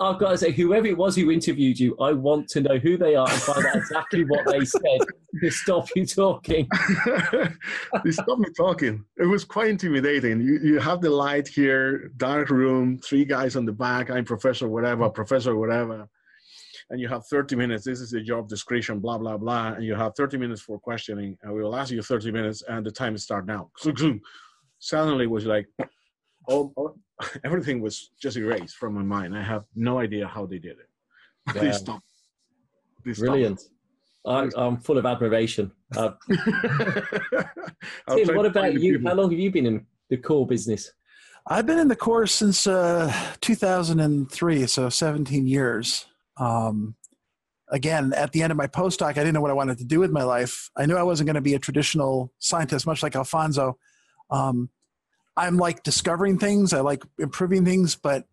I've 0.00 0.18
got 0.18 0.30
to 0.30 0.38
say, 0.38 0.50
whoever 0.50 0.88
it 0.88 0.96
was 0.96 1.14
who 1.14 1.30
interviewed 1.30 1.78
you, 1.78 1.96
I 2.00 2.12
want 2.12 2.48
to 2.48 2.60
know 2.60 2.78
who 2.78 2.96
they 2.96 3.14
are 3.14 3.30
and 3.30 3.42
find 3.42 3.66
out 3.66 3.76
exactly 3.76 4.24
what 4.24 4.44
they 4.46 4.64
said 4.64 4.98
to 5.40 5.50
stop 5.50 5.88
you 5.94 6.06
talking. 6.06 6.68
they 8.04 8.10
stopped 8.10 8.40
me 8.40 8.48
talking. 8.56 9.04
It 9.16 9.26
was 9.26 9.44
quite 9.44 9.68
intimidating. 9.68 10.40
You 10.40 10.58
you 10.58 10.80
have 10.80 11.00
the 11.00 11.10
light 11.10 11.46
here, 11.46 12.08
dark 12.16 12.50
room, 12.50 12.98
three 12.98 13.24
guys 13.24 13.54
on 13.54 13.64
the 13.64 13.72
back. 13.72 14.10
I'm 14.10 14.24
professor, 14.24 14.68
whatever, 14.68 15.08
professor, 15.08 15.54
whatever 15.54 16.08
and 16.90 17.00
you 17.00 17.08
have 17.08 17.26
30 17.26 17.56
minutes. 17.56 17.84
This 17.84 18.00
is 18.00 18.10
the 18.10 18.20
job 18.20 18.48
description, 18.48 18.98
blah, 18.98 19.18
blah, 19.18 19.36
blah. 19.36 19.72
And 19.72 19.84
you 19.84 19.94
have 19.94 20.14
30 20.16 20.38
minutes 20.38 20.62
for 20.62 20.78
questioning. 20.78 21.36
And 21.42 21.52
we 21.52 21.62
will 21.62 21.76
ask 21.76 21.92
you 21.92 22.02
30 22.02 22.32
minutes 22.32 22.62
and 22.68 22.84
the 22.84 22.90
time 22.90 23.14
is 23.14 23.22
start 23.22 23.46
now. 23.46 23.70
Suddenly 24.78 25.26
was 25.26 25.44
like, 25.44 25.66
oh, 26.48 26.72
oh, 26.78 26.94
everything 27.44 27.80
was 27.80 28.12
just 28.20 28.36
erased 28.36 28.76
from 28.76 28.94
my 28.94 29.02
mind. 29.02 29.36
I 29.36 29.42
have 29.42 29.64
no 29.74 29.98
idea 29.98 30.26
how 30.26 30.46
they 30.46 30.58
did 30.58 30.76
it. 30.78 30.88
Yeah. 31.54 31.62
they 31.62 31.72
stopped. 31.72 32.04
They 33.04 33.12
stopped. 33.12 33.26
Brilliant. 33.26 33.62
I'm, 34.26 34.50
I'm 34.56 34.76
full 34.78 34.98
of 34.98 35.06
admiration. 35.06 35.72
Uh, 35.96 36.10
Tim, 38.14 38.36
what 38.36 38.46
about 38.46 38.74
you? 38.74 38.98
People. 38.98 39.08
How 39.08 39.16
long 39.16 39.30
have 39.30 39.38
you 39.38 39.50
been 39.50 39.66
in 39.66 39.86
the 40.10 40.16
core 40.18 40.46
business? 40.46 40.92
I've 41.46 41.64
been 41.64 41.78
in 41.78 41.88
the 41.88 41.96
core 41.96 42.26
since 42.26 42.66
uh, 42.66 43.10
2003, 43.40 44.66
so 44.66 44.88
17 44.90 45.46
years. 45.46 46.07
Um, 46.38 46.94
again, 47.68 48.12
at 48.14 48.32
the 48.32 48.42
end 48.42 48.50
of 48.50 48.56
my 48.56 48.66
postdoc, 48.66 49.10
I 49.10 49.12
didn't 49.12 49.34
know 49.34 49.40
what 49.40 49.50
I 49.50 49.54
wanted 49.54 49.78
to 49.78 49.84
do 49.84 50.00
with 50.00 50.10
my 50.10 50.22
life. 50.22 50.70
I 50.76 50.86
knew 50.86 50.96
I 50.96 51.02
wasn't 51.02 51.26
going 51.26 51.34
to 51.34 51.40
be 51.40 51.54
a 51.54 51.58
traditional 51.58 52.32
scientist, 52.38 52.86
much 52.86 53.02
like 53.02 53.16
Alfonso. 53.16 53.78
Um, 54.30 54.70
I'm 55.36 55.56
like 55.56 55.82
discovering 55.82 56.38
things, 56.38 56.72
I 56.72 56.80
like 56.80 57.04
improving 57.18 57.64
things, 57.64 57.94
but 57.94 58.26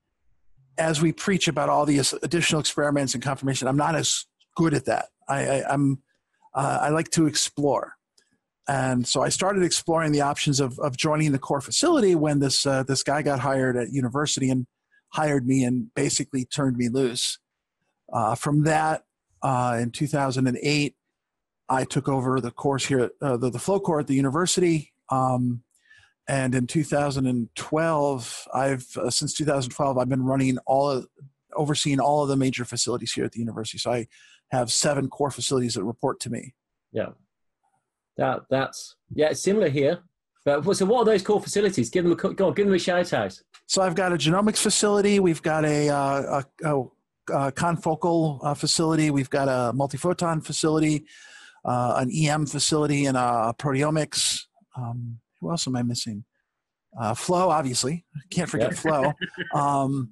as 0.78 1.02
we 1.02 1.12
preach 1.12 1.48
about 1.48 1.70
all 1.70 1.86
these 1.86 2.14
additional 2.24 2.60
experiments 2.60 3.14
and 3.14 3.24
confirmation, 3.24 3.68
I'm 3.68 3.78
not 3.78 3.96
as 3.96 4.26
good 4.56 4.74
at 4.74 4.86
that. 4.86 5.10
I, 5.28 5.46
I, 5.46 5.74
am 5.74 6.02
uh, 6.54 6.80
I 6.82 6.90
like 6.90 7.12
to 7.12 7.28
explore. 7.28 7.94
And 8.68 9.08
so 9.08 9.22
I 9.22 9.30
started 9.30 9.64
exploring 9.64 10.12
the 10.12 10.22
options 10.22 10.60
of, 10.60 10.80
of 10.80 10.98
joining 10.98 11.32
the 11.32 11.40
core 11.40 11.62
facility 11.62 12.16
when 12.16 12.40
this, 12.40 12.66
uh, 12.66 12.84
this 12.84 13.04
guy 13.04 13.22
got 13.22 13.40
hired 13.40 13.78
at 13.78 13.94
university 13.94 14.50
and 14.50 14.66
hired 15.10 15.46
me 15.46 15.64
and 15.64 15.94
basically 15.94 16.46
turned 16.46 16.76
me 16.76 16.90
loose. 16.90 17.38
Uh, 18.12 18.36
from 18.36 18.64
that, 18.64 19.04
uh, 19.42 19.78
in 19.80 19.92
2008, 19.92 20.96
I 21.68 21.84
took 21.84 22.08
over 22.08 22.40
the 22.40 22.52
course 22.52 22.86
here, 22.86 23.00
at, 23.00 23.12
uh, 23.22 23.38
the, 23.38 23.50
the 23.50 23.60
flow 23.60 23.80
core 23.80 24.00
at 24.00 24.08
the 24.08 24.16
university. 24.16 24.94
Um, 25.10 25.64
and 26.28 26.56
in 26.56 26.68
2012, 26.68 28.48
I've 28.54 28.98
uh, 28.98 29.10
since 29.10 29.34
2012, 29.34 29.98
I've 29.98 30.10
been 30.10 30.24
running 30.24 30.58
all 30.66 30.90
of, 30.90 31.08
overseeing 31.56 32.00
all 32.00 32.24
of 32.24 32.30
the 32.30 32.36
major 32.36 32.66
facilities 32.66 33.14
here 33.14 33.26
at 33.26 33.32
the 33.32 33.40
university. 33.40 33.78
So 33.78 33.92
I 33.92 34.08
have 34.52 34.72
seven 34.72 35.08
core 35.08 35.32
facilities 35.32 35.76
that 35.76 35.84
report 35.84 36.20
to 36.22 36.32
me. 36.32 36.56
Yeah, 36.92 37.10
that 38.18 38.42
that's 38.50 38.96
yeah, 39.14 39.30
it's 39.30 39.42
similar 39.42 39.70
here. 39.70 40.00
But 40.46 40.64
so, 40.76 40.86
what 40.86 41.02
are 41.02 41.06
those 41.06 41.24
core 41.24 41.42
facilities? 41.42 41.90
Give 41.90 42.04
them 42.04 42.14
a 42.14 42.16
go 42.16 42.48
on, 42.48 42.54
give 42.54 42.68
them 42.68 42.76
a 42.76 42.80
shout 42.80 43.14
out. 43.14 43.40
So 43.68 43.82
I've 43.82 43.96
got 43.96 44.14
a 44.14 44.16
genomics 44.16 44.60
facility. 44.60 45.20
We've 45.20 45.42
got 45.42 45.66
a, 45.66 45.90
uh, 45.90 46.44
a, 46.64 46.76
a 46.76 46.86
uh, 47.34 47.52
confocal 47.52 48.40
uh, 48.44 48.54
facility. 48.54 49.12
We've 49.12 49.30
got 49.30 49.48
a 49.48 49.74
multiphoton 49.74 50.44
facility, 50.46 51.06
uh, 51.64 51.96
an 51.98 52.12
EM 52.12 52.46
facility, 52.46 53.06
and 53.06 53.18
a 53.18 53.54
proteomics. 53.58 54.42
Um, 54.78 55.20
who 55.40 55.52
else 55.52 55.68
am 55.68 55.76
I 55.76 55.84
missing? 55.84 56.26
uh, 57.00 57.14
Flow, 57.14 57.50
obviously, 57.50 58.06
can't 58.30 58.50
forget 58.50 58.72
Yeah. 58.72 58.78
Flow. 58.78 59.14
Um, 59.54 60.10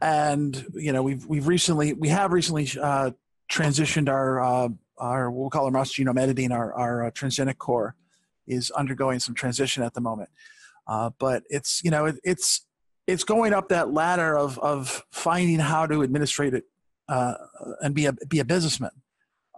and 0.00 0.64
you 0.74 0.92
know, 0.92 1.02
we've 1.02 1.26
we've 1.26 1.46
recently 1.46 1.92
we 1.94 2.08
have 2.08 2.32
recently 2.32 2.68
uh, 2.80 3.10
transitioned 3.50 4.08
our 4.08 4.40
uh, 4.40 4.68
our 4.98 5.30
we'll 5.30 5.50
call 5.50 5.66
our 5.66 5.70
mouse 5.70 5.92
genome 5.92 6.20
editing. 6.20 6.52
Our 6.52 6.72
our 6.74 7.06
uh, 7.06 7.10
transgenic 7.10 7.58
core 7.58 7.94
is 8.46 8.70
undergoing 8.70 9.20
some 9.20 9.34
transition 9.34 9.82
at 9.82 9.94
the 9.94 10.00
moment. 10.00 10.30
Uh, 10.86 11.10
but 11.18 11.42
it's 11.48 11.82
you 11.84 11.90
know 11.90 12.06
it, 12.06 12.16
it's 12.24 12.66
it's 13.12 13.24
going 13.24 13.52
up 13.52 13.68
that 13.68 13.92
ladder 13.92 14.36
of 14.36 14.58
of 14.58 15.04
finding 15.12 15.58
how 15.58 15.86
to 15.86 16.02
administrate 16.02 16.54
it 16.54 16.64
uh, 17.08 17.34
and 17.80 17.94
be 17.94 18.06
a 18.06 18.12
be 18.12 18.40
a 18.40 18.44
businessman. 18.44 18.90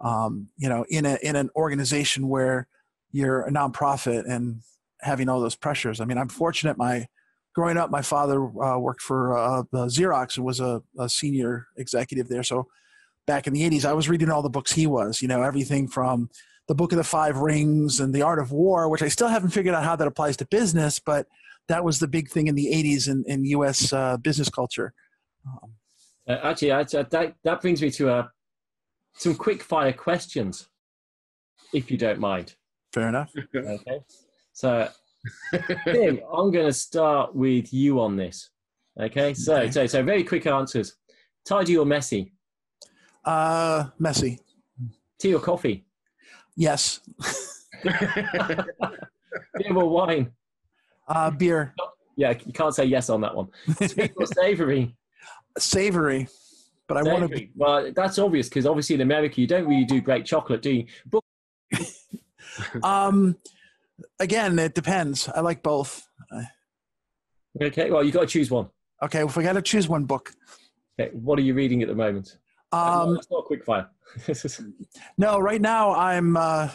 Um, 0.03 0.49
you 0.57 0.67
know, 0.67 0.85
in 0.89 1.05
a 1.05 1.17
in 1.21 1.35
an 1.35 1.49
organization 1.55 2.27
where 2.27 2.67
you're 3.11 3.43
a 3.43 3.51
nonprofit 3.51 4.29
and 4.29 4.61
having 5.01 5.29
all 5.29 5.39
those 5.39 5.55
pressures. 5.55 6.01
I 6.01 6.05
mean, 6.05 6.17
I'm 6.17 6.27
fortunate. 6.27 6.77
My 6.77 7.07
growing 7.53 7.77
up, 7.77 7.89
my 7.89 8.01
father 8.01 8.43
uh, 8.61 8.77
worked 8.77 9.01
for 9.01 9.37
uh, 9.37 9.63
Xerox 9.73 10.35
and 10.35 10.45
was 10.45 10.59
a, 10.59 10.83
a 10.99 11.07
senior 11.07 11.67
executive 11.77 12.27
there. 12.27 12.43
So 12.43 12.67
back 13.25 13.47
in 13.47 13.53
the 13.53 13.61
80s, 13.69 13.85
I 13.85 13.93
was 13.93 14.09
reading 14.09 14.29
all 14.29 14.41
the 14.41 14.49
books 14.49 14.73
he 14.73 14.85
was. 14.85 15.21
You 15.21 15.29
know, 15.29 15.41
everything 15.41 15.87
from 15.87 16.29
the 16.67 16.75
Book 16.75 16.91
of 16.91 16.97
the 16.97 17.03
Five 17.03 17.37
Rings 17.37 18.01
and 18.01 18.13
the 18.13 18.23
Art 18.23 18.39
of 18.39 18.51
War, 18.51 18.89
which 18.89 19.01
I 19.01 19.07
still 19.07 19.29
haven't 19.29 19.51
figured 19.51 19.75
out 19.75 19.85
how 19.85 19.95
that 19.95 20.07
applies 20.07 20.35
to 20.37 20.45
business, 20.45 20.99
but 20.99 21.27
that 21.67 21.83
was 21.83 21.99
the 21.99 22.07
big 22.07 22.29
thing 22.29 22.47
in 22.47 22.55
the 22.55 22.67
80s 22.67 23.07
in, 23.09 23.23
in 23.27 23.45
U.S. 23.45 23.91
Uh, 23.93 24.17
business 24.17 24.49
culture. 24.49 24.93
Um, 25.47 25.71
Uh, 26.27 26.39
actually, 26.43 26.71
I, 26.71 26.79
I- 26.79 27.03
that 27.11 27.35
that 27.43 27.61
brings 27.61 27.81
me 27.81 27.91
to 27.91 28.09
uh, 28.09 28.27
some 29.13 29.35
quick 29.35 29.61
fire 29.63 29.93
questions, 29.93 30.69
if 31.73 31.91
you 31.91 31.97
don't 31.97 32.19
mind. 32.19 32.55
fair 32.93 33.09
enough. 33.09 33.31
Okay. 33.55 33.99
So, 34.53 34.87
Tim, 35.93 36.19
I'm 36.35 36.49
going 36.51 36.65
to 36.67 36.73
start 36.73 37.35
with 37.35 37.73
you 37.73 37.99
on 37.99 38.15
this. 38.15 38.49
Okay. 38.99 39.33
So, 39.33 39.55
Okay. 39.57 39.71
so, 39.71 39.85
so 39.87 40.03
very 40.03 40.23
quick 40.23 40.47
answers. 40.47 40.95
Tidy 41.45 41.77
or 41.77 41.85
messy? 41.85 42.31
Uh, 43.25 43.89
messy. 43.99 44.39
Tea 45.19 45.33
or 45.35 45.41
coffee? 45.41 45.85
Yes. 46.55 47.01
Beer 47.83 49.75
or 49.75 49.89
wine? 49.89 50.31
Uh, 51.07 51.31
beer. 51.31 51.73
Yeah, 52.17 52.33
you 52.45 52.53
can't 52.53 52.73
say 52.73 52.85
yes 52.85 53.09
on 53.09 53.21
that 53.21 53.35
one. 53.35 53.47
Sweet 53.87 54.13
or 54.17 54.25
savory? 54.25 54.95
Savory. 55.57 56.27
But 56.87 56.97
I 56.97 57.03
want 57.03 57.23
to 57.23 57.27
Be- 57.37 57.51
Well, 57.55 57.91
that's 57.95 58.19
obvious 58.19 58.47
because 58.47 58.65
obviously 58.65 58.95
in 58.95 59.01
America 59.01 59.41
you 59.41 59.47
don't 59.47 59.67
really 59.67 59.85
do 59.85 59.99
great 60.01 60.25
chocolate, 60.25 60.61
do 60.61 60.71
you? 60.71 60.85
But 61.09 61.21
Um, 62.83 63.37
again, 64.19 64.57
it 64.59 64.75
depends. 64.75 65.27
I 65.27 65.41
like 65.41 65.61
both. 65.63 66.07
okay, 67.61 67.89
well 67.91 68.03
you 68.03 68.11
got 68.11 68.21
to 68.21 68.27
choose 68.27 68.49
one. 68.51 68.69
Okay, 69.03 69.23
if 69.23 69.35
we 69.35 69.43
got 69.43 69.53
to 69.53 69.61
choose 69.61 69.87
one 69.89 70.05
book, 70.05 70.31
Okay, 70.99 71.11
what 71.13 71.37
are 71.37 71.41
you 71.41 71.53
reading 71.53 71.81
at 71.81 71.89
the 71.89 71.95
moment? 71.95 72.37
um, 72.71 73.15
it's 73.17 73.29
not 73.29 73.39
a 73.39 73.43
quick 73.43 73.63
fire. 73.65 73.89
no, 75.17 75.39
right 75.39 75.61
now 75.61 75.93
I'm 75.93 76.37
uh, 76.37 76.69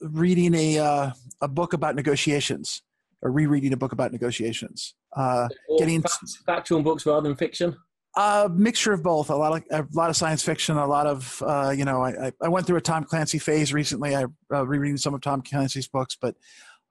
reading 0.00 0.54
a 0.54 0.78
uh, 0.78 1.10
a 1.40 1.48
book 1.48 1.72
about 1.72 1.96
negotiations, 1.96 2.82
or 3.24 3.32
rereading 3.32 3.72
a 3.72 3.76
book 3.76 3.90
about 3.92 4.12
negotiations. 4.12 4.94
Uh, 5.16 5.48
Getting- 5.78 6.02
fact- 6.02 6.38
factual 6.46 6.82
books 6.82 7.04
rather 7.06 7.26
than 7.28 7.36
fiction. 7.36 7.76
a 8.16 8.48
mixture 8.54 8.92
of 8.92 9.02
both. 9.02 9.30
A 9.30 9.34
lot 9.34 9.56
of 9.56 9.64
a 9.70 9.86
lot 9.98 10.10
of 10.10 10.14
science 10.16 10.42
fiction. 10.44 10.76
A 10.76 10.86
lot 10.86 11.06
of 11.08 11.42
uh, 11.44 11.74
you 11.76 11.84
know. 11.84 12.02
I, 12.02 12.26
I- 12.28 12.32
I 12.42 12.48
went 12.48 12.66
through 12.66 12.76
a 12.76 12.80
Tom 12.82 13.02
Clancy 13.04 13.38
phase 13.40 13.72
recently. 13.72 14.14
I 14.14 14.26
uh, 14.52 14.64
rereading 14.66 14.98
some 14.98 15.14
of 15.14 15.20
Tom 15.22 15.42
Clancy's 15.42 15.88
books, 15.88 16.16
but 16.20 16.36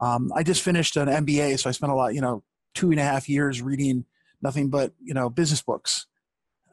um, 0.01 0.31
I 0.35 0.43
just 0.43 0.61
finished 0.63 0.97
an 0.97 1.07
MBA, 1.07 1.59
so 1.59 1.69
I 1.69 1.71
spent 1.73 1.91
a 1.93 1.95
lot. 1.95 2.13
You 2.15 2.21
know, 2.21 2.43
two 2.73 2.91
and 2.91 2.99
a 2.99 3.03
half 3.03 3.29
years 3.29 3.61
reading 3.61 4.03
nothing 4.41 4.69
but 4.69 4.91
you 5.01 5.13
know 5.13 5.29
business 5.29 5.61
books, 5.61 6.07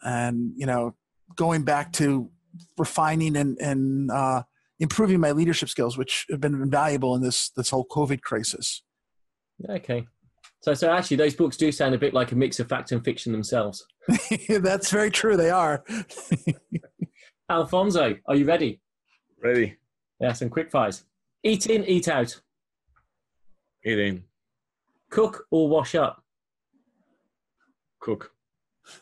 and 0.02 0.52
you 0.56 0.66
know, 0.66 0.94
going 1.36 1.62
back 1.62 1.92
to 1.94 2.30
refining 2.78 3.36
and 3.36 3.56
and 3.58 4.10
uh, 4.10 4.42
improving 4.80 5.20
my 5.20 5.30
leadership 5.32 5.68
skills, 5.68 5.96
which 5.98 6.26
have 6.30 6.40
been 6.40 6.54
invaluable 6.54 7.14
in 7.14 7.22
this 7.22 7.50
this 7.50 7.70
whole 7.70 7.86
COVID 7.86 8.22
crisis. 8.22 8.82
Okay. 9.68 10.06
So, 10.62 10.74
so 10.74 10.90
actually, 10.90 11.16
those 11.16 11.34
books 11.34 11.56
do 11.56 11.72
sound 11.72 11.94
a 11.94 11.98
bit 11.98 12.14
like 12.14 12.32
a 12.32 12.36
mix 12.36 12.60
of 12.60 12.68
fact 12.68 12.92
and 12.92 13.04
fiction 13.04 13.32
themselves. 13.32 13.84
That's 14.48 14.90
very 14.90 15.10
true. 15.10 15.36
They 15.36 15.50
are. 15.50 15.84
Alfonso, 17.50 18.16
are 18.26 18.36
you 18.36 18.44
ready? 18.44 18.80
Ready? 19.42 19.76
Yeah, 20.20 20.32
some 20.32 20.50
quick 20.50 20.70
fires. 20.70 21.04
Eat 21.42 21.66
in, 21.66 21.84
eat 21.84 22.08
out. 22.08 22.40
Eat 23.84 23.98
in. 23.98 24.24
Cook 25.10 25.46
or 25.50 25.68
wash 25.68 25.94
up. 25.94 26.22
Cook. 28.00 28.30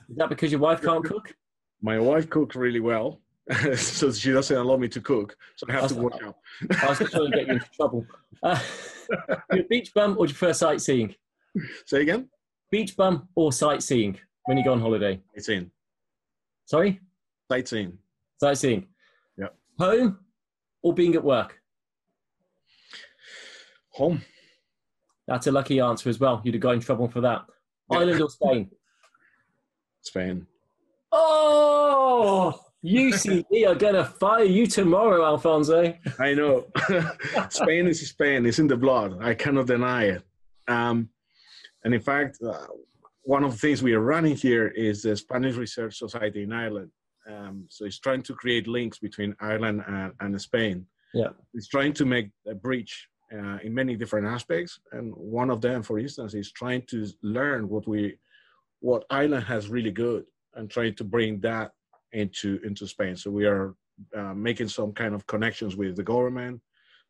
Is 0.09 0.16
that 0.16 0.28
because 0.28 0.52
your 0.52 0.61
wife 0.61 0.80
can't 0.82 1.04
cook? 1.04 1.34
My 1.82 1.98
wife 1.98 2.30
cooks 2.30 2.56
really 2.56 2.80
well, 2.80 3.20
so 3.76 4.12
she 4.12 4.32
doesn't 4.32 4.57
allow 4.57 4.76
me 4.76 4.88
to 4.88 5.01
cook. 5.01 5.36
So 5.57 5.66
I 5.68 5.72
have 5.72 5.88
to 5.88 5.94
work 5.94 6.14
out. 6.22 6.36
I 6.82 6.88
was 6.88 6.99
just 6.99 7.12
trying 7.12 7.30
to 7.30 7.36
get 7.36 7.46
you 7.46 7.53
into 7.55 7.70
trouble. 7.74 8.07
Uh, 8.42 8.61
you 9.53 9.64
beach 9.64 9.92
bum 9.94 10.12
or 10.18 10.26
do 10.26 10.32
you 10.32 10.36
prefer 10.36 10.53
sightseeing? 10.53 11.14
Say 11.86 12.03
again? 12.03 12.28
Beach 12.70 12.96
bum 12.96 13.28
or 13.34 13.53
sightseeing 13.53 14.18
when 14.44 14.59
you 14.59 14.64
go 14.64 14.72
on 14.72 14.80
holiday? 14.80 15.20
Sightseeing. 15.34 15.70
Sorry? 16.66 17.01
Sightseeing. 17.51 17.96
Sightseeing. 18.38 18.86
Yeah. 19.38 19.49
Home 19.78 20.18
or 20.82 20.92
being 20.92 21.14
at 21.14 21.24
work? 21.24 21.59
Home. 23.92 24.22
That's 25.26 25.46
a 25.46 25.53
lucky 25.53 25.80
answer 25.80 26.11
as 26.11 26.20
well. 26.20 26.42
You'd 26.44 26.55
have 26.55 26.62
got 26.62 26.74
in 26.74 26.80
trouble 26.80 27.09
for 27.09 27.22
that. 27.22 27.46
Ireland 27.90 28.20
or 28.20 28.28
Spain? 28.28 28.70
Spain. 30.03 30.46
Oh, 31.11 32.61
UCD 32.85 33.66
are 33.66 33.74
going 33.74 33.95
to 33.95 34.05
fire 34.05 34.45
you 34.45 34.66
tomorrow, 34.66 35.24
Alfonso. 35.24 35.95
I 36.18 36.35
know. 36.35 36.66
Spain 37.51 37.89
is 37.89 38.09
Spain. 38.09 38.47
It's 38.47 38.59
in 38.59 38.68
the 38.68 38.76
blood. 38.76 39.18
I 39.20 39.35
cannot 39.35 39.66
deny 39.66 40.05
it. 40.05 40.22
Um, 40.68 41.09
and 41.85 41.93
in 41.93 42.01
fact, 42.01 42.39
uh, 42.47 42.66
one 43.22 43.45
of 43.45 43.53
the 43.53 43.59
things 43.59 43.83
we 43.83 43.95
are 43.95 44.01
running 44.01 44.37
here 44.37 44.68
is 44.68 45.03
the 45.03 45.16
Spanish 45.16 45.57
Research 45.57 45.99
Society 45.99 46.45
in 46.45 46.53
Ireland. 46.53 46.91
Um, 47.29 47.66
so 47.68 47.85
it's 47.85 47.99
trying 47.99 48.22
to 48.22 48.35
create 48.35 48.66
links 48.66 48.99
between 48.99 49.35
Ireland 49.41 49.83
and, 49.87 50.12
and 50.20 50.41
Spain. 50.41 50.87
Yeah. 51.12 51.31
It's 51.55 51.68
trying 51.68 51.93
to 51.95 52.05
make 52.05 52.31
a 52.47 52.55
bridge 52.55 53.09
uh, 53.33 53.59
in 53.62 53.74
many 53.74 53.97
different 53.97 54.26
aspects. 54.26 54.79
And 54.93 55.12
one 55.14 55.51
of 55.51 55.61
them, 55.61 55.83
for 55.83 55.99
instance, 55.99 56.35
is 56.35 56.53
trying 56.53 56.83
to 56.91 57.07
learn 57.22 57.68
what 57.68 57.87
we, 57.89 58.16
what 58.81 59.05
Ireland 59.11 59.45
has 59.45 59.68
really 59.68 59.91
good, 59.91 60.24
and 60.55 60.70
trying 60.70 60.95
to 60.95 61.05
bring 61.05 61.41
that 61.41 61.72
into 62.12 62.61
into 62.64 62.86
Spain. 62.86 63.16
So 63.16 63.30
we 63.30 63.46
are 63.46 63.74
uh, 64.16 64.34
making 64.34 64.68
some 64.68 64.92
kind 64.92 65.14
of 65.14 65.26
connections 65.26 65.76
with 65.76 65.96
the 65.96 66.02
government. 66.02 66.61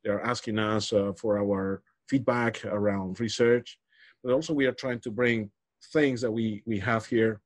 They're 0.03 0.25
asking 0.25 0.59
us 0.59 0.93
uh, 0.93 1.13
for 1.13 1.39
our 1.39 1.83
feedback 2.09 2.65
around 2.65 3.21
research, 3.21 3.79
but 4.23 4.33
also 4.33 4.55
we 4.55 4.67
are 4.67 4.73
trying 4.73 5.01
to 5.01 5.11
bring 5.11 5.51
things 5.93 6.21
that 6.21 6.31
we 6.31 6.63
we 6.67 6.79
have 6.79 7.07
here, 7.07 7.41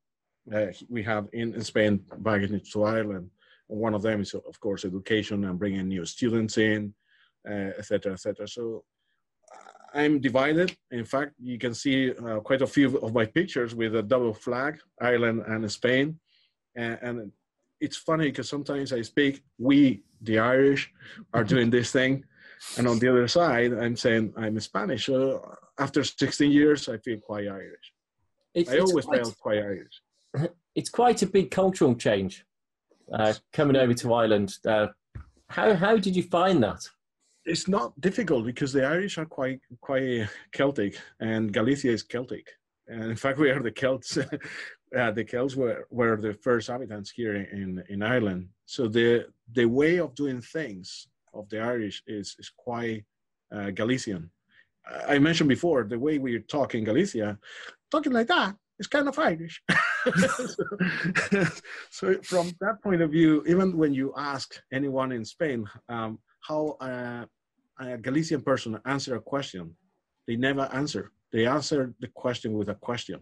uh, 0.55 0.67
we 0.89 1.03
have 1.03 1.29
in, 1.33 1.55
in 1.55 1.63
Spain 1.63 2.01
back 2.19 2.43
into 2.43 2.85
Ireland. 2.85 3.31
One 3.67 3.95
of 3.95 4.03
them 4.03 4.21
is 4.21 4.35
of 4.35 4.61
course 4.61 4.85
education 4.85 5.45
and 5.45 5.59
bringing 5.59 5.89
new 5.89 6.05
students 6.05 6.59
in, 6.59 6.95
uh, 7.49 7.73
et 7.79 7.85
cetera, 7.85 8.13
et. 8.13 8.49
So 8.49 8.85
uh, 9.53 9.99
I'm 9.99 10.21
divided. 10.21 10.77
In 10.91 11.05
fact, 11.05 11.33
you 11.39 11.59
can 11.59 11.75
see 11.75 12.13
uh, 12.13 12.41
quite 12.41 12.63
a 12.63 12.67
few 12.67 12.99
of 12.99 13.13
my 13.15 13.27
pictures 13.27 13.75
with 13.75 13.97
a 13.97 14.03
double 14.03 14.35
flag, 14.35 14.79
Ireland 15.01 15.43
and 15.47 15.71
Spain. 15.71 16.19
And, 16.75 16.99
and 17.03 17.33
it's 17.83 17.97
funny 17.97 18.27
because 18.27 18.49
sometimes 18.49 18.93
I 18.93 19.03
speak, 19.03 19.43
we, 19.59 20.05
the 20.23 20.39
Irish, 20.39 20.93
are 21.35 21.43
doing 21.43 21.69
this 21.69 21.91
thing. 21.91 22.25
And 22.79 22.87
on 22.87 23.01
the 23.01 23.09
other 23.09 23.27
side, 23.27 23.73
I'm 23.73 23.97
saying 23.97 24.33
I'm 24.37 24.59
Spanish. 24.61 25.07
So 25.07 25.57
after 25.81 26.05
16 26.05 26.51
years, 26.53 26.89
I 26.89 26.99
feel 26.99 27.19
quite 27.19 27.49
Irish. 27.49 27.93
It's, 28.55 28.71
I 28.71 28.75
it's 28.75 28.91
always 28.91 29.05
quite, 29.05 29.21
felt 29.21 29.39
quite 29.39 29.59
Irish. 29.59 30.01
it's 30.77 30.91
quite 30.91 31.23
a 31.23 31.27
big 31.27 31.51
cultural 31.51 31.97
change 31.97 32.45
uh, 33.13 33.35
coming 33.53 33.77
over 33.77 33.95
to 33.95 34.15
Ireland. 34.15 34.57
Uh, 34.65 34.87
how, 35.49 35.75
how 35.75 35.97
did 35.97 36.15
you 36.15 36.23
find 36.23 36.63
that? 36.63 36.89
It's 37.45 37.67
not 37.67 38.01
difficult 38.01 38.47
because 38.47 38.73
the 38.73 38.87
Irish 38.87 39.19
are 39.19 39.27
quite 39.27 39.61
quite 39.81 40.29
Celtic, 40.53 40.97
and 41.19 41.53
Galicia 41.53 41.91
is 41.91 42.05
Celtic. 42.05 42.47
And 42.87 43.11
in 43.11 43.17
fact, 43.17 43.39
we 43.39 43.51
are 43.51 43.61
the 43.61 43.73
Celts. 43.73 44.17
uh, 44.97 45.11
the 45.11 45.25
Celts 45.25 45.57
were, 45.57 45.87
were 45.91 46.17
the 46.17 46.35
first 46.35 46.69
inhabitants 46.69 47.11
here 47.11 47.35
in, 47.35 47.83
in 47.89 48.03
Ireland. 48.03 48.49
So 48.67 48.89
the 48.89 49.27
the 49.53 49.67
way 49.67 49.99
of 49.99 50.15
doing 50.15 50.41
things 50.41 51.09
of 51.35 51.49
the 51.49 51.61
Irish 51.61 52.03
is 52.07 52.37
is 52.39 52.51
quite 52.57 53.05
uh, 53.55 53.71
Galician. 53.71 54.31
I 55.09 55.19
mentioned 55.19 55.49
before 55.49 55.85
the 55.85 55.99
way 55.99 56.19
we 56.19 56.41
talk 56.41 56.75
in 56.75 56.85
Galicia, 56.85 57.39
talking 57.91 58.13
like 58.13 58.27
that 58.29 58.57
is 58.79 58.89
kind 58.89 59.09
of 59.09 59.19
Irish. 59.19 59.63
so, 60.17 60.65
so 61.91 62.23
from 62.23 62.51
that 62.61 62.83
point 62.83 63.03
of 63.03 63.11
view, 63.11 63.45
even 63.47 63.77
when 63.77 63.95
you 63.95 64.13
ask 64.17 64.55
anyone 64.73 65.13
in 65.13 65.25
Spain 65.25 65.65
um, 65.89 66.19
how 66.41 66.77
uh, 66.81 67.25
a 67.79 67.97
Galician 67.99 68.43
person 68.43 68.81
answer 68.85 69.15
a 69.15 69.21
question, 69.21 69.77
they 70.27 70.37
never 70.37 70.69
answer 70.73 71.13
they 71.33 71.47
answer 71.47 71.95
the 72.01 72.09
question 72.09 72.53
with 72.53 72.69
a 72.69 72.75
question. 72.75 73.21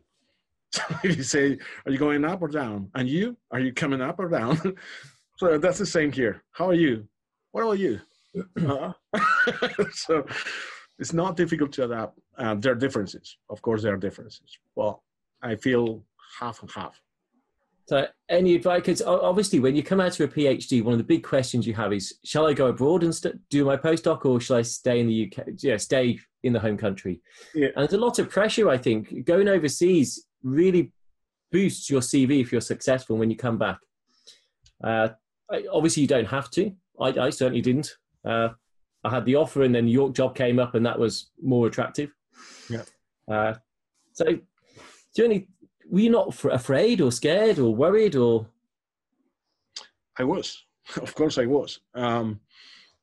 So 0.72 0.82
if 1.04 1.16
you 1.16 1.22
say, 1.22 1.58
"Are 1.84 1.92
you 1.92 1.98
going 1.98 2.24
up 2.24 2.42
or 2.42 2.48
down?" 2.48 2.90
and 2.94 3.08
you, 3.08 3.36
"Are 3.50 3.60
you 3.60 3.72
coming 3.72 4.00
up 4.00 4.18
or 4.18 4.28
down?" 4.28 4.58
so 5.36 5.58
that's 5.58 5.78
the 5.78 5.86
same 5.86 6.12
here. 6.12 6.42
How 6.52 6.68
are 6.68 6.74
you? 6.74 7.08
What 7.52 7.66
are 7.66 7.74
you? 7.74 8.00
Uh, 8.64 8.92
so 9.92 10.24
it's 11.00 11.12
not 11.12 11.36
difficult 11.36 11.72
to 11.72 11.84
adapt. 11.84 12.16
Uh, 12.38 12.54
there 12.54 12.70
are 12.70 12.76
differences, 12.76 13.38
of 13.48 13.60
course, 13.60 13.82
there 13.82 13.94
are 13.94 13.98
differences. 13.98 14.56
Well, 14.76 15.02
I 15.42 15.56
feel 15.56 16.04
half 16.38 16.62
and 16.62 16.70
half. 16.70 17.00
So, 17.86 18.06
any 18.28 18.54
advice? 18.54 18.82
Because 18.82 19.02
obviously, 19.02 19.58
when 19.58 19.74
you 19.74 19.82
come 19.82 20.00
out 20.00 20.12
to 20.12 20.22
a 20.22 20.28
PhD, 20.28 20.84
one 20.84 20.92
of 20.92 20.98
the 20.98 21.04
big 21.04 21.24
questions 21.24 21.66
you 21.66 21.74
have 21.74 21.92
is: 21.92 22.14
Shall 22.24 22.46
I 22.46 22.52
go 22.52 22.68
abroad 22.68 23.02
and 23.02 23.12
do 23.48 23.64
my 23.64 23.76
postdoc, 23.76 24.24
or 24.24 24.38
shall 24.40 24.58
I 24.58 24.62
stay 24.62 25.00
in 25.00 25.08
the 25.08 25.26
UK? 25.26 25.46
Yeah, 25.58 25.76
stay 25.76 26.20
in 26.44 26.52
the 26.52 26.60
home 26.60 26.76
country. 26.76 27.20
Yeah. 27.52 27.70
And 27.74 27.88
there's 27.88 27.94
a 27.94 27.98
lot 27.98 28.20
of 28.20 28.30
pressure. 28.30 28.68
I 28.68 28.78
think 28.78 29.24
going 29.24 29.48
overseas 29.48 30.24
really 30.42 30.92
boosts 31.52 31.90
your 31.90 32.00
CV 32.00 32.40
if 32.40 32.52
you're 32.52 32.60
successful 32.60 33.16
when 33.16 33.30
you 33.30 33.36
come 33.36 33.58
back. 33.58 33.78
Uh, 34.82 35.08
obviously, 35.72 36.02
you 36.02 36.08
don't 36.08 36.26
have 36.26 36.50
to. 36.52 36.72
I, 37.00 37.08
I 37.08 37.30
certainly 37.30 37.60
didn't. 37.60 37.90
Uh, 38.24 38.50
I 39.04 39.10
had 39.10 39.24
the 39.24 39.36
offer, 39.36 39.62
and 39.62 39.74
then 39.74 39.86
the 39.86 39.92
York 39.92 40.14
job 40.14 40.34
came 40.34 40.58
up, 40.58 40.74
and 40.74 40.84
that 40.86 40.98
was 40.98 41.30
more 41.42 41.66
attractive. 41.66 42.10
Yeah. 42.68 42.82
Uh, 43.30 43.54
so, 44.12 44.38
any 45.18 45.48
were 45.88 46.00
you 46.00 46.10
not 46.10 46.44
afraid 46.44 47.00
or 47.00 47.10
scared 47.10 47.58
or 47.58 47.74
worried 47.74 48.16
or? 48.16 48.46
I 50.18 50.24
was, 50.24 50.64
of 51.00 51.14
course, 51.14 51.38
I 51.38 51.46
was. 51.46 51.80
Um, 51.94 52.40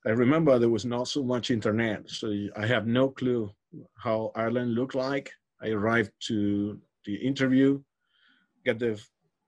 I 0.05 0.11
remember 0.11 0.57
there 0.57 0.69
was 0.69 0.85
not 0.85 1.07
so 1.07 1.23
much 1.23 1.51
internet, 1.51 2.09
so 2.09 2.33
I 2.55 2.65
have 2.65 2.88
no 2.88 3.09
clue 3.09 3.51
how 3.97 4.31
Ireland 4.35 4.73
looked 4.73 4.95
like. 4.95 5.31
I 5.61 5.69
arrived 5.69 6.11
to 6.27 6.79
the 7.08 7.16
interview, 7.16 7.82
get 8.64 8.78
the 8.78 9.01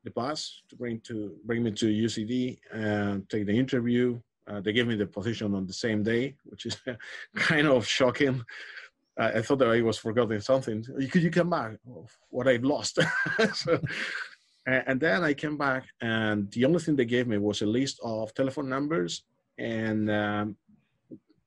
the 0.05 0.11
bus 0.11 0.63
to 0.69 0.75
bring 0.75 0.99
to 1.01 1.35
bring 1.45 1.61
me 1.61 1.71
to 1.71 1.87
UCD 2.05 2.57
and 2.71 3.29
take 3.29 3.45
the 3.45 3.57
interview. 3.65 4.19
Uh, 4.49 4.61
they 4.61 4.73
gave 4.73 4.87
me 4.87 4.95
the 4.95 5.05
position 5.05 5.53
on 5.53 5.67
the 5.67 5.73
same 5.85 6.01
day, 6.01 6.35
which 6.45 6.65
is 6.65 6.75
kind 7.35 7.67
of 7.67 7.85
shocking. 7.85 8.43
I, 9.19 9.27
I, 9.37 9.41
thought 9.43 9.59
that 9.59 9.69
I 9.69 9.81
was 9.81 9.99
forgetting 9.99 10.39
something. 10.39 10.83
Could 11.11 11.21
you 11.21 11.29
come 11.29 11.51
back? 11.51 11.73
What 12.29 12.47
I've 12.47 12.63
lost. 12.63 12.97
so, 13.53 13.79
and 14.65 14.99
then 14.99 15.23
I 15.23 15.33
came 15.33 15.57
back, 15.57 15.83
and 16.01 16.49
the 16.51 16.65
only 16.65 16.79
thing 16.79 16.95
they 16.95 17.05
gave 17.05 17.27
me 17.27 17.37
was 17.37 17.61
a 17.61 17.67
list 17.67 17.99
of 18.03 18.33
telephone 18.33 18.69
numbers 18.69 19.23
and 19.59 20.09
um, 20.09 20.55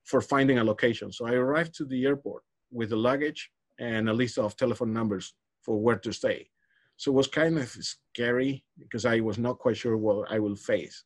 for 0.04 0.20
finding 0.20 0.58
a 0.58 0.64
location. 0.64 1.10
So 1.10 1.26
I 1.26 1.32
arrived 1.32 1.74
to 1.76 1.84
the 1.84 2.04
airport 2.04 2.42
with 2.70 2.90
the 2.90 2.96
luggage 2.96 3.50
and 3.78 4.08
a 4.08 4.12
list 4.12 4.38
of 4.38 4.56
telephone 4.56 4.92
numbers 4.92 5.34
for 5.62 5.80
where 5.80 5.98
to 5.98 6.12
stay. 6.12 6.48
So 6.96 7.10
it 7.10 7.14
was 7.14 7.26
kind 7.26 7.58
of 7.58 7.68
scary 7.68 8.64
because 8.78 9.04
I 9.04 9.20
was 9.20 9.38
not 9.38 9.58
quite 9.58 9.76
sure 9.76 9.96
what 9.96 10.30
I 10.30 10.38
will 10.38 10.56
face. 10.56 11.04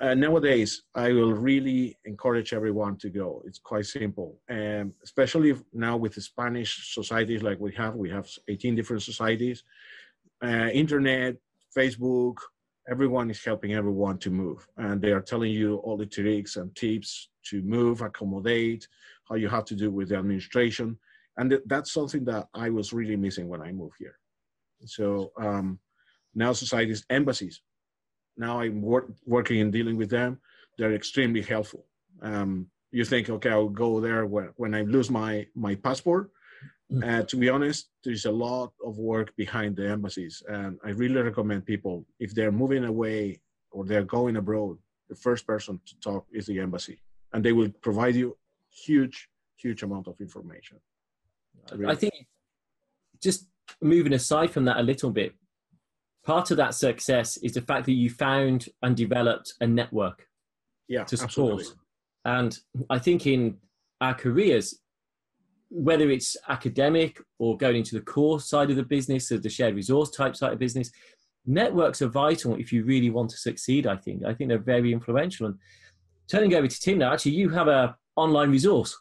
Uh, 0.00 0.14
nowadays 0.14 0.84
i 0.94 1.12
will 1.12 1.34
really 1.34 1.94
encourage 2.06 2.54
everyone 2.54 2.96
to 2.96 3.10
go. 3.10 3.42
It's 3.44 3.58
quite 3.58 3.84
simple. 3.84 4.40
And 4.48 4.94
especially 5.04 5.54
now 5.74 5.98
with 5.98 6.14
the 6.14 6.22
spanish 6.22 6.94
societies 6.94 7.42
like 7.42 7.60
we 7.60 7.72
have 7.74 7.94
we 7.94 8.08
have 8.08 8.26
18 8.48 8.74
different 8.74 9.02
societies 9.02 9.62
uh, 10.42 10.68
internet 10.72 11.36
facebook 11.76 12.36
everyone 12.90 13.30
is 13.30 13.44
helping 13.44 13.74
everyone 13.74 14.18
to 14.18 14.30
move. 14.30 14.66
And 14.76 15.00
they 15.00 15.12
are 15.12 15.20
telling 15.20 15.52
you 15.52 15.76
all 15.76 15.96
the 15.96 16.06
tricks 16.06 16.56
and 16.56 16.74
tips 16.74 17.28
to 17.44 17.62
move 17.62 18.00
accommodate 18.00 18.88
how 19.28 19.36
you 19.36 19.48
have 19.48 19.64
to 19.66 19.76
do 19.76 19.90
with 19.90 20.08
the 20.08 20.16
administration 20.16 20.98
and 21.36 21.50
th- 21.50 21.62
that's 21.66 21.92
something 21.92 22.24
that 22.24 22.48
i 22.54 22.68
was 22.70 22.92
really 22.92 23.16
missing 23.16 23.48
when 23.48 23.62
i 23.62 23.72
moved 23.72 23.94
here 23.98 24.16
so 24.84 25.30
um, 25.38 25.78
now 26.34 26.52
societies 26.52 27.04
embassies 27.10 27.60
now 28.40 28.60
I'm 28.60 28.80
work, 28.80 29.12
working 29.26 29.60
and 29.60 29.72
dealing 29.72 29.96
with 29.96 30.10
them. 30.10 30.40
They're 30.78 30.94
extremely 30.94 31.42
helpful. 31.42 31.84
Um, 32.22 32.66
you 32.90 33.04
think, 33.04 33.28
okay, 33.28 33.50
I'll 33.50 33.68
go 33.68 34.00
there 34.00 34.26
when, 34.26 34.48
when 34.56 34.74
I 34.74 34.82
lose 34.82 35.10
my, 35.10 35.46
my 35.54 35.74
passport. 35.74 36.30
Mm. 36.90 37.20
Uh, 37.20 37.22
to 37.24 37.36
be 37.36 37.48
honest, 37.48 37.90
there's 38.02 38.24
a 38.24 38.32
lot 38.32 38.72
of 38.84 38.98
work 38.98 39.36
behind 39.36 39.76
the 39.76 39.88
embassies. 39.88 40.42
And 40.48 40.78
I 40.84 40.90
really 40.90 41.20
recommend 41.20 41.66
people, 41.66 42.06
if 42.18 42.34
they're 42.34 42.50
moving 42.50 42.84
away 42.84 43.40
or 43.70 43.84
they're 43.84 44.10
going 44.18 44.36
abroad, 44.36 44.78
the 45.08 45.14
first 45.14 45.46
person 45.46 45.78
to 45.86 46.00
talk 46.00 46.26
is 46.32 46.46
the 46.46 46.58
embassy. 46.60 47.00
And 47.32 47.44
they 47.44 47.52
will 47.52 47.70
provide 47.82 48.16
you 48.16 48.36
huge, 48.70 49.28
huge 49.56 49.82
amount 49.82 50.08
of 50.08 50.20
information. 50.20 50.78
Really. 51.72 51.92
I 51.92 51.94
think 51.94 52.14
just 53.22 53.46
moving 53.80 54.12
aside 54.12 54.50
from 54.50 54.64
that 54.64 54.78
a 54.78 54.82
little 54.82 55.10
bit, 55.10 55.34
part 56.24 56.50
of 56.50 56.56
that 56.56 56.74
success 56.74 57.36
is 57.38 57.52
the 57.52 57.62
fact 57.62 57.86
that 57.86 57.92
you 57.92 58.10
found 58.10 58.68
and 58.82 58.96
developed 58.96 59.54
a 59.60 59.66
network 59.66 60.26
yeah, 60.88 61.04
to 61.04 61.16
support. 61.16 61.60
Absolutely. 61.60 61.80
And 62.24 62.58
I 62.90 62.98
think 62.98 63.26
in 63.26 63.56
our 64.00 64.14
careers, 64.14 64.80
whether 65.70 66.10
it's 66.10 66.36
academic 66.48 67.20
or 67.38 67.56
going 67.56 67.76
into 67.76 67.94
the 67.94 68.04
core 68.04 68.40
side 68.40 68.70
of 68.70 68.76
the 68.76 68.82
business 68.82 69.30
or 69.30 69.38
the 69.38 69.48
shared 69.48 69.76
resource 69.76 70.10
type 70.10 70.36
side 70.36 70.52
of 70.52 70.58
business, 70.58 70.90
networks 71.46 72.02
are 72.02 72.08
vital 72.08 72.56
if 72.56 72.72
you 72.72 72.84
really 72.84 73.10
want 73.10 73.30
to 73.30 73.36
succeed. 73.36 73.86
I 73.86 73.96
think. 73.96 74.24
I 74.24 74.34
think 74.34 74.48
they're 74.48 74.58
very 74.58 74.92
influential. 74.92 75.46
And 75.46 75.56
turning 76.28 76.54
over 76.54 76.66
to 76.66 76.80
Tim 76.80 76.98
now, 76.98 77.12
actually, 77.12 77.32
you 77.32 77.48
have 77.50 77.68
a 77.68 77.96
online 78.16 78.50
resource. 78.50 78.98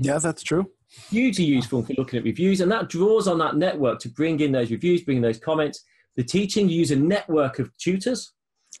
Yeah, 0.00 0.18
that's 0.18 0.42
true. 0.42 0.70
Hugely 1.10 1.44
useful 1.44 1.84
for 1.84 1.92
looking 1.96 2.18
at 2.18 2.24
reviews, 2.24 2.60
and 2.60 2.72
that 2.72 2.88
draws 2.88 3.28
on 3.28 3.38
that 3.38 3.56
network 3.56 4.00
to 4.00 4.08
bring 4.08 4.40
in 4.40 4.50
those 4.50 4.70
reviews, 4.70 5.02
bring 5.02 5.18
in 5.18 5.22
those 5.22 5.38
comments, 5.38 5.84
the 6.16 6.24
teaching, 6.24 6.68
you 6.68 6.78
use 6.78 6.90
a 6.90 6.96
network 6.96 7.58
of 7.58 7.70
tutors. 7.76 8.32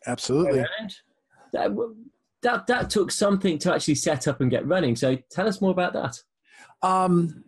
Absolutely. 0.06 0.64
That, 1.52 1.76
that, 2.42 2.66
that 2.66 2.90
took 2.90 3.12
something 3.12 3.58
to 3.58 3.74
actually 3.74 3.94
set 3.96 4.26
up 4.26 4.40
and 4.40 4.50
get 4.50 4.66
running. 4.66 4.96
So 4.96 5.18
tell 5.30 5.46
us 5.46 5.60
more 5.60 5.70
about 5.70 5.92
that. 5.92 6.16
Um, 6.82 7.44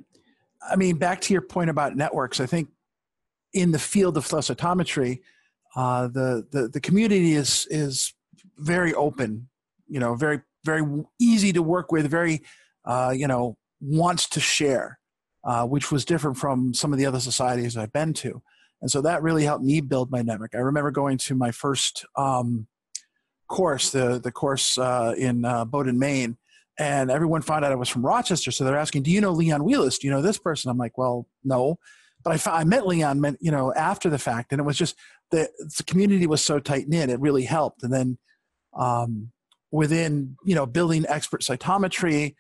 I 0.71 0.77
mean, 0.77 0.97
back 0.97 1.21
to 1.23 1.33
your 1.33 1.43
point 1.43 1.71
about 1.71 1.97
networks, 1.97 2.39
I 2.39 2.47
think 2.47 2.69
in 3.55 3.73
the 3.73 3.79
field 3.79 4.17
of 4.17 4.25
flow 4.25 4.41
cytometry, 4.41 5.21
uh, 5.75 6.09
the, 6.09 6.47
the, 6.53 6.69
the 6.69 6.81
community 6.81 7.33
is, 7.33 7.67
is 7.71 8.13
very 8.59 8.95
open, 8.95 9.49
you 9.89 9.99
know, 9.99 10.15
very, 10.15 10.43
very 10.65 10.85
easy 11.19 11.53
to 11.55 11.63
work 11.63 11.91
with, 11.91 12.09
very, 12.09 12.43
uh, 12.85 13.13
you 13.17 13.27
know, 13.27 13.57
wants 13.83 14.29
to 14.31 14.41
share, 14.41 14.99
uh, 15.45 15.67
which 15.67 15.91
was 15.91 16.05
different 16.05 16.37
from 16.37 16.73
some 16.73 16.93
of 16.93 16.99
the 16.99 17.07
other 17.07 17.21
societies 17.21 17.77
I've 17.77 17.93
been 17.93 18.15
to. 18.15 18.41
And 18.81 18.91
so 18.91 19.03
that 19.03 19.23
really 19.23 19.45
helped 19.45 19.65
me 19.65 19.81
build 19.81 20.11
my 20.11 20.23
network. 20.23 20.55
I 20.55 20.59
remember 20.59 20.91
going 20.91 21.19
to 21.19 21.35
my 21.35 21.51
first 21.51 22.07
um, 22.17 22.67
course, 23.49 23.91
the, 23.91 24.21
the 24.23 24.33
course 24.33 24.79
uh, 24.79 25.15
in 25.17 25.45
uh, 25.45 25.65
Bowdoin, 25.65 25.99
Maine, 25.99 26.37
and 26.79 27.11
everyone 27.11 27.43
found 27.43 27.65
out 27.65 27.73
I 27.73 27.77
was 27.77 27.89
from 27.89 28.05
Rochester. 28.05 28.51
So 28.51 28.65
they're 28.65 28.77
asking, 28.77 29.03
do 29.03 29.11
you 29.11 29.21
know 29.21 29.31
Leon 29.31 29.63
Wheeless? 29.63 29.99
Do 29.99 30.07
you 30.07 30.13
know 30.13 30.23
this 30.23 30.39
person? 30.39 30.71
I'm 30.71 30.79
like, 30.79 30.97
well, 30.97 31.29
no. 31.45 31.79
But 32.25 32.33
I, 32.33 32.37
found, 32.39 32.59
I 32.59 32.65
met 32.65 32.87
Leon, 32.87 33.37
you 33.41 33.51
know, 33.51 33.73
after 33.75 34.09
the 34.09 34.19
fact, 34.19 34.53
and 34.53 34.61
it 34.61 34.65
was 34.65 34.79
just 34.79 34.97
the, 35.31 35.49
the 35.59 35.85
community 35.85 36.27
was 36.27 36.43
so 36.43 36.59
tight 36.59 36.89
knit, 36.89 37.11
it 37.11 37.21
really 37.21 37.45
helped. 37.45 37.83
And 37.83 37.93
then 37.93 38.19
um, 38.75 39.33
within, 39.71 40.37
you 40.45 40.55
know, 40.55 40.67
building 40.67 41.05
expert 41.09 41.43
cytometry, 41.43 42.35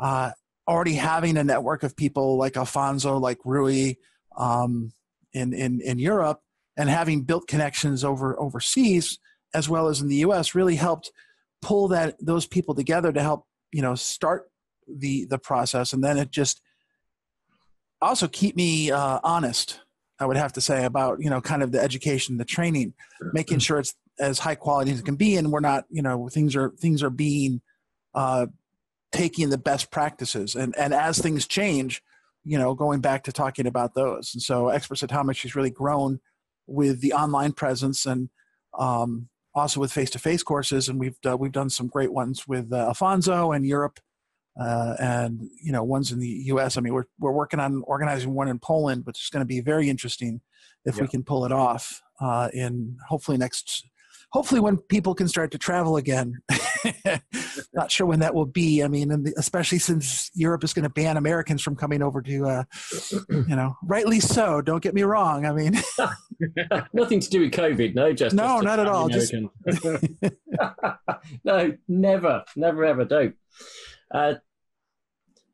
uh, 0.00 0.30
already 0.68 0.94
having 0.94 1.36
a 1.36 1.44
network 1.44 1.82
of 1.82 1.96
people 1.96 2.36
like 2.36 2.56
Alfonso, 2.56 3.18
like 3.18 3.38
Rui, 3.44 3.94
um, 4.36 4.92
in, 5.32 5.52
in, 5.52 5.80
in 5.80 5.98
Europe 5.98 6.40
and 6.76 6.88
having 6.88 7.22
built 7.22 7.46
connections 7.48 8.04
over 8.04 8.38
overseas 8.40 9.18
as 9.54 9.68
well 9.68 9.88
as 9.88 10.00
in 10.00 10.08
the 10.08 10.16
US 10.16 10.54
really 10.54 10.76
helped 10.76 11.10
pull 11.60 11.88
that 11.88 12.16
those 12.20 12.46
people 12.46 12.74
together 12.74 13.12
to 13.12 13.22
help 13.22 13.46
you 13.70 13.82
know 13.82 13.94
start 13.94 14.50
the 14.86 15.26
the 15.26 15.38
process. 15.38 15.92
And 15.92 16.02
then 16.02 16.18
it 16.18 16.30
just 16.30 16.60
also 18.00 18.28
keep 18.28 18.56
me 18.56 18.90
uh, 18.90 19.20
honest 19.22 19.80
i 20.18 20.26
would 20.26 20.36
have 20.36 20.52
to 20.52 20.60
say 20.60 20.84
about 20.84 21.20
you 21.20 21.30
know 21.30 21.40
kind 21.40 21.62
of 21.62 21.72
the 21.72 21.80
education 21.80 22.36
the 22.36 22.44
training 22.44 22.92
making 23.32 23.58
sure 23.58 23.78
it's 23.78 23.94
as 24.18 24.38
high 24.38 24.54
quality 24.54 24.90
as 24.90 25.00
it 25.00 25.04
can 25.04 25.16
be 25.16 25.36
and 25.36 25.50
we're 25.50 25.60
not 25.60 25.84
you 25.88 26.02
know 26.02 26.28
things 26.28 26.54
are 26.54 26.70
things 26.78 27.02
are 27.02 27.10
being 27.10 27.60
uh, 28.14 28.46
taking 29.12 29.50
the 29.50 29.58
best 29.58 29.90
practices 29.90 30.54
and 30.54 30.74
and 30.76 30.94
as 30.94 31.18
things 31.18 31.46
change 31.46 32.02
you 32.44 32.58
know, 32.58 32.74
going 32.74 33.00
back 33.00 33.22
to 33.24 33.32
talking 33.32 33.66
about 33.66 33.94
those. 33.94 34.34
And 34.34 34.42
so 34.42 34.68
Expert 34.68 34.98
Cytometry 34.98 35.42
has 35.42 35.54
really 35.54 35.70
grown 35.70 36.20
with 36.66 37.00
the 37.00 37.12
online 37.12 37.52
presence 37.52 38.06
and 38.06 38.30
um, 38.78 39.28
also 39.54 39.80
with 39.80 39.92
face-to-face 39.92 40.42
courses. 40.42 40.88
And 40.88 40.98
we've 40.98 41.16
uh, 41.26 41.36
we've 41.36 41.52
done 41.52 41.70
some 41.70 41.86
great 41.86 42.12
ones 42.12 42.48
with 42.48 42.72
uh, 42.72 42.88
Alfonso 42.88 43.52
and 43.52 43.66
Europe, 43.66 44.00
uh, 44.60 44.94
and 44.98 45.48
you 45.62 45.72
know, 45.72 45.84
ones 45.84 46.10
in 46.10 46.18
the 46.18 46.28
U.S. 46.46 46.76
I 46.76 46.80
mean, 46.80 46.94
we're 46.94 47.06
we're 47.18 47.32
working 47.32 47.60
on 47.60 47.82
organizing 47.86 48.34
one 48.34 48.48
in 48.48 48.58
Poland, 48.58 49.06
which 49.06 49.22
is 49.22 49.30
going 49.30 49.42
to 49.42 49.46
be 49.46 49.60
very 49.60 49.88
interesting 49.88 50.40
if 50.84 50.96
yeah. 50.96 51.02
we 51.02 51.08
can 51.08 51.22
pull 51.22 51.44
it 51.44 51.52
off 51.52 52.02
uh, 52.20 52.48
in 52.52 52.96
hopefully 53.08 53.38
next. 53.38 53.86
Hopefully, 54.32 54.60
when 54.60 54.78
people 54.78 55.14
can 55.14 55.28
start 55.28 55.50
to 55.50 55.58
travel 55.58 55.98
again, 55.98 56.40
not 57.74 57.90
sure 57.90 58.06
when 58.06 58.20
that 58.20 58.34
will 58.34 58.46
be. 58.46 58.82
I 58.82 58.88
mean, 58.88 59.26
especially 59.36 59.78
since 59.78 60.30
Europe 60.34 60.64
is 60.64 60.72
going 60.72 60.84
to 60.84 60.88
ban 60.88 61.18
Americans 61.18 61.62
from 61.62 61.76
coming 61.76 62.02
over 62.02 62.22
to, 62.22 62.46
uh, 62.46 62.64
you 63.28 63.56
know, 63.56 63.76
rightly 63.84 64.20
so. 64.20 64.62
Don't 64.62 64.82
get 64.82 64.94
me 64.94 65.02
wrong. 65.02 65.44
I 65.44 65.52
mean, 65.52 65.74
nothing 66.94 67.20
to 67.20 67.28
do 67.28 67.40
with 67.40 67.52
COVID. 67.52 67.94
No, 67.94 68.14
just 68.14 68.34
no, 68.34 68.60
not 68.60 68.78
at 68.78 68.86
all. 68.86 69.10
Just... 69.10 69.34
no, 71.44 71.76
never, 71.88 72.44
never, 72.56 72.84
ever. 72.86 73.04
Don't. 73.04 73.34
Uh, 74.10 74.34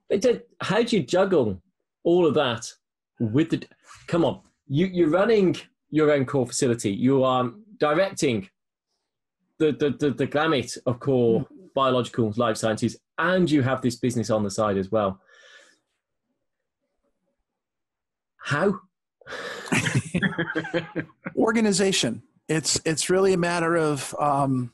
but 0.09 0.47
how 0.61 0.85
do 0.85 0.97
you 0.97 1.03
juggle 1.03 1.61
all 2.05 2.26
of 2.26 2.35
that 2.35 2.72
with 3.18 3.51
the? 3.51 3.66
Come 4.07 4.24
on, 4.24 4.43
you 4.68 4.87
you're 4.87 5.11
running 5.11 5.57
your 5.91 6.12
own 6.12 6.26
core 6.26 6.47
facility. 6.47 6.93
You 6.93 7.24
are 7.24 7.51
directing 7.79 8.49
the 9.59 9.73
the 9.73 9.91
the, 9.99 10.11
the 10.11 10.27
gamut 10.27 10.77
of 10.87 11.01
core 11.01 11.47
biological 11.75 12.33
life 12.37 12.57
sciences, 12.57 12.99
and 13.19 13.51
you 13.51 13.63
have 13.63 13.83
this 13.83 13.97
business 13.97 14.31
on 14.31 14.43
the 14.43 14.51
side 14.51 14.77
as 14.77 14.91
well. 14.91 15.21
How? 18.37 18.81
Organization. 21.37 22.23
It's 22.49 22.81
it's 22.85 23.11
really 23.11 23.33
a 23.33 23.39
matter 23.39 23.77
of. 23.77 24.15
Um, 24.19 24.73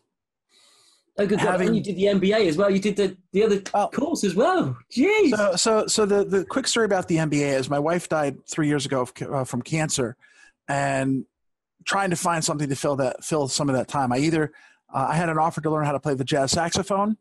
Oh, 1.16 1.26
good 1.26 1.38
having, 1.38 1.68
And 1.68 1.76
you 1.76 1.82
did 1.82 1.94
the 1.96 2.06
MBA 2.06 2.48
as 2.48 2.56
well. 2.56 2.68
You 2.68 2.80
did 2.80 2.96
the, 2.96 3.16
the 3.32 3.44
other 3.44 3.62
oh, 3.72 3.86
course 3.86 4.24
as 4.24 4.34
well. 4.34 4.76
Jeez. 4.92 5.30
So, 5.30 5.54
so, 5.54 5.86
so 5.86 6.06
the, 6.06 6.24
the 6.24 6.44
quick 6.44 6.66
story 6.66 6.86
about 6.86 7.06
the 7.06 7.18
MBA 7.18 7.56
is 7.56 7.70
my 7.70 7.78
wife 7.78 8.08
died 8.08 8.44
three 8.48 8.66
years 8.66 8.84
ago 8.84 9.08
uh, 9.30 9.44
from 9.44 9.62
cancer, 9.62 10.16
and 10.66 11.24
trying 11.84 12.10
to 12.10 12.16
find 12.16 12.44
something 12.44 12.68
to 12.68 12.74
fill 12.74 12.96
that 12.96 13.22
fill 13.22 13.46
some 13.46 13.68
of 13.68 13.76
that 13.76 13.86
time. 13.86 14.12
I 14.12 14.18
either 14.18 14.52
uh, 14.94 15.08
I 15.10 15.16
had 15.16 15.28
an 15.28 15.38
offer 15.38 15.60
to 15.60 15.70
learn 15.70 15.84
how 15.84 15.92
to 15.92 16.00
play 16.00 16.14
the 16.14 16.24
jazz 16.24 16.52
saxophone 16.52 17.16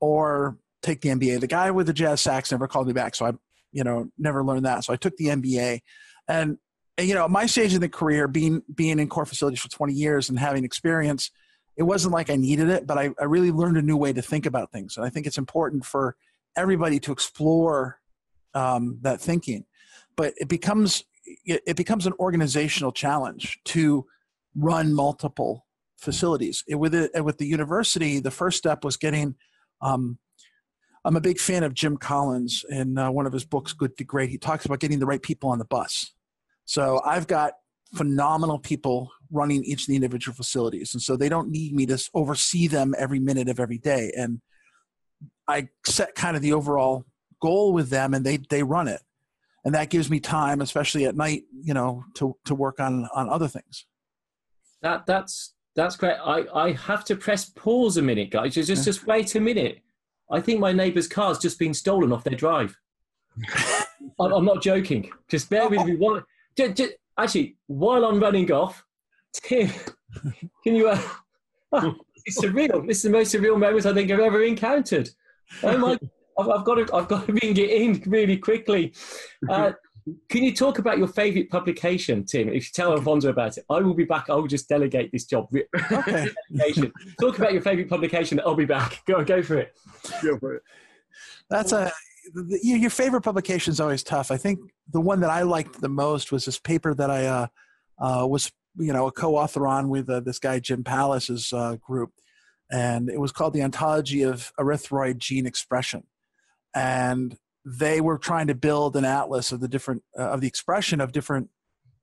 or 0.00 0.56
take 0.82 1.00
the 1.00 1.10
MBA. 1.10 1.40
The 1.40 1.46
guy 1.46 1.70
with 1.70 1.86
the 1.86 1.92
jazz 1.92 2.20
sax 2.20 2.52
never 2.52 2.68
called 2.68 2.86
me 2.86 2.92
back, 2.92 3.14
so 3.14 3.26
I, 3.26 3.32
you 3.72 3.84
know, 3.84 4.08
never 4.16 4.44
learned 4.44 4.64
that. 4.64 4.84
So 4.84 4.92
I 4.92 4.96
took 4.96 5.16
the 5.16 5.26
MBA, 5.26 5.80
and, 6.28 6.58
and 6.96 7.08
you 7.08 7.14
know, 7.14 7.24
at 7.24 7.30
my 7.30 7.46
stage 7.46 7.74
in 7.74 7.80
the 7.80 7.88
career, 7.88 8.28
being 8.28 8.62
being 8.74 8.98
in 8.98 9.08
core 9.08 9.26
facilities 9.26 9.60
for 9.60 9.68
20 9.68 9.92
years 9.92 10.30
and 10.30 10.38
having 10.38 10.64
experience, 10.64 11.30
it 11.76 11.82
wasn't 11.82 12.14
like 12.14 12.30
I 12.30 12.36
needed 12.36 12.68
it, 12.68 12.86
but 12.86 12.96
I, 12.96 13.10
I 13.20 13.24
really 13.24 13.50
learned 13.50 13.76
a 13.76 13.82
new 13.82 13.96
way 13.96 14.12
to 14.12 14.22
think 14.22 14.46
about 14.46 14.70
things. 14.70 14.96
And 14.96 15.04
I 15.04 15.10
think 15.10 15.26
it's 15.26 15.38
important 15.38 15.84
for 15.84 16.16
everybody 16.56 17.00
to 17.00 17.12
explore 17.12 18.00
um, 18.54 18.98
that 19.02 19.20
thinking. 19.20 19.64
But 20.16 20.34
it 20.36 20.48
becomes 20.48 21.04
it 21.44 21.76
becomes 21.76 22.06
an 22.06 22.12
organizational 22.18 22.92
challenge 22.92 23.60
to 23.64 24.04
run 24.56 24.92
multiple 24.92 25.64
facilities. 26.00 26.64
It, 26.66 26.76
with 26.76 26.94
it, 26.94 27.24
with 27.24 27.38
the 27.38 27.46
university, 27.46 28.20
the 28.20 28.30
first 28.30 28.58
step 28.58 28.84
was 28.84 28.96
getting. 28.96 29.36
Um, 29.80 30.18
I'm 31.04 31.16
a 31.16 31.20
big 31.20 31.38
fan 31.38 31.62
of 31.62 31.72
Jim 31.72 31.96
Collins 31.96 32.64
in 32.68 32.98
uh, 32.98 33.10
one 33.10 33.26
of 33.26 33.32
his 33.32 33.44
books, 33.44 33.72
Good 33.72 33.96
to 33.98 34.04
Great. 34.04 34.30
He 34.30 34.38
talks 34.38 34.66
about 34.66 34.80
getting 34.80 34.98
the 34.98 35.06
right 35.06 35.22
people 35.22 35.50
on 35.50 35.58
the 35.58 35.64
bus. 35.64 36.12
So 36.66 37.00
I've 37.04 37.26
got 37.26 37.54
phenomenal 37.94 38.58
people 38.58 39.10
running 39.30 39.64
each 39.64 39.82
of 39.82 39.86
the 39.88 39.96
individual 39.96 40.34
facilities, 40.34 40.94
and 40.94 41.02
so 41.02 41.16
they 41.16 41.28
don't 41.28 41.50
need 41.50 41.74
me 41.74 41.86
to 41.86 42.10
oversee 42.14 42.66
them 42.66 42.94
every 42.98 43.18
minute 43.18 43.48
of 43.48 43.60
every 43.60 43.78
day. 43.78 44.12
And 44.16 44.40
I 45.48 45.68
set 45.86 46.14
kind 46.14 46.36
of 46.36 46.42
the 46.42 46.52
overall 46.52 47.06
goal 47.40 47.72
with 47.72 47.90
them, 47.90 48.14
and 48.14 48.24
they 48.24 48.36
they 48.36 48.62
run 48.62 48.88
it, 48.88 49.00
and 49.64 49.74
that 49.74 49.90
gives 49.90 50.10
me 50.10 50.20
time, 50.20 50.60
especially 50.60 51.06
at 51.06 51.16
night, 51.16 51.44
you 51.62 51.74
know, 51.74 52.04
to 52.14 52.36
to 52.44 52.54
work 52.54 52.78
on 52.78 53.08
on 53.14 53.28
other 53.28 53.48
things. 53.48 53.86
That 54.82 55.06
that's 55.06 55.54
that's 55.76 55.96
great. 55.96 56.16
I, 56.16 56.44
I 56.54 56.72
have 56.72 57.04
to 57.06 57.16
press 57.16 57.46
pause 57.46 57.96
a 57.96 58.02
minute, 58.02 58.30
guys. 58.30 58.54
Just, 58.54 58.68
just, 58.68 58.84
just 58.84 59.06
wait 59.06 59.34
a 59.34 59.40
minute. 59.40 59.80
I 60.30 60.40
think 60.40 60.60
my 60.60 60.72
neighbour's 60.72 61.08
car's 61.08 61.38
just 61.38 61.58
been 61.58 61.74
stolen 61.74 62.12
off 62.12 62.24
their 62.24 62.36
drive. 62.36 62.76
I'm 64.20 64.44
not 64.44 64.62
joking. 64.62 65.10
Just 65.28 65.50
bear 65.50 65.68
with 65.68 65.84
me. 65.84 65.96
One, 65.96 66.24
just, 66.56 66.76
just, 66.76 66.92
actually, 67.18 67.56
while 67.66 68.04
I'm 68.04 68.20
running 68.20 68.50
off, 68.52 68.84
Tim, 69.32 69.70
can 70.64 70.76
you? 70.76 70.88
Uh, 70.88 71.00
oh, 71.72 71.94
it's 72.24 72.40
surreal. 72.40 72.86
This 72.86 72.98
is 72.98 73.02
the 73.04 73.10
most 73.10 73.34
surreal 73.34 73.58
moment 73.58 73.86
I 73.86 73.94
think 73.94 74.10
I've 74.10 74.20
ever 74.20 74.42
encountered. 74.42 75.08
Oh 75.62 75.78
my! 75.78 75.98
I've, 76.38 76.48
I've 76.48 76.64
got 76.64 76.74
to. 76.74 76.94
I've 76.94 77.08
got 77.08 77.26
to 77.26 77.32
bring 77.32 77.56
it 77.56 77.70
in 77.70 78.02
really 78.06 78.36
quickly. 78.36 78.92
Uh, 79.48 79.72
can 80.28 80.42
you 80.42 80.54
talk 80.54 80.78
about 80.78 80.98
your 80.98 81.08
favorite 81.08 81.50
publication, 81.50 82.24
Tim? 82.24 82.48
If 82.48 82.66
you 82.66 82.70
tell 82.72 82.92
Alfonso 82.92 83.28
about 83.28 83.58
it, 83.58 83.64
I 83.68 83.80
will 83.80 83.94
be 83.94 84.04
back. 84.04 84.30
I 84.30 84.34
will 84.34 84.46
just 84.46 84.68
delegate 84.68 85.12
this 85.12 85.24
job. 85.24 85.48
Okay. 85.92 86.30
talk 87.20 87.38
about 87.38 87.52
your 87.52 87.62
favorite 87.62 87.88
publication. 87.88 88.40
I'll 88.44 88.54
be 88.54 88.64
back. 88.64 89.02
Go 89.06 89.22
go 89.24 89.42
for 89.42 89.58
it. 89.58 89.76
Go 90.22 90.38
for 90.38 90.54
it. 90.54 90.62
That's 91.48 91.72
a 91.72 91.90
your 92.62 92.90
favorite 92.90 93.22
publication 93.22 93.72
is 93.72 93.80
always 93.80 94.02
tough. 94.02 94.30
I 94.30 94.36
think 94.36 94.60
the 94.92 95.00
one 95.00 95.20
that 95.20 95.30
I 95.30 95.42
liked 95.42 95.80
the 95.80 95.88
most 95.88 96.32
was 96.32 96.44
this 96.44 96.58
paper 96.58 96.94
that 96.94 97.10
I 97.10 97.26
uh, 97.26 97.46
uh, 97.98 98.26
was 98.26 98.50
you 98.76 98.92
know 98.92 99.06
a 99.06 99.12
co-author 99.12 99.66
on 99.66 99.88
with 99.88 100.08
uh, 100.08 100.20
this 100.20 100.38
guy 100.38 100.60
Jim 100.60 100.84
Palis's 100.84 101.52
uh, 101.52 101.76
group, 101.76 102.12
and 102.70 103.08
it 103.10 103.20
was 103.20 103.32
called 103.32 103.52
the 103.52 103.60
Ontogeny 103.60 104.28
of 104.28 104.52
Erythroid 104.58 105.18
Gene 105.18 105.46
Expression, 105.46 106.04
and 106.74 107.36
they 107.64 108.00
were 108.00 108.18
trying 108.18 108.46
to 108.46 108.54
build 108.54 108.96
an 108.96 109.04
atlas 109.04 109.52
of 109.52 109.60
the 109.60 109.68
different 109.68 110.02
uh, 110.18 110.30
of 110.30 110.40
the 110.40 110.46
expression 110.46 111.00
of 111.00 111.12
different 111.12 111.50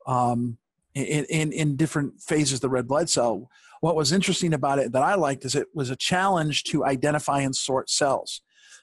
um, 0.05 0.57
in, 0.93 1.25
in 1.25 1.51
in 1.51 1.75
different 1.75 2.21
phases 2.21 2.55
of 2.55 2.61
the 2.61 2.69
red 2.69 2.87
blood 2.87 3.09
cell. 3.09 3.49
What 3.81 3.95
was 3.95 4.11
interesting 4.11 4.53
about 4.53 4.79
it 4.79 4.91
that 4.93 5.03
I 5.03 5.15
liked 5.15 5.45
is 5.45 5.55
it 5.55 5.67
was 5.73 5.89
a 5.89 5.95
challenge 5.95 6.63
to 6.65 6.85
identify 6.85 7.41
and 7.41 7.55
sort 7.55 7.89
cells, 7.89 8.41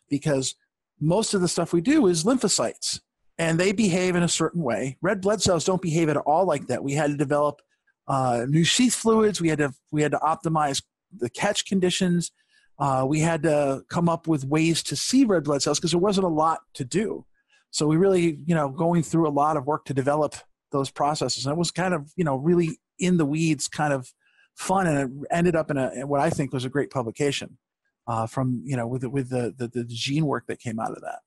because 0.08 0.54
most 1.00 1.34
of 1.34 1.40
the 1.40 1.48
stuff 1.48 1.72
we 1.72 1.80
do 1.80 2.06
is 2.06 2.24
lymphocytes, 2.24 3.00
and 3.38 3.58
they 3.58 3.72
behave 3.72 4.14
in 4.14 4.22
a 4.22 4.28
certain 4.28 4.62
way. 4.62 4.96
Red 5.02 5.20
blood 5.20 5.42
cells 5.42 5.64
don't 5.64 5.82
behave 5.82 6.08
at 6.08 6.16
all 6.16 6.46
like 6.46 6.68
that. 6.68 6.84
We 6.84 6.92
had 6.92 7.10
to 7.10 7.16
develop 7.16 7.60
uh, 8.06 8.46
new 8.48 8.64
sheath 8.64 8.94
fluids. 8.94 9.40
We 9.40 9.48
had 9.48 9.58
to 9.58 9.72
we 9.90 10.02
had 10.02 10.12
to 10.12 10.18
optimize 10.18 10.82
the 11.16 11.30
catch 11.30 11.66
conditions 11.66 12.32
uh, 12.78 13.04
we 13.06 13.20
had 13.20 13.42
to 13.44 13.84
come 13.88 14.08
up 14.08 14.26
with 14.26 14.44
ways 14.44 14.82
to 14.82 14.96
see 14.96 15.24
red 15.24 15.44
blood 15.44 15.62
cells 15.62 15.78
because 15.78 15.92
there 15.92 16.00
wasn't 16.00 16.26
a 16.26 16.30
lot 16.30 16.60
to 16.74 16.84
do. 16.84 17.24
So 17.70 17.86
we 17.86 17.96
really, 17.96 18.38
you 18.46 18.54
know, 18.54 18.68
going 18.68 19.02
through 19.02 19.28
a 19.28 19.30
lot 19.30 19.56
of 19.56 19.66
work 19.66 19.84
to 19.86 19.94
develop 19.94 20.34
those 20.72 20.90
processes. 20.90 21.46
And 21.46 21.52
it 21.52 21.58
was 21.58 21.70
kind 21.70 21.94
of, 21.94 22.12
you 22.16 22.24
know, 22.24 22.36
really 22.36 22.78
in 22.98 23.16
the 23.16 23.26
weeds, 23.26 23.68
kind 23.68 23.92
of 23.92 24.12
fun, 24.56 24.86
and 24.86 24.98
it 24.98 25.28
ended 25.30 25.56
up 25.56 25.70
in 25.70 25.76
a 25.78 26.06
what 26.06 26.20
I 26.20 26.30
think 26.30 26.52
was 26.52 26.64
a 26.64 26.68
great 26.68 26.90
publication 26.90 27.58
uh, 28.06 28.26
from, 28.26 28.62
you 28.64 28.76
know, 28.76 28.86
with 28.86 29.02
the, 29.02 29.10
with 29.10 29.30
the, 29.30 29.54
the 29.56 29.68
the 29.68 29.84
gene 29.84 30.26
work 30.26 30.46
that 30.46 30.60
came 30.60 30.78
out 30.78 30.92
of 30.92 31.00
that. 31.02 31.20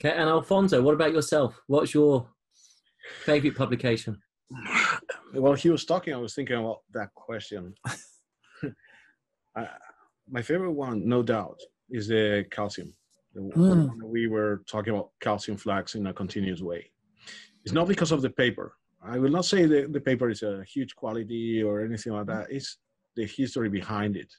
Okay, 0.00 0.14
and 0.14 0.28
Alfonso, 0.28 0.82
what 0.82 0.94
about 0.94 1.12
yourself? 1.12 1.60
What's 1.66 1.94
your 1.94 2.28
favorite 3.24 3.56
publication? 3.56 4.20
Well, 5.34 5.54
he 5.54 5.70
was 5.70 5.84
talking. 5.84 6.14
I 6.14 6.18
was 6.18 6.34
thinking 6.34 6.56
about 6.56 6.80
that 6.92 7.12
question. 7.14 7.74
I, 9.56 9.68
my 10.28 10.42
favorite 10.42 10.72
one, 10.72 11.08
no 11.08 11.22
doubt, 11.22 11.58
is 11.90 12.08
the 12.08 12.44
calcium. 12.50 12.92
The 13.34 13.40
mm. 13.40 13.90
we 14.02 14.28
were 14.28 14.62
talking 14.66 14.94
about 14.94 15.10
calcium 15.20 15.56
flux 15.56 15.94
in 15.94 16.06
a 16.06 16.12
continuous 16.12 16.60
way. 16.60 16.90
It's 17.64 17.74
not 17.74 17.88
because 17.88 18.12
of 18.12 18.22
the 18.22 18.30
paper. 18.30 18.74
I 19.04 19.18
will 19.18 19.30
not 19.30 19.44
say 19.44 19.66
that 19.66 19.92
the 19.92 20.00
paper 20.00 20.30
is 20.30 20.42
a 20.42 20.64
huge 20.64 20.96
quality 20.96 21.62
or 21.62 21.84
anything 21.84 22.12
like 22.12 22.26
that. 22.26 22.46
It's 22.50 22.78
the 23.14 23.26
history 23.26 23.68
behind 23.68 24.16
it. 24.16 24.32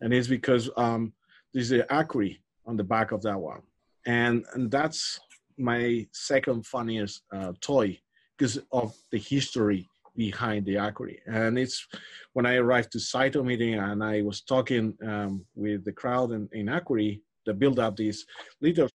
And 0.00 0.12
it's 0.12 0.28
because 0.28 0.70
um, 0.76 1.12
there's 1.52 1.70
the 1.70 1.86
Accuri 1.90 2.38
on 2.66 2.76
the 2.76 2.84
back 2.84 3.12
of 3.12 3.22
that 3.22 3.38
one. 3.38 3.62
And, 4.06 4.44
and 4.54 4.70
that's 4.70 5.20
my 5.58 6.06
second 6.12 6.66
funniest 6.66 7.22
uh, 7.32 7.52
toy 7.60 7.98
because 8.36 8.58
of 8.72 8.94
the 9.10 9.18
history 9.18 9.88
behind 10.16 10.64
the 10.66 10.74
Accuri. 10.74 11.18
And 11.26 11.58
it's 11.58 11.86
when 12.32 12.46
I 12.46 12.56
arrived 12.56 12.92
to 12.92 12.98
Cyto 12.98 13.44
meeting 13.44 13.74
and 13.74 14.02
I 14.02 14.22
was 14.22 14.42
talking 14.42 14.94
um, 15.06 15.44
with 15.54 15.84
the 15.84 15.92
crowd 15.92 16.32
in, 16.32 16.48
in 16.52 16.66
Accuri 16.66 17.20
that 17.46 17.58
built 17.58 17.78
up 17.78 17.96
this 17.96 18.24
little 18.60 18.88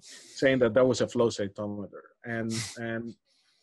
saying 0.00 0.60
that 0.60 0.74
that 0.74 0.86
was 0.86 1.00
a 1.00 1.08
flow 1.08 1.28
cytometer. 1.28 2.02
And, 2.24 2.52
and 2.78 3.14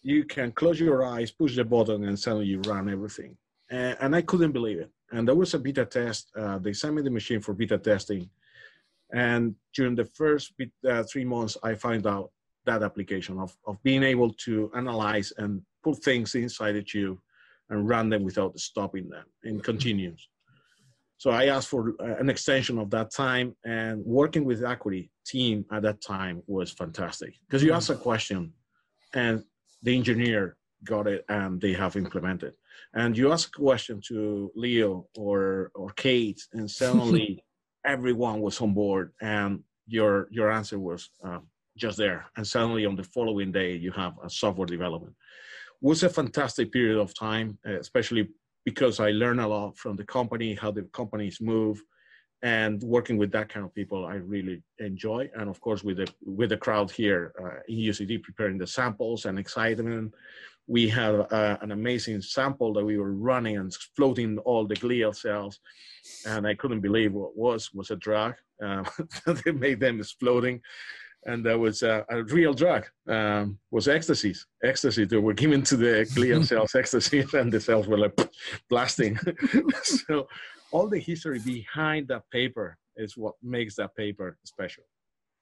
you 0.02 0.26
can 0.26 0.52
close 0.52 0.80
your 0.80 1.06
eyes, 1.06 1.32
push 1.32 1.56
the 1.56 1.64
button, 1.64 2.04
and 2.06 2.20
suddenly 2.20 2.48
you 2.48 2.62
run 2.62 2.90
everything. 2.90 3.38
And, 3.70 3.98
and 4.00 4.16
I 4.16 4.22
couldn't 4.22 4.52
believe 4.52 4.80
it. 4.80 4.92
And 5.12 5.28
there 5.28 5.36
was 5.36 5.54
a 5.54 5.60
beta 5.60 5.86
test. 5.86 6.32
Uh, 6.38 6.58
they 6.58 6.74
sent 6.74 6.96
me 6.96 7.02
the 7.02 7.10
machine 7.10 7.40
for 7.40 7.54
beta 7.54 7.78
testing. 7.78 8.30
And 9.14 9.56
during 9.74 9.96
the 9.96 10.06
first 10.06 10.58
bit, 10.58 10.72
uh, 10.88 11.04
three 11.04 11.24
months, 11.24 11.58
I 11.64 11.76
found 11.76 12.06
out 12.06 12.32
that 12.68 12.84
application 12.84 13.40
of, 13.40 13.56
of 13.66 13.82
being 13.84 14.04
able 14.04 14.32
to 14.46 14.72
analyze 14.76 15.34
and 15.38 15.62
put 15.84 16.04
things 16.04 16.36
inside 16.36 16.74
the 16.74 16.84
tube 16.84 17.18
and 17.70 17.90
run 17.90 18.10
them 18.10 18.24
without 18.24 18.58
stopping 18.60 19.10
them 19.10 19.26
in 19.44 19.60
continuous. 19.60 20.28
So 21.18 21.32
I 21.32 21.46
asked 21.46 21.70
for 21.70 21.96
uh, 22.00 22.16
an 22.20 22.30
extension 22.30 22.78
of 22.78 22.92
that 22.92 23.12
time 23.12 23.56
and 23.66 24.06
working 24.06 24.46
with 24.46 24.60
the 24.60 24.68
Accuri 24.68 25.10
team 25.26 25.66
at 25.72 25.82
that 25.82 26.00
time 26.02 26.44
was 26.46 26.72
fantastic 26.72 27.34
because 27.48 27.64
you 27.64 27.74
ask 27.74 27.90
a 27.90 27.96
question 27.96 28.54
and 29.14 29.44
the 29.82 29.96
engineer 29.96 30.58
got 30.84 31.08
it 31.08 31.26
and 31.28 31.60
they 31.60 31.74
have 31.74 31.96
implemented. 31.96 32.54
And 32.94 33.18
you 33.18 33.32
ask 33.32 33.58
a 33.58 33.62
question 33.62 34.00
to 34.10 34.52
Leo 34.56 35.08
or, 35.18 35.72
or 35.74 35.90
Kate 35.96 36.42
and 36.54 36.70
suddenly 36.70 37.44
everyone 37.86 38.42
was 38.42 38.62
on 38.62 38.74
board 38.74 39.14
and 39.22 39.64
your 39.88 40.28
your 40.30 40.52
answer 40.52 40.78
was 40.78 41.10
uh, 41.24 41.40
just 41.78 41.98
there. 41.98 42.26
And 42.36 42.46
suddenly 42.46 42.86
on 42.86 42.96
the 42.96 43.04
following 43.04 43.52
day 43.52 43.76
you 43.76 43.92
have 43.92 44.14
a 44.24 44.30
software 44.30 44.68
development. 44.68 45.14
It 45.82 45.86
was 45.86 46.04
a 46.04 46.10
fantastic 46.10 46.72
period 46.72 46.98
of 46.98 47.14
time 47.14 47.58
especially 47.66 48.30
because 48.66 49.00
i 49.00 49.12
learned 49.12 49.40
a 49.40 49.48
lot 49.48 49.78
from 49.78 49.96
the 49.96 50.04
company 50.04 50.54
how 50.56 50.72
the 50.72 50.84
companies 50.92 51.40
move 51.40 51.82
and 52.44 52.84
working 52.84 53.18
with 53.18 53.32
that 53.32 53.50
kind 53.50 53.66
of 53.66 53.74
people 53.74 54.06
i 54.06 54.16
really 54.16 54.62
enjoy. 54.80 55.30
And 55.36 55.50
of 55.50 55.62
course 55.62 55.84
with 55.84 55.98
the 55.98 56.08
with 56.40 56.50
the 56.50 56.58
crowd 56.58 56.90
here 56.92 57.34
uh, 57.42 57.60
in 57.68 57.78
ucd 57.90 58.24
preparing 58.24 58.58
the 58.58 58.68
samples 58.68 59.26
and 59.26 59.38
excitement 59.40 60.14
we 60.68 60.90
have 60.90 61.32
uh, 61.32 61.58
an 61.62 61.72
amazing 61.72 62.22
sample 62.22 62.74
that 62.74 62.86
we 62.86 62.98
were 62.98 63.14
running 63.14 63.56
and 63.58 63.68
exploding 63.68 64.38
all 64.40 64.68
the 64.68 64.76
glial 64.76 65.16
cells. 65.16 65.60
And 66.26 66.46
i 66.46 66.54
couldn't 66.54 66.82
believe 66.82 67.14
what 67.14 67.36
was. 67.36 67.74
Was 67.74 67.92
a 67.92 67.96
drug 67.96 68.36
uh, 68.64 68.84
that 69.26 69.56
made 69.56 69.80
them 69.80 70.00
exploding 70.00 70.62
and 71.26 71.46
that 71.46 71.58
was 71.58 71.84
uh, 71.84 72.04
a 72.10 72.24
real 72.24 72.54
drug 72.54 72.86
um, 73.10 73.58
was 73.72 73.88
ecstasy 73.88 74.34
ecstasy 74.64 75.06
they 75.06 75.18
were 75.18 75.34
given 75.34 75.62
to 75.62 75.76
the 75.76 76.08
glial 76.16 76.46
cells 76.52 76.76
ecstasy 76.76 77.26
and 77.34 77.52
the 77.52 77.60
cells 77.60 77.88
were 77.88 77.98
like 77.98 78.18
blasting 78.70 79.18
so 79.84 80.28
all 80.72 80.88
the 80.88 81.00
history 81.00 81.40
behind 81.40 82.08
that 82.08 82.24
paper 82.32 82.78
is 82.96 83.16
what 83.16 83.36
makes 83.42 83.76
that 83.76 83.96
paper 83.96 84.38
special. 84.44 84.84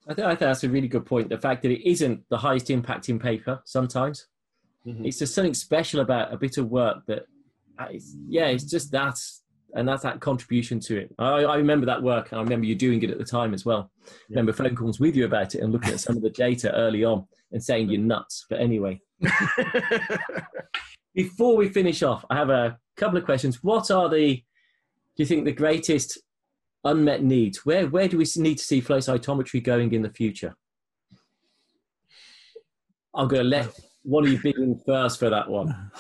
I 0.08 0.14
think, 0.14 0.26
I 0.26 0.32
think 0.32 0.40
that's 0.42 0.64
a 0.64 0.70
really 0.70 0.88
good 0.88 1.06
point. 1.06 1.30
The 1.30 1.38
fact 1.38 1.64
that 1.64 1.72
it 1.72 1.90
isn't 1.90 2.24
the 2.30 2.38
highest 2.38 2.68
impacting 2.68 3.22
paper 3.22 3.62
sometimes. 3.66 4.28
Mm-hmm. 4.86 5.06
It's 5.06 5.18
just 5.18 5.34
something 5.34 5.56
special 5.56 6.02
about 6.02 6.32
a 6.32 6.38
bit 6.38 6.58
of 6.58 6.70
work 6.70 6.98
that, 7.08 7.24
uh, 7.80 7.88
yeah, 8.28 8.48
it's 8.48 8.66
just 8.66 8.92
that, 8.92 9.18
and 9.76 9.88
that's 9.88 10.04
that 10.04 10.22
contribution 10.22 10.80
to 10.80 10.98
it. 10.98 11.14
I, 11.20 11.44
I, 11.44 11.58
remember 11.58 11.86
that 11.86 12.02
work, 12.02 12.32
and 12.32 12.40
I 12.40 12.44
remember 12.44 12.66
you 12.66 12.76
doing 12.76 13.04
it 13.04 13.12
at 13.12 13.18
the 13.18 13.26
time 13.26 13.54
as 13.54 13.66
well. 13.66 13.92
Yeah. 14.06 14.12
Remember 14.30 14.54
phone 14.54 14.76
calls 14.76 15.00
with 15.00 15.16
you 15.16 15.26
about 15.26 15.54
it 15.54 15.62
and 15.62 15.72
looking 15.72 15.92
at 15.92 16.00
some 16.00 16.16
of 16.16 16.24
the 16.24 16.30
data 16.30 16.74
early 16.74 17.04
on 17.04 17.28
and 17.52 17.62
saying 17.62 17.90
you're 17.90 18.02
nuts. 18.02 18.46
But 18.50 18.62
anyway, 18.62 19.02
before 21.14 21.58
we 21.58 21.70
finish 21.70 22.04
off, 22.04 22.26
I 22.30 22.36
have 22.36 22.50
a 22.50 22.78
couple 22.96 23.18
of 23.18 23.26
questions. 23.26 23.62
What 23.64 23.92
are 23.92 24.10
the 24.10 24.38
do 24.38 25.24
you 25.24 25.26
think 25.26 25.46
the 25.46 25.52
greatest 25.52 26.20
unmet 26.86 27.24
needs? 27.24 27.66
Where 27.66 27.88
where 27.88 28.08
do 28.08 28.18
we 28.18 28.26
need 28.38 28.58
to 28.58 28.64
see 28.64 28.80
flow 28.80 29.00
cytometry 29.00 29.62
going 29.62 29.94
in 29.94 30.02
the 30.02 30.10
future? 30.10 30.56
I'm 33.14 33.28
going 33.28 33.44
to 33.44 33.50
let 33.50 33.70
one 34.04 34.26
of 34.26 34.32
you 34.32 34.40
begin 34.42 34.80
first 34.86 35.20
for 35.20 35.30
that 35.30 35.50
one. 35.50 35.92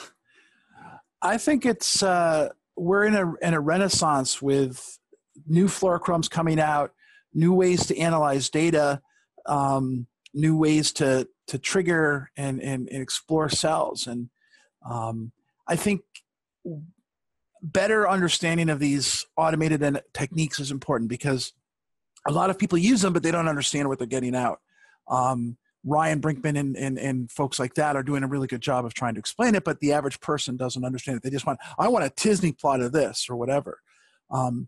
I 1.22 1.38
think 1.38 1.66
it's 1.66 2.04
uh, 2.04 2.50
we're 2.76 3.06
in 3.06 3.16
a 3.16 3.34
in 3.42 3.54
a 3.54 3.60
renaissance 3.60 4.42
with 4.42 5.00
new 5.48 5.66
fluorochromes 5.68 6.30
coming 6.30 6.60
out, 6.60 6.92
new 7.34 7.54
ways 7.54 7.86
to 7.88 7.98
analyze 7.98 8.50
data, 8.50 9.02
um, 9.46 10.08
new 10.34 10.58
ways 10.58 10.92
to 10.94 11.28
to 11.48 11.60
trigger 11.60 12.32
and, 12.36 12.62
and, 12.62 12.90
and 12.90 13.02
explore 13.02 13.50
cells, 13.50 14.08
and 14.08 14.30
um, 14.90 15.32
I 15.68 15.76
think 15.76 16.02
better 17.62 18.08
understanding 18.08 18.70
of 18.70 18.80
these 18.80 19.26
automated 19.38 20.02
techniques 20.14 20.60
is 20.60 20.72
important 20.72 21.10
because 21.10 21.54
a 22.28 22.32
lot 22.32 22.50
of 22.50 22.58
people 22.58 22.78
use 22.78 23.02
them, 23.02 23.14
but 23.14 23.24
they 23.24 23.32
don't 23.32 23.48
understand 23.48 23.88
what 23.88 23.98
they're 23.98 24.08
getting 24.08 24.36
out. 24.36 24.60
Um, 25.08 25.58
Ryan 25.86 26.20
Brinkman 26.20 26.60
and, 26.60 26.76
and, 26.76 26.98
and 26.98 27.32
folks 27.32 27.60
like 27.60 27.76
that 27.76 27.96
are 27.96 28.04
doing 28.04 28.24
a 28.24 28.28
really 28.28 28.48
good 28.48 28.62
job 28.62 28.86
of 28.86 28.94
trying 28.94 29.14
to 29.14 29.20
explain 29.20 29.56
it, 29.56 29.64
but 29.64 29.80
the 29.80 29.94
average 29.94 30.20
person 30.20 30.58
doesn't 30.58 30.84
understand 30.84 31.18
it. 31.18 31.24
They 31.24 31.30
just 31.30 31.46
want, 31.46 31.60
I 31.78 31.88
want 31.88 32.06
a 32.06 32.10
t-SNE 32.10 32.60
plot 32.60 32.82
of 32.82 32.92
this 32.92 33.28
or 33.30 33.36
whatever. 33.36 33.80
Um, 34.32 34.68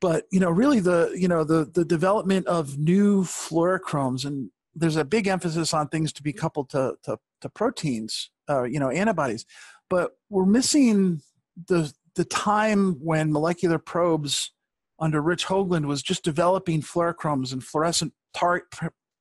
but 0.00 0.24
you 0.30 0.40
know, 0.40 0.50
really 0.50 0.80
the 0.80 1.14
you 1.16 1.28
know 1.28 1.44
the 1.44 1.64
the 1.64 1.84
development 1.84 2.46
of 2.46 2.76
new 2.76 3.22
fluorochromes 3.22 4.26
and 4.26 4.50
there's 4.74 4.96
a 4.96 5.04
big 5.04 5.26
emphasis 5.26 5.72
on 5.72 5.88
things 5.88 6.12
to 6.12 6.22
be 6.22 6.32
coupled 6.32 6.68
to 6.70 6.96
to, 7.04 7.16
to 7.40 7.48
proteins, 7.48 8.30
uh, 8.50 8.64
you 8.64 8.78
know, 8.78 8.90
antibodies. 8.90 9.46
But 9.88 10.12
we're 10.28 10.44
missing 10.44 11.22
the 11.68 11.90
the 12.16 12.24
time 12.24 12.94
when 13.00 13.32
molecular 13.32 13.78
probes 13.78 14.50
under 14.98 15.22
Rich 15.22 15.46
Haugland 15.46 15.86
was 15.86 16.02
just 16.02 16.22
developing 16.22 16.82
fluorochromes 16.82 17.52
and 17.52 17.64
fluorescent 17.64 18.12
tar- 18.34 18.68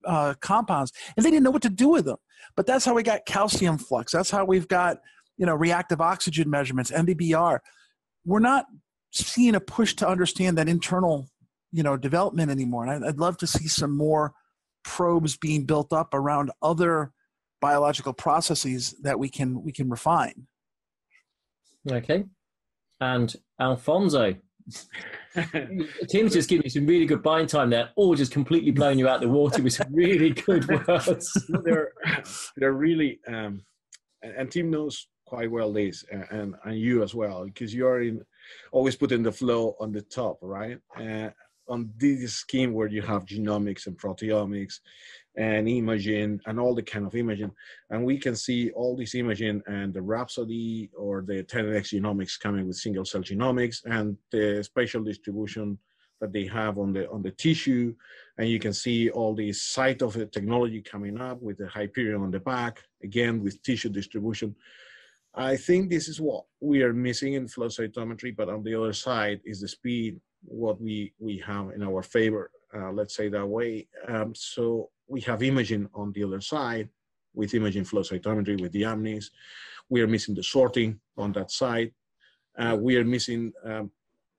uh, 0.05 0.33
compounds, 0.41 0.91
and 1.15 1.25
they 1.25 1.31
didn't 1.31 1.43
know 1.43 1.51
what 1.51 1.61
to 1.63 1.69
do 1.69 1.89
with 1.89 2.05
them. 2.05 2.17
But 2.55 2.65
that's 2.65 2.85
how 2.85 2.93
we 2.93 3.03
got 3.03 3.25
calcium 3.25 3.77
flux. 3.77 4.11
That's 4.11 4.29
how 4.31 4.45
we've 4.45 4.67
got 4.67 4.97
you 5.37 5.45
know 5.45 5.55
reactive 5.55 6.01
oxygen 6.01 6.49
measurements, 6.49 6.91
MBBR. 6.91 7.59
We're 8.25 8.39
not 8.39 8.65
seeing 9.11 9.55
a 9.55 9.59
push 9.59 9.93
to 9.95 10.07
understand 10.07 10.57
that 10.57 10.67
internal 10.67 11.27
you 11.71 11.83
know 11.83 11.97
development 11.97 12.51
anymore. 12.51 12.85
And 12.85 13.05
I'd 13.05 13.19
love 13.19 13.37
to 13.37 13.47
see 13.47 13.67
some 13.67 13.95
more 13.95 14.33
probes 14.83 15.37
being 15.37 15.65
built 15.65 15.93
up 15.93 16.13
around 16.13 16.51
other 16.61 17.11
biological 17.61 18.13
processes 18.13 18.93
that 19.01 19.17
we 19.17 19.29
can 19.29 19.63
we 19.63 19.71
can 19.71 19.89
refine. 19.89 20.47
Okay. 21.89 22.25
And 22.99 23.35
Alfonso. 23.59 24.35
Tim's 26.09 26.33
just 26.33 26.49
giving 26.49 26.63
you 26.63 26.69
some 26.69 26.85
really 26.85 27.05
good 27.05 27.23
buying 27.23 27.47
time 27.47 27.69
there, 27.69 27.89
or 27.95 28.15
just 28.15 28.31
completely 28.31 28.71
blowing 28.71 28.99
you 28.99 29.07
out 29.07 29.21
the 29.21 29.29
water 29.29 29.61
with 29.61 29.73
some 29.73 29.93
really 29.93 30.31
good 30.31 30.67
words. 30.87 31.45
they're, 31.63 31.91
they're 32.57 32.73
really, 32.73 33.19
um, 33.27 33.61
and 34.21 34.51
Tim 34.51 34.69
knows 34.69 35.07
quite 35.25 35.51
well 35.51 35.73
this, 35.73 36.03
and, 36.11 36.55
and 36.63 36.79
you 36.79 37.03
as 37.03 37.15
well, 37.15 37.45
because 37.45 37.73
you're 37.73 38.03
in, 38.03 38.21
always 38.71 38.95
putting 38.95 39.23
the 39.23 39.31
flow 39.31 39.75
on 39.79 39.91
the 39.91 40.01
top, 40.01 40.37
right? 40.41 40.77
Uh, 40.99 41.29
on 41.69 41.89
this 41.97 42.35
scheme 42.35 42.73
where 42.73 42.87
you 42.87 43.01
have 43.01 43.25
genomics 43.25 43.87
and 43.87 43.97
proteomics 43.97 44.79
and 45.35 45.67
imaging 45.67 46.39
and 46.45 46.59
all 46.59 46.75
the 46.75 46.81
kind 46.81 47.07
of 47.07 47.15
imaging 47.15 47.51
and 47.89 48.03
we 48.03 48.17
can 48.17 48.35
see 48.35 48.69
all 48.71 48.95
this 48.95 49.15
imaging 49.15 49.61
and 49.65 49.93
the 49.93 50.01
rhapsody 50.01 50.91
or 50.95 51.23
the 51.25 51.43
10x 51.43 51.93
genomics 51.93 52.39
coming 52.39 52.67
with 52.67 52.75
single 52.75 53.05
cell 53.05 53.21
genomics 53.21 53.83
and 53.85 54.15
the 54.31 54.63
spatial 54.63 55.03
distribution 55.03 55.77
that 56.23 56.31
they 56.31 56.45
have 56.45 56.77
on 56.77 56.93
the 56.93 57.09
on 57.09 57.21
the 57.21 57.31
tissue. 57.31 57.93
And 58.37 58.47
you 58.47 58.57
can 58.57 58.71
see 58.71 59.09
all 59.09 59.35
the 59.35 59.51
site 59.51 60.01
of 60.01 60.13
the 60.13 60.25
technology 60.25 60.81
coming 60.81 61.19
up 61.19 61.41
with 61.41 61.57
the 61.57 61.67
hyperion 61.67 62.21
on 62.21 62.31
the 62.31 62.39
back 62.39 62.81
again 63.03 63.43
with 63.43 63.61
tissue 63.61 63.89
distribution. 63.89 64.55
I 65.35 65.57
think 65.57 65.89
this 65.89 66.07
is 66.07 66.21
what 66.21 66.45
we 66.61 66.81
are 66.83 66.93
missing 66.93 67.33
in 67.33 67.47
flow 67.47 67.67
cytometry 67.67 68.35
but 68.35 68.49
on 68.49 68.63
the 68.63 68.75
other 68.75 68.93
side 68.93 69.41
is 69.43 69.59
the 69.59 69.67
speed 69.67 70.21
what 70.45 70.79
we 70.79 71.13
we 71.19 71.39
have 71.39 71.71
in 71.71 71.81
our 71.83 72.03
favor 72.03 72.51
uh, 72.75 72.91
let's 72.91 73.15
say 73.15 73.29
that 73.29 73.45
way. 73.45 73.87
Um, 74.07 74.33
so 74.33 74.89
we 75.07 75.21
have 75.21 75.43
imaging 75.43 75.89
on 75.93 76.11
the 76.13 76.23
other 76.23 76.41
side 76.41 76.89
with 77.33 77.53
imaging 77.53 77.83
flow 77.83 78.01
cytometry 78.01 78.59
with 78.61 78.71
the 78.71 78.83
amnis. 78.83 79.25
We 79.89 80.01
are 80.01 80.07
missing 80.07 80.35
the 80.35 80.43
sorting 80.43 80.99
on 81.17 81.31
that 81.33 81.51
side. 81.51 81.91
Uh, 82.57 82.77
we 82.79 82.97
are 82.97 83.03
missing 83.03 83.51
um, 83.65 83.91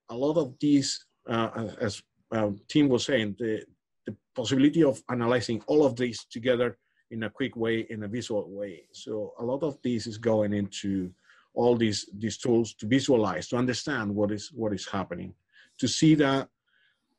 a 0.09 0.17
lot 0.17 0.37
of 0.37 0.55
these, 0.61 1.07
uh, 1.29 1.69
as 1.81 2.03
um, 2.31 2.61
Tim 2.69 2.89
was 2.89 3.05
saying, 3.05 3.37
the, 3.39 3.65
the 4.07 4.17
possibility 4.35 4.83
of 4.85 5.03
analyzing 5.09 5.63
all 5.67 5.85
of 5.85 5.97
these 5.97 6.25
together 6.25 6.79
in 7.11 7.25
a 7.25 7.31
quick 7.31 7.57
way, 7.57 7.87
in 7.91 8.05
a 8.05 8.09
visual 8.09 8.49
way. 8.51 8.85
So 8.93 9.35
a 9.39 9.45
lot 9.45 9.63
of 9.63 9.79
this 9.83 10.07
is 10.07 10.19
going 10.19 10.53
into 10.53 11.13
all 11.55 11.77
these 11.77 12.09
these 12.19 12.37
tools 12.37 12.75
to 12.75 12.87
visualize, 12.87 13.49
to 13.49 13.57
understand 13.57 14.13
what 14.13 14.33
is 14.33 14.51
what 14.53 14.73
is 14.73 14.87
happening, 14.87 15.35
to 15.79 15.87
see 15.87 16.15
that 16.17 16.49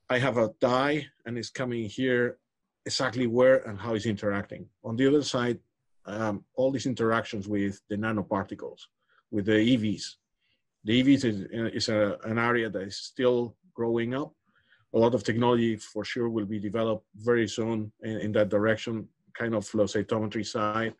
I 0.09 0.19
have 0.19 0.37
a 0.37 0.51
dye 0.59 1.07
and 1.25 1.37
it's 1.37 1.49
coming 1.49 1.85
here 1.85 2.37
exactly 2.85 3.27
where 3.27 3.57
and 3.67 3.79
how 3.79 3.95
it's 3.95 4.05
interacting. 4.05 4.67
On 4.83 4.95
the 4.95 5.07
other 5.07 5.23
side, 5.23 5.59
um, 6.05 6.43
all 6.55 6.71
these 6.71 6.85
interactions 6.85 7.47
with 7.47 7.81
the 7.89 7.95
nanoparticles, 7.95 8.79
with 9.31 9.45
the 9.45 9.53
EVs. 9.53 10.03
The 10.83 11.03
EVs 11.03 11.25
is, 11.25 11.41
is 11.73 11.89
a, 11.89 12.17
an 12.25 12.37
area 12.37 12.69
that 12.69 12.83
is 12.83 12.97
still 12.97 13.55
growing 13.73 14.13
up. 14.13 14.33
A 14.93 14.99
lot 14.99 15.15
of 15.15 15.23
technology 15.23 15.75
for 15.77 16.05
sure 16.05 16.29
will 16.29 16.45
be 16.45 16.59
developed 16.59 17.05
very 17.15 17.47
soon 17.47 17.91
in, 18.03 18.19
in 18.19 18.31
that 18.33 18.49
direction, 18.49 19.07
kind 19.33 19.55
of 19.55 19.67
flow 19.67 19.85
cytometry 19.85 20.45
side, 20.45 20.93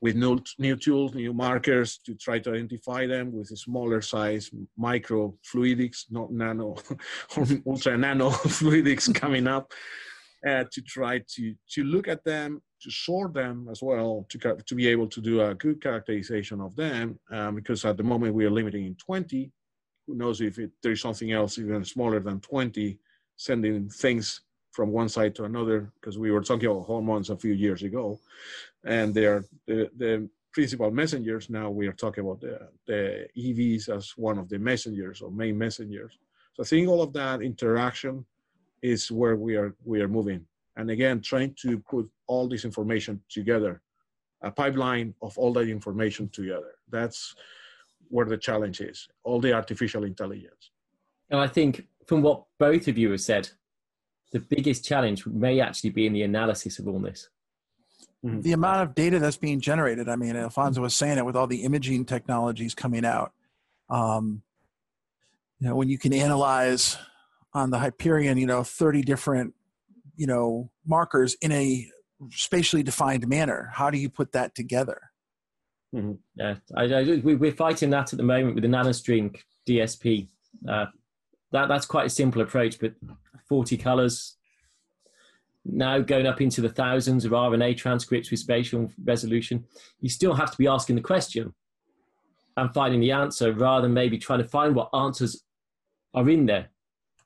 with 0.00 0.14
new, 0.14 0.38
new 0.58 0.76
tools, 0.76 1.14
new 1.14 1.34
markers 1.34 1.98
to 2.06 2.14
try 2.14 2.38
to 2.38 2.52
identify 2.52 3.06
them 3.06 3.32
with 3.32 3.50
a 3.50 3.56
smaller 3.56 4.00
size 4.00 4.50
microfluidics, 4.80 6.04
not 6.10 6.32
nano 6.32 6.76
ultra 7.66 7.98
nano 7.98 8.30
fluidics 8.30 9.12
coming 9.12 9.48
up 9.48 9.72
uh, 10.46 10.64
to 10.70 10.82
try 10.82 11.20
to 11.34 11.54
to 11.70 11.84
look 11.84 12.08
at 12.08 12.24
them, 12.24 12.62
to 12.82 12.90
sort 12.90 13.34
them 13.34 13.68
as 13.70 13.82
well, 13.82 14.26
to 14.28 14.38
to 14.38 14.74
be 14.74 14.88
able 14.88 15.06
to 15.08 15.20
do 15.20 15.42
a 15.42 15.54
good 15.54 15.82
characterization 15.82 16.60
of 16.60 16.76
them. 16.76 17.18
Um, 17.30 17.56
because 17.56 17.84
at 17.84 17.96
the 17.96 18.02
moment 18.02 18.34
we 18.34 18.44
are 18.44 18.50
limiting 18.50 18.86
in 18.86 18.94
20. 18.94 19.50
Who 20.06 20.14
knows 20.14 20.40
if 20.40 20.58
it, 20.58 20.70
there's 20.82 21.02
something 21.02 21.32
else 21.32 21.58
even 21.58 21.84
smaller 21.84 22.18
than 22.18 22.40
20 22.40 22.98
sending 23.36 23.90
things 23.90 24.40
from 24.72 24.90
one 24.90 25.08
side 25.08 25.34
to 25.34 25.44
another? 25.44 25.92
Because 26.00 26.18
we 26.18 26.30
were 26.30 26.42
talking 26.42 26.68
about 26.68 26.86
hormones 26.86 27.30
a 27.30 27.36
few 27.36 27.52
years 27.52 27.82
ago, 27.82 28.18
and 28.84 29.14
they 29.14 29.26
are 29.26 29.44
the, 29.66 29.90
the 29.96 30.28
principal 30.52 30.90
messengers. 30.90 31.50
Now 31.50 31.70
we 31.70 31.86
are 31.88 31.92
talking 31.92 32.24
about 32.24 32.40
the, 32.40 32.68
the 32.86 33.28
EVs 33.36 33.88
as 33.88 34.12
one 34.16 34.38
of 34.38 34.48
the 34.48 34.58
messengers 34.58 35.20
or 35.20 35.30
main 35.30 35.58
messengers. 35.58 36.18
So 36.54 36.62
I 36.62 36.66
think 36.66 36.88
all 36.88 37.02
of 37.02 37.12
that 37.12 37.42
interaction 37.42 38.24
is 38.82 39.10
where 39.10 39.36
we 39.36 39.56
are 39.56 39.74
we 39.84 40.00
are 40.00 40.08
moving. 40.08 40.46
And 40.76 40.90
again, 40.90 41.20
trying 41.20 41.54
to 41.62 41.78
put 41.78 42.08
all 42.26 42.48
this 42.48 42.64
information 42.64 43.20
together, 43.28 43.82
a 44.42 44.50
pipeline 44.50 45.14
of 45.22 45.36
all 45.36 45.52
that 45.54 45.68
information 45.68 46.28
together. 46.28 46.74
That's 46.88 47.34
where 48.08 48.26
the 48.26 48.38
challenge 48.38 48.80
is. 48.80 49.08
All 49.24 49.40
the 49.40 49.52
artificial 49.52 50.04
intelligence. 50.04 50.70
And 51.30 51.40
I 51.40 51.48
think 51.48 51.86
from 52.06 52.22
what 52.22 52.44
both 52.58 52.88
of 52.88 52.96
you 52.96 53.10
have 53.10 53.20
said, 53.20 53.50
the 54.32 54.40
biggest 54.40 54.84
challenge 54.84 55.26
may 55.26 55.60
actually 55.60 55.90
be 55.90 56.06
in 56.06 56.12
the 56.12 56.22
analysis 56.22 56.78
of 56.78 56.86
all 56.86 57.00
this. 57.00 57.28
Mm-hmm. 58.24 58.40
The 58.40 58.52
amount 58.52 58.82
of 58.82 58.94
data 58.94 59.18
that's 59.18 59.36
being 59.36 59.60
generated. 59.60 60.08
I 60.08 60.16
mean, 60.16 60.36
Alfonso 60.36 60.80
was 60.80 60.94
saying 60.94 61.18
it 61.18 61.24
with 61.24 61.36
all 61.36 61.46
the 61.46 61.62
imaging 61.62 62.04
technologies 62.04 62.74
coming 62.74 63.04
out. 63.04 63.32
Um, 63.88 64.42
you 65.60 65.68
know, 65.68 65.76
when 65.76 65.88
you 65.88 65.98
can 65.98 66.12
analyze 66.12 66.96
on 67.58 67.70
the 67.70 67.78
Hyperion, 67.78 68.38
you 68.38 68.46
know, 68.46 68.62
30 68.62 69.02
different, 69.02 69.54
you 70.16 70.26
know, 70.26 70.70
markers 70.86 71.36
in 71.40 71.52
a 71.52 71.86
spatially 72.30 72.82
defined 72.82 73.26
manner, 73.28 73.70
how 73.74 73.90
do 73.90 73.98
you 73.98 74.08
put 74.08 74.32
that 74.32 74.54
together? 74.54 75.00
Mm-hmm. 75.94 76.12
Yeah, 76.34 76.56
I, 76.76 76.84
I, 76.84 77.02
we, 77.22 77.48
are 77.48 77.52
fighting 77.52 77.90
that 77.90 78.12
at 78.12 78.16
the 78.16 78.22
moment 78.22 78.54
with 78.54 78.62
the 78.62 78.68
NanoString 78.68 79.40
DSP. 79.66 80.28
Uh, 80.68 80.86
that 81.52 81.68
that's 81.68 81.86
quite 81.86 82.06
a 82.06 82.10
simple 82.10 82.42
approach, 82.42 82.78
but 82.78 82.94
40 83.48 83.76
colors 83.78 84.36
now 85.64 85.98
going 86.00 86.26
up 86.26 86.40
into 86.40 86.60
the 86.60 86.68
thousands 86.68 87.24
of 87.24 87.32
RNA 87.32 87.76
transcripts 87.76 88.30
with 88.30 88.40
spatial 88.40 88.90
resolution. 89.04 89.64
You 90.00 90.08
still 90.08 90.34
have 90.34 90.50
to 90.50 90.58
be 90.58 90.66
asking 90.66 90.96
the 90.96 91.02
question 91.02 91.54
and 92.56 92.72
finding 92.72 93.00
the 93.00 93.12
answer 93.12 93.52
rather 93.52 93.82
than 93.82 93.94
maybe 93.94 94.18
trying 94.18 94.40
to 94.40 94.48
find 94.48 94.74
what 94.74 94.90
answers 94.94 95.42
are 96.14 96.28
in 96.28 96.46
there. 96.46 96.68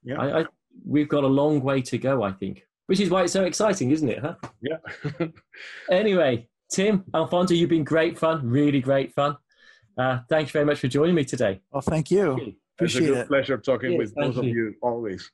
Yeah. 0.05 0.21
I, 0.21 0.41
I, 0.41 0.45
we've 0.85 1.09
got 1.09 1.25
a 1.25 1.29
long 1.29 1.61
way 1.61 1.83
to 1.83 1.99
go, 1.99 2.23
I 2.23 2.33
think, 2.33 2.67
which 2.87 3.01
is 3.01 3.11
why 3.11 3.25
it's 3.25 3.33
so 3.33 3.45
exciting, 3.45 3.91
isn't 3.91 4.09
it? 4.09 4.19
Huh? 4.19 4.35
Yeah. 4.61 5.27
anyway, 5.91 6.49
Tim, 6.71 7.05
Alfonso, 7.15 7.55
you've 7.55 7.71
been 7.71 7.85
great 7.85 8.19
fun, 8.19 8.49
really 8.49 8.81
great 8.81 9.15
fun. 9.15 9.37
Uh, 9.97 10.21
thank 10.29 10.49
you 10.49 10.53
very 10.53 10.65
much 10.65 10.79
for 10.79 10.89
joining 10.89 11.15
me 11.15 11.25
today. 11.25 11.61
Well, 11.71 11.83
thank 11.83 12.11
you. 12.11 12.55
Appreciate 12.77 13.03
it's 13.03 13.11
a 13.11 13.15
good 13.15 13.19
it. 13.19 13.29
pleasure 13.29 13.59
talking 13.59 13.93
yes, 13.93 13.99
with 13.99 14.15
both 14.15 14.37
you. 14.37 14.41
of 14.41 14.47
you 14.47 14.75
always. 14.83 15.31